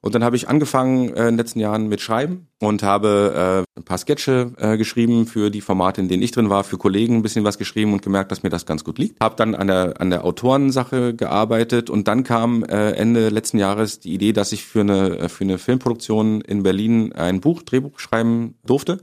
Und 0.00 0.14
dann 0.14 0.22
habe 0.22 0.36
ich 0.36 0.48
angefangen 0.48 1.08
äh, 1.08 1.20
in 1.20 1.26
den 1.26 1.36
letzten 1.36 1.60
Jahren 1.60 1.88
mit 1.88 2.00
Schreiben 2.00 2.48
und 2.60 2.82
habe 2.82 3.64
äh, 3.76 3.80
ein 3.80 3.84
paar 3.84 3.98
Sketche 3.98 4.52
äh, 4.58 4.76
geschrieben 4.76 5.26
für 5.26 5.50
die 5.50 5.60
Formate, 5.60 6.00
in 6.00 6.08
denen 6.08 6.22
ich 6.22 6.32
drin 6.32 6.50
war, 6.50 6.64
für 6.64 6.78
Kollegen 6.78 7.16
ein 7.16 7.22
bisschen 7.22 7.44
was 7.44 7.58
geschrieben 7.58 7.92
und 7.92 8.02
gemerkt, 8.02 8.30
dass 8.30 8.42
mir 8.42 8.50
das 8.50 8.66
ganz 8.66 8.84
gut 8.84 8.98
liegt. 8.98 9.20
Habe 9.20 9.36
dann 9.36 9.54
an 9.54 9.66
der 9.66 10.00
an 10.00 10.10
der 10.10 10.24
Autorensache 10.24 11.14
gearbeitet 11.14 11.90
und 11.90 12.08
dann 12.08 12.24
kam 12.24 12.64
äh, 12.64 12.92
Ende 12.92 13.28
letzten 13.28 13.58
Jahres 13.58 14.00
die 14.00 14.14
Idee, 14.14 14.32
dass 14.32 14.52
ich 14.52 14.64
für 14.64 14.80
eine 14.80 15.18
äh, 15.18 15.28
für 15.28 15.44
eine 15.44 15.58
Filmproduktion 15.58 16.40
in 16.40 16.62
Berlin 16.62 17.12
ein 17.12 17.40
Buch 17.40 17.62
Drehbuch 17.62 17.98
schreiben 17.98 18.54
durfte. 18.64 18.98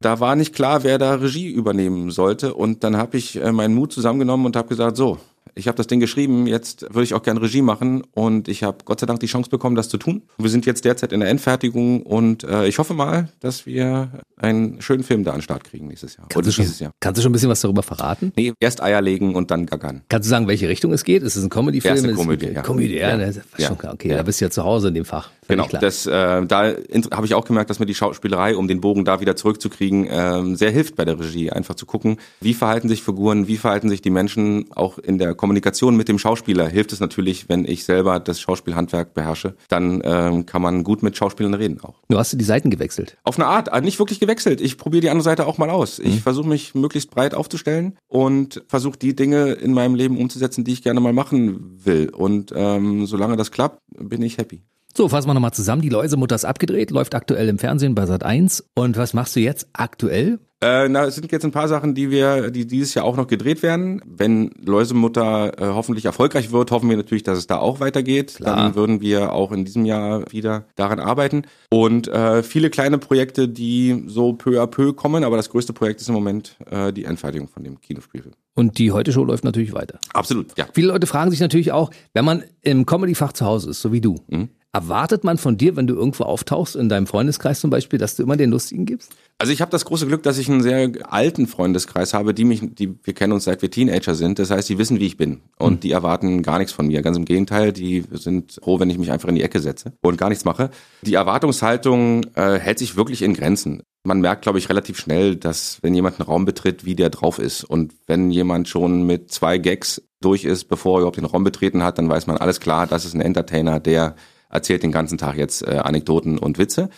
Da 0.00 0.20
war 0.20 0.36
nicht 0.36 0.54
klar, 0.54 0.82
wer 0.82 0.98
da 0.98 1.14
Regie 1.14 1.50
übernehmen 1.50 2.10
sollte 2.10 2.54
und 2.54 2.84
dann 2.84 2.96
habe 2.96 3.16
ich 3.16 3.40
äh, 3.40 3.52
meinen 3.52 3.74
Mut 3.74 3.92
zusammengenommen 3.92 4.46
und 4.46 4.56
habe 4.56 4.68
gesagt, 4.68 4.96
so, 4.96 5.18
ich 5.54 5.68
habe 5.68 5.76
das 5.76 5.86
Ding 5.86 6.00
geschrieben, 6.00 6.46
jetzt 6.46 6.82
würde 6.82 7.02
ich 7.04 7.14
auch 7.14 7.22
gern 7.22 7.36
Regie 7.36 7.62
machen 7.62 8.02
und 8.12 8.48
ich 8.48 8.62
habe 8.62 8.78
Gott 8.84 9.00
sei 9.00 9.06
Dank 9.06 9.20
die 9.20 9.26
Chance 9.26 9.50
bekommen, 9.50 9.76
das 9.76 9.88
zu 9.88 9.98
tun. 9.98 10.22
Wir 10.38 10.50
sind 10.50 10.66
jetzt 10.66 10.84
derzeit 10.84 11.12
in 11.12 11.20
der 11.20 11.28
Endfertigung 11.28 12.02
und 12.02 12.44
äh, 12.44 12.66
ich 12.66 12.78
hoffe 12.78 12.94
mal, 12.94 13.28
dass 13.40 13.66
wir 13.66 14.08
einen 14.36 14.80
schönen 14.82 15.04
Film 15.04 15.22
da 15.22 15.30
an 15.32 15.38
den 15.38 15.42
Start 15.42 15.64
kriegen 15.64 15.86
nächstes 15.86 16.16
Jahr. 16.16 16.26
Kannst 16.28 16.48
du, 16.48 16.52
schon, 16.52 16.64
dieses 16.64 16.80
Jahr. 16.80 16.92
kannst 17.00 17.18
du 17.18 17.22
schon 17.22 17.30
ein 17.30 17.34
bisschen 17.34 17.50
was 17.50 17.60
darüber 17.60 17.82
verraten? 17.82 18.32
Nee, 18.36 18.52
erst 18.58 18.82
Eier 18.82 19.00
legen 19.00 19.34
und 19.34 19.50
dann 19.50 19.66
gaggern. 19.66 20.02
Kannst 20.08 20.26
du 20.26 20.30
sagen, 20.30 20.48
welche 20.48 20.68
Richtung 20.68 20.92
es 20.92 21.04
geht? 21.04 21.22
Ist 21.22 21.36
es 21.36 21.44
ein 21.44 21.50
Comedy-Film? 21.50 21.94
Es- 22.04 22.16
Komödie, 22.16 22.46
ja. 22.46 22.62
Komödie, 22.62 22.94
ja. 22.96 23.16
Ja. 23.16 23.30
Ja. 23.58 23.68
Schon. 23.68 23.76
Okay, 23.90 24.08
Ja. 24.08 24.16
da 24.16 24.22
bist 24.22 24.40
du 24.40 24.46
ja 24.46 24.50
zu 24.50 24.64
Hause 24.64 24.88
in 24.88 24.94
dem 24.94 25.04
Fach. 25.04 25.30
Genau, 25.48 25.68
das, 25.68 26.06
äh, 26.06 26.46
da 26.46 26.74
habe 27.12 27.26
ich 27.26 27.34
auch 27.34 27.44
gemerkt, 27.44 27.70
dass 27.70 27.78
mir 27.78 27.86
die 27.86 27.94
Schauspielerei, 27.94 28.56
um 28.56 28.68
den 28.68 28.80
Bogen 28.80 29.04
da 29.04 29.20
wieder 29.20 29.36
zurückzukriegen, 29.36 30.06
ähm, 30.10 30.56
sehr 30.56 30.70
hilft 30.70 30.96
bei 30.96 31.04
der 31.04 31.18
Regie. 31.18 31.50
Einfach 31.50 31.74
zu 31.74 31.86
gucken, 31.86 32.18
wie 32.40 32.54
verhalten 32.54 32.88
sich 32.88 33.02
Figuren, 33.02 33.48
wie 33.48 33.56
verhalten 33.56 33.88
sich 33.88 34.02
die 34.02 34.10
Menschen, 34.10 34.66
auch 34.74 34.98
in 34.98 35.18
der 35.18 35.34
Kommunikation 35.34 35.96
mit 35.96 36.08
dem 36.08 36.18
Schauspieler 36.18 36.68
hilft 36.68 36.92
es 36.92 37.00
natürlich, 37.00 37.48
wenn 37.48 37.64
ich 37.64 37.84
selber 37.84 38.20
das 38.20 38.40
Schauspielhandwerk 38.40 39.14
beherrsche, 39.14 39.54
dann 39.68 40.00
ähm, 40.04 40.46
kann 40.46 40.62
man 40.62 40.84
gut 40.84 41.02
mit 41.02 41.16
Schauspielern 41.16 41.54
reden 41.54 41.80
auch. 41.80 42.02
Du 42.08 42.18
hast 42.18 42.32
du 42.32 42.36
die 42.36 42.44
Seiten 42.44 42.70
gewechselt. 42.70 43.16
Auf 43.24 43.38
eine 43.38 43.46
Art, 43.46 43.68
äh, 43.68 43.80
nicht 43.80 43.98
wirklich 43.98 44.20
gewechselt. 44.20 44.60
Ich 44.60 44.78
probiere 44.78 45.02
die 45.02 45.10
andere 45.10 45.24
Seite 45.24 45.46
auch 45.46 45.58
mal 45.58 45.70
aus. 45.70 45.98
Ich 45.98 46.20
versuche 46.22 46.48
mich 46.48 46.74
möglichst 46.74 47.10
breit 47.10 47.34
aufzustellen 47.34 47.96
und 48.08 48.62
versuche 48.68 48.98
die 48.98 49.14
Dinge 49.14 49.52
in 49.52 49.72
meinem 49.72 49.94
Leben 49.94 50.18
umzusetzen, 50.18 50.64
die 50.64 50.72
ich 50.72 50.82
gerne 50.82 51.00
mal 51.00 51.12
machen 51.12 51.78
will. 51.84 52.10
Und 52.10 52.52
ähm, 52.54 53.06
solange 53.06 53.36
das 53.36 53.50
klappt, 53.50 53.80
bin 53.98 54.22
ich 54.22 54.38
happy. 54.38 54.62
So, 54.96 55.08
fassen 55.08 55.28
wir 55.28 55.34
nochmal 55.34 55.52
zusammen. 55.52 55.82
Die 55.82 55.88
Läusemutter 55.88 56.36
ist 56.36 56.44
abgedreht, 56.44 56.92
läuft 56.92 57.16
aktuell 57.16 57.48
im 57.48 57.58
Fernsehen 57.58 57.96
bei 57.96 58.06
Sat 58.06 58.22
1. 58.22 58.64
Und 58.76 58.96
was 58.96 59.12
machst 59.12 59.34
du 59.34 59.40
jetzt 59.40 59.66
aktuell? 59.72 60.38
Äh, 60.60 60.88
na, 60.88 61.06
es 61.06 61.16
sind 61.16 61.32
jetzt 61.32 61.44
ein 61.44 61.50
paar 61.50 61.66
Sachen, 61.66 61.96
die 61.96 62.10
wir, 62.10 62.52
die 62.52 62.64
dieses 62.64 62.94
Jahr 62.94 63.04
auch 63.04 63.16
noch 63.16 63.26
gedreht 63.26 63.64
werden. 63.64 64.00
Wenn 64.06 64.52
Läusemutter 64.64 65.60
äh, 65.60 65.66
hoffentlich 65.74 66.04
erfolgreich 66.04 66.52
wird, 66.52 66.70
hoffen 66.70 66.88
wir 66.88 66.96
natürlich, 66.96 67.24
dass 67.24 67.38
es 67.38 67.48
da 67.48 67.58
auch 67.58 67.80
weitergeht. 67.80 68.36
Klar. 68.36 68.54
Dann 68.54 68.74
würden 68.76 69.00
wir 69.00 69.32
auch 69.32 69.50
in 69.50 69.64
diesem 69.64 69.84
Jahr 69.84 70.30
wieder 70.30 70.66
daran 70.76 71.00
arbeiten. 71.00 71.42
Und 71.70 72.06
äh, 72.06 72.44
viele 72.44 72.70
kleine 72.70 72.98
Projekte, 72.98 73.48
die 73.48 74.04
so 74.06 74.32
peu 74.34 74.62
à 74.62 74.68
peu 74.68 74.92
kommen, 74.92 75.24
aber 75.24 75.36
das 75.36 75.50
größte 75.50 75.72
Projekt 75.72 76.02
ist 76.02 76.08
im 76.08 76.14
Moment 76.14 76.56
äh, 76.70 76.92
die 76.92 77.04
Endfertigung 77.04 77.48
von 77.48 77.64
dem 77.64 77.80
Kinospielfilm. 77.80 78.36
Und 78.54 78.78
die 78.78 78.92
Heute-Show 78.92 79.24
läuft 79.24 79.42
natürlich 79.42 79.72
weiter. 79.74 79.98
Absolut, 80.12 80.56
ja. 80.56 80.66
Viele 80.72 80.86
Leute 80.86 81.08
fragen 81.08 81.32
sich 81.32 81.40
natürlich 81.40 81.72
auch, 81.72 81.90
wenn 82.12 82.24
man 82.24 82.44
im 82.62 82.86
Comedy-Fach 82.86 83.32
zu 83.32 83.44
Hause 83.44 83.70
ist, 83.70 83.82
so 83.82 83.92
wie 83.92 84.00
du, 84.00 84.14
Mhm. 84.28 84.50
Erwartet 84.74 85.22
man 85.22 85.38
von 85.38 85.56
dir, 85.56 85.76
wenn 85.76 85.86
du 85.86 85.94
irgendwo 85.94 86.24
auftauchst, 86.24 86.74
in 86.74 86.88
deinem 86.88 87.06
Freundeskreis 87.06 87.60
zum 87.60 87.70
Beispiel, 87.70 87.98
dass 87.98 88.16
du 88.16 88.24
immer 88.24 88.36
den 88.36 88.50
Lustigen 88.50 88.86
gibst? 88.86 89.12
Also 89.38 89.52
ich 89.52 89.60
habe 89.60 89.70
das 89.70 89.84
große 89.84 90.06
Glück, 90.06 90.24
dass 90.24 90.36
ich 90.36 90.50
einen 90.50 90.62
sehr 90.62 90.90
alten 91.08 91.46
Freundeskreis 91.46 92.12
habe, 92.12 92.34
die 92.34 92.44
mich, 92.44 92.60
die 92.74 92.98
wir 93.04 93.14
kennen 93.14 93.32
uns 93.32 93.44
seit 93.44 93.62
wir 93.62 93.70
Teenager 93.70 94.16
sind. 94.16 94.40
Das 94.40 94.50
heißt, 94.50 94.68
die 94.68 94.76
wissen, 94.76 94.98
wie 94.98 95.06
ich 95.06 95.16
bin 95.16 95.42
und 95.58 95.84
die 95.84 95.92
erwarten 95.92 96.42
gar 96.42 96.58
nichts 96.58 96.72
von 96.72 96.88
mir. 96.88 97.02
Ganz 97.02 97.16
im 97.16 97.24
Gegenteil, 97.24 97.72
die 97.72 98.02
sind 98.10 98.58
froh, 98.62 98.80
wenn 98.80 98.90
ich 98.90 98.98
mich 98.98 99.12
einfach 99.12 99.28
in 99.28 99.36
die 99.36 99.42
Ecke 99.42 99.60
setze 99.60 99.92
und 100.02 100.18
gar 100.18 100.28
nichts 100.28 100.44
mache. 100.44 100.70
Die 101.02 101.14
Erwartungshaltung 101.14 102.24
äh, 102.34 102.58
hält 102.58 102.80
sich 102.80 102.96
wirklich 102.96 103.22
in 103.22 103.34
Grenzen. 103.34 103.82
Man 104.02 104.20
merkt, 104.20 104.42
glaube 104.42 104.58
ich, 104.58 104.68
relativ 104.68 104.98
schnell, 104.98 105.36
dass 105.36 105.78
wenn 105.82 105.94
jemand 105.94 106.18
einen 106.18 106.26
Raum 106.26 106.44
betritt, 106.44 106.84
wie 106.84 106.96
der 106.96 107.10
drauf 107.10 107.38
ist. 107.38 107.62
Und 107.62 107.94
wenn 108.06 108.30
jemand 108.30 108.68
schon 108.68 109.04
mit 109.04 109.30
zwei 109.30 109.58
Gags 109.58 110.02
durch 110.20 110.44
ist, 110.44 110.64
bevor 110.64 110.96
er 110.96 111.00
überhaupt 111.00 111.16
den 111.16 111.24
Raum 111.24 111.44
betreten 111.44 111.84
hat, 111.84 111.98
dann 111.98 112.08
weiß 112.08 112.26
man 112.26 112.36
alles 112.38 112.58
klar, 112.58 112.86
das 112.88 113.04
ist 113.04 113.14
ein 113.14 113.20
Entertainer, 113.20 113.78
der 113.78 114.16
erzählt 114.54 114.82
den 114.82 114.92
ganzen 114.92 115.18
Tag 115.18 115.36
jetzt 115.36 115.66
äh, 115.66 115.76
Anekdoten 115.76 116.38
und 116.38 116.58
Witze. 116.58 116.88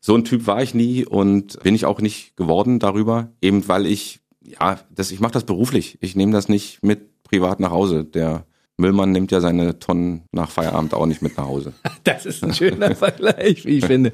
So 0.00 0.14
ein 0.14 0.24
Typ 0.24 0.46
war 0.46 0.62
ich 0.62 0.74
nie 0.74 1.04
und 1.04 1.60
bin 1.62 1.74
ich 1.74 1.84
auch 1.84 2.00
nicht 2.00 2.36
geworden 2.36 2.78
darüber, 2.78 3.32
eben 3.40 3.66
weil 3.66 3.86
ich, 3.86 4.20
ja, 4.40 4.78
das, 4.94 5.10
ich 5.10 5.20
mache 5.20 5.32
das 5.32 5.44
beruflich. 5.44 5.98
Ich 6.00 6.14
nehme 6.14 6.32
das 6.32 6.48
nicht 6.48 6.82
mit 6.82 7.24
privat 7.24 7.58
nach 7.58 7.70
Hause. 7.70 8.04
Der 8.04 8.44
Müllmann 8.80 9.10
nimmt 9.10 9.32
ja 9.32 9.40
seine 9.40 9.78
Tonnen 9.80 10.22
nach 10.32 10.50
Feierabend 10.50 10.94
auch 10.94 11.06
nicht 11.06 11.20
mit 11.20 11.36
nach 11.36 11.46
Hause. 11.46 11.72
Das 12.04 12.24
ist 12.24 12.42
ein 12.42 12.54
schöner 12.54 12.94
Vergleich, 12.94 13.66
wie 13.66 13.78
ich 13.78 13.84
finde. 13.84 14.12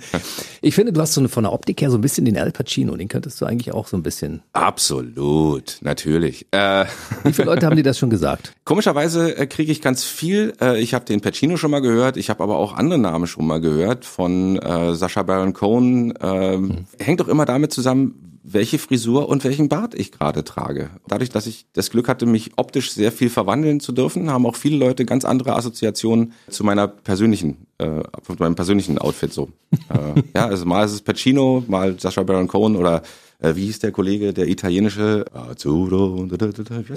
Ich 0.62 0.74
finde, 0.74 0.92
du 0.92 1.00
hast 1.00 1.14
so 1.14 1.20
eine, 1.20 1.28
von 1.28 1.44
der 1.44 1.52
Optik 1.52 1.80
her 1.80 1.90
so 1.90 1.98
ein 1.98 2.00
bisschen 2.00 2.24
den 2.24 2.36
Al 2.36 2.50
Pacino, 2.50 2.96
den 2.96 3.06
könntest 3.06 3.40
du 3.40 3.46
eigentlich 3.46 3.72
auch 3.72 3.86
so 3.86 3.96
ein 3.96 4.02
bisschen. 4.02 4.42
Absolut, 4.52 5.78
natürlich. 5.80 6.46
Äh, 6.50 6.86
Wie 7.22 7.32
viele 7.32 7.46
Leute 7.46 7.66
haben 7.66 7.76
dir 7.76 7.84
das 7.84 7.98
schon 7.98 8.10
gesagt? 8.10 8.52
Komischerweise 8.64 9.36
äh, 9.36 9.46
kriege 9.46 9.70
ich 9.70 9.80
ganz 9.80 10.02
viel. 10.02 10.54
Äh, 10.60 10.80
ich 10.80 10.92
habe 10.92 11.04
den 11.04 11.20
Pacino 11.20 11.56
schon 11.56 11.70
mal 11.70 11.80
gehört, 11.80 12.16
ich 12.16 12.30
habe 12.30 12.42
aber 12.42 12.56
auch 12.56 12.72
andere 12.74 12.98
Namen 12.98 13.28
schon 13.28 13.46
mal 13.46 13.60
gehört 13.60 14.04
von 14.04 14.56
äh, 14.58 14.94
Sascha 14.94 15.22
Baron 15.22 15.52
Cohen. 15.52 16.14
Ähm, 16.20 16.86
Hängt 16.98 17.20
doch 17.20 17.28
immer 17.28 17.44
damit 17.44 17.72
zusammen, 17.72 18.23
welche 18.46 18.78
Frisur 18.78 19.28
und 19.28 19.42
welchen 19.42 19.70
Bart 19.70 19.94
ich 19.94 20.12
gerade 20.12 20.44
trage. 20.44 20.90
Dadurch, 21.08 21.30
dass 21.30 21.46
ich 21.46 21.66
das 21.72 21.90
Glück 21.90 22.08
hatte, 22.08 22.26
mich 22.26 22.52
optisch 22.56 22.92
sehr 22.92 23.10
viel 23.10 23.30
verwandeln 23.30 23.80
zu 23.80 23.90
dürfen, 23.90 24.30
haben 24.30 24.44
auch 24.44 24.54
viele 24.54 24.76
Leute 24.76 25.06
ganz 25.06 25.24
andere 25.24 25.56
Assoziationen 25.56 26.34
zu 26.50 26.62
meiner 26.62 26.86
persönlichen, 26.86 27.66
äh, 27.78 28.02
zu 28.22 28.34
meinem 28.38 28.54
persönlichen 28.54 28.98
Outfit 28.98 29.32
so. 29.32 29.48
äh, 29.72 30.22
ja, 30.36 30.46
also 30.46 30.66
mal 30.66 30.84
ist 30.84 30.92
es 30.92 31.00
Pacino, 31.00 31.64
mal 31.66 31.98
Sascha 31.98 32.22
Baron 32.22 32.46
Cohen 32.46 32.76
oder 32.76 33.02
äh, 33.44 33.56
wie 33.56 33.66
hieß 33.66 33.80
der 33.80 33.92
Kollege, 33.92 34.32
der 34.32 34.48
italienische 34.48 35.24
Azzurro, 35.32 36.26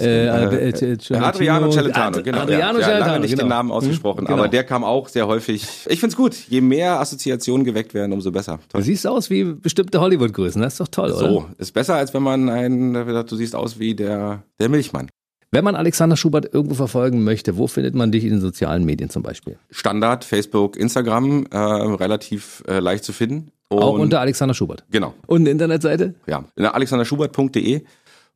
Äh, 0.00 0.26
äh, 0.26 0.70
äh, 0.70 1.14
Adriano 1.16 1.70
Celentano, 1.70 2.22
genau. 2.22 2.40
Adriano 2.40 2.80
ja, 2.80 2.98
lange 2.98 3.20
nicht 3.20 3.30
genau. 3.30 3.42
den 3.42 3.48
Namen 3.48 3.70
ausgesprochen, 3.70 4.24
Genau. 4.24 4.38
aber 4.38 4.48
der 4.48 4.64
kam 4.64 4.84
auch 4.84 5.08
sehr 5.08 5.26
häufig. 5.26 5.66
Ich 5.86 6.00
find's 6.00 6.16
gut. 6.16 6.34
Je 6.48 6.60
mehr 6.60 7.00
Assoziationen 7.00 7.64
geweckt 7.64 7.94
werden, 7.94 8.12
umso 8.12 8.32
besser. 8.32 8.58
Du 8.72 8.80
siehst 8.80 9.06
aus 9.06 9.30
wie 9.30 9.44
bestimmte 9.44 10.00
Hollywood-Größen, 10.00 10.62
das 10.62 10.74
ist 10.74 10.80
doch 10.80 10.88
toll, 10.88 11.12
oder? 11.12 11.28
So, 11.28 11.46
ist 11.58 11.72
besser, 11.72 11.96
als 11.96 12.14
wenn 12.14 12.22
man 12.22 12.48
einen, 12.48 12.94
du 12.94 13.36
siehst 13.36 13.54
aus 13.54 13.78
wie 13.78 13.94
der, 13.94 14.42
der 14.58 14.68
Milchmann. 14.68 15.08
Wenn 15.50 15.64
man 15.64 15.76
Alexander 15.76 16.16
Schubert 16.16 16.52
irgendwo 16.52 16.74
verfolgen 16.74 17.24
möchte, 17.24 17.56
wo 17.56 17.66
findet 17.68 17.94
man 17.94 18.12
dich 18.12 18.24
in 18.24 18.30
den 18.30 18.40
sozialen 18.40 18.84
Medien 18.84 19.08
zum 19.08 19.22
Beispiel? 19.22 19.56
Standard, 19.70 20.24
Facebook, 20.24 20.76
Instagram, 20.76 21.46
äh, 21.50 21.56
relativ 21.56 22.62
äh, 22.68 22.80
leicht 22.80 23.04
zu 23.04 23.14
finden. 23.14 23.50
Und, 23.70 23.82
Auch 23.82 23.98
unter 23.98 24.20
Alexander 24.20 24.54
Schubert. 24.54 24.84
Genau, 24.90 25.14
Und 25.26 25.40
eine 25.42 25.50
Internetseite? 25.50 26.14
ja. 26.26 26.44
alexanderschubert.de. 26.56 27.82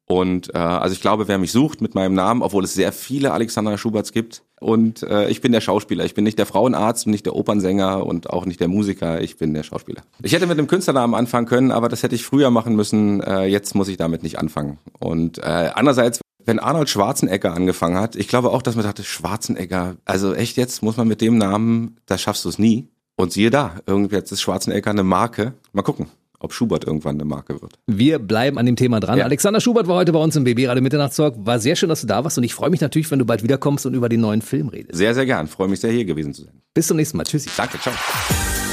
Und 0.06 0.54
äh, 0.54 0.58
also 0.58 0.92
ich 0.92 1.00
glaube, 1.00 1.28
wer 1.28 1.38
mich 1.38 1.52
sucht 1.52 1.80
mit 1.80 1.94
meinem 1.94 2.14
Namen, 2.14 2.42
obwohl 2.42 2.64
es 2.64 2.74
sehr 2.74 2.92
viele 2.92 3.32
Alexander 3.32 3.78
Schuberts 3.78 4.12
gibt. 4.12 4.42
Und 4.60 5.02
äh, 5.04 5.28
ich 5.30 5.40
bin 5.40 5.52
der 5.52 5.60
Schauspieler. 5.60 6.04
Ich 6.04 6.14
bin 6.14 6.24
nicht 6.24 6.38
der 6.38 6.44
Frauenarzt, 6.46 7.06
nicht 7.06 7.24
der 7.24 7.34
Opernsänger 7.34 8.04
und 8.04 8.28
auch 8.28 8.44
nicht 8.44 8.60
der 8.60 8.68
Musiker. 8.68 9.20
Ich 9.22 9.38
bin 9.38 9.54
der 9.54 9.62
Schauspieler. 9.62 10.02
Ich 10.22 10.32
hätte 10.32 10.46
mit 10.46 10.58
dem 10.58 10.66
Künstlernamen 10.66 11.14
anfangen 11.14 11.46
können, 11.46 11.70
aber 11.70 11.88
das 11.88 12.02
hätte 12.02 12.14
ich 12.14 12.24
früher 12.24 12.50
machen 12.50 12.76
müssen. 12.76 13.22
Äh, 13.22 13.44
jetzt 13.46 13.74
muss 13.74 13.88
ich 13.88 13.96
damit 13.96 14.22
nicht 14.22 14.38
anfangen. 14.38 14.78
Und 14.98 15.38
äh, 15.38 15.70
andererseits, 15.74 16.20
wenn 16.44 16.58
Arnold 16.58 16.90
Schwarzenegger 16.90 17.54
angefangen 17.54 17.96
hat, 17.96 18.16
ich 18.16 18.28
glaube 18.28 18.50
auch, 18.50 18.62
dass 18.62 18.74
man 18.74 18.84
dachte, 18.84 19.04
Schwarzenegger, 19.04 19.96
also 20.04 20.34
echt 20.34 20.56
jetzt 20.56 20.82
muss 20.82 20.96
man 20.96 21.08
mit 21.08 21.20
dem 21.20 21.38
Namen, 21.38 21.96
da 22.06 22.18
schaffst 22.18 22.44
du 22.44 22.48
es 22.48 22.58
nie. 22.58 22.88
Und 23.22 23.32
siehe 23.32 23.50
da, 23.50 23.76
irgendwie 23.86 24.16
jetzt 24.16 24.32
ist 24.32 24.40
Schwarzenegger 24.40 24.90
eine 24.90 25.04
Marke. 25.04 25.52
Mal 25.72 25.82
gucken, 25.82 26.08
ob 26.40 26.52
Schubert 26.52 26.84
irgendwann 26.84 27.14
eine 27.14 27.24
Marke 27.24 27.62
wird. 27.62 27.78
Wir 27.86 28.18
bleiben 28.18 28.58
an 28.58 28.66
dem 28.66 28.74
Thema 28.74 28.98
dran. 28.98 29.16
Ja. 29.16 29.24
Alexander 29.26 29.60
Schubert 29.60 29.86
war 29.86 29.94
heute 29.94 30.10
bei 30.10 30.18
uns 30.18 30.34
im 30.34 30.42
BB 30.42 30.66
Radio 30.66 30.82
Mitternachtstalk. 30.82 31.36
War 31.38 31.60
sehr 31.60 31.76
schön, 31.76 31.88
dass 31.88 32.00
du 32.00 32.08
da 32.08 32.24
warst 32.24 32.36
und 32.36 32.42
ich 32.42 32.52
freue 32.52 32.70
mich 32.70 32.80
natürlich, 32.80 33.08
wenn 33.12 33.20
du 33.20 33.24
bald 33.24 33.44
wiederkommst 33.44 33.86
und 33.86 33.94
über 33.94 34.08
den 34.08 34.22
neuen 34.22 34.42
Film 34.42 34.66
redest. 34.66 34.96
Sehr, 34.96 35.14
sehr 35.14 35.24
gern. 35.24 35.46
Freue 35.46 35.68
mich 35.68 35.78
sehr, 35.78 35.92
hier 35.92 36.04
gewesen 36.04 36.34
zu 36.34 36.42
sein. 36.42 36.62
Bis 36.74 36.88
zum 36.88 36.96
nächsten 36.96 37.16
Mal. 37.16 37.22
Tschüssi. 37.22 37.48
Danke, 37.56 37.78
ciao. 37.78 37.94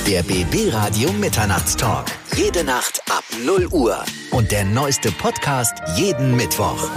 Der 0.08 0.24
BB 0.24 0.74
Radio 0.74 1.12
Mitternachtstalk. 1.14 2.08
Jede 2.36 2.64
Nacht 2.64 3.04
ab 3.12 3.24
0 3.46 3.68
Uhr. 3.68 4.04
Und 4.32 4.52
der 4.52 4.66
neueste 4.66 5.12
Podcast 5.12 5.76
jeden 5.96 6.36
Mittwoch. 6.36 6.90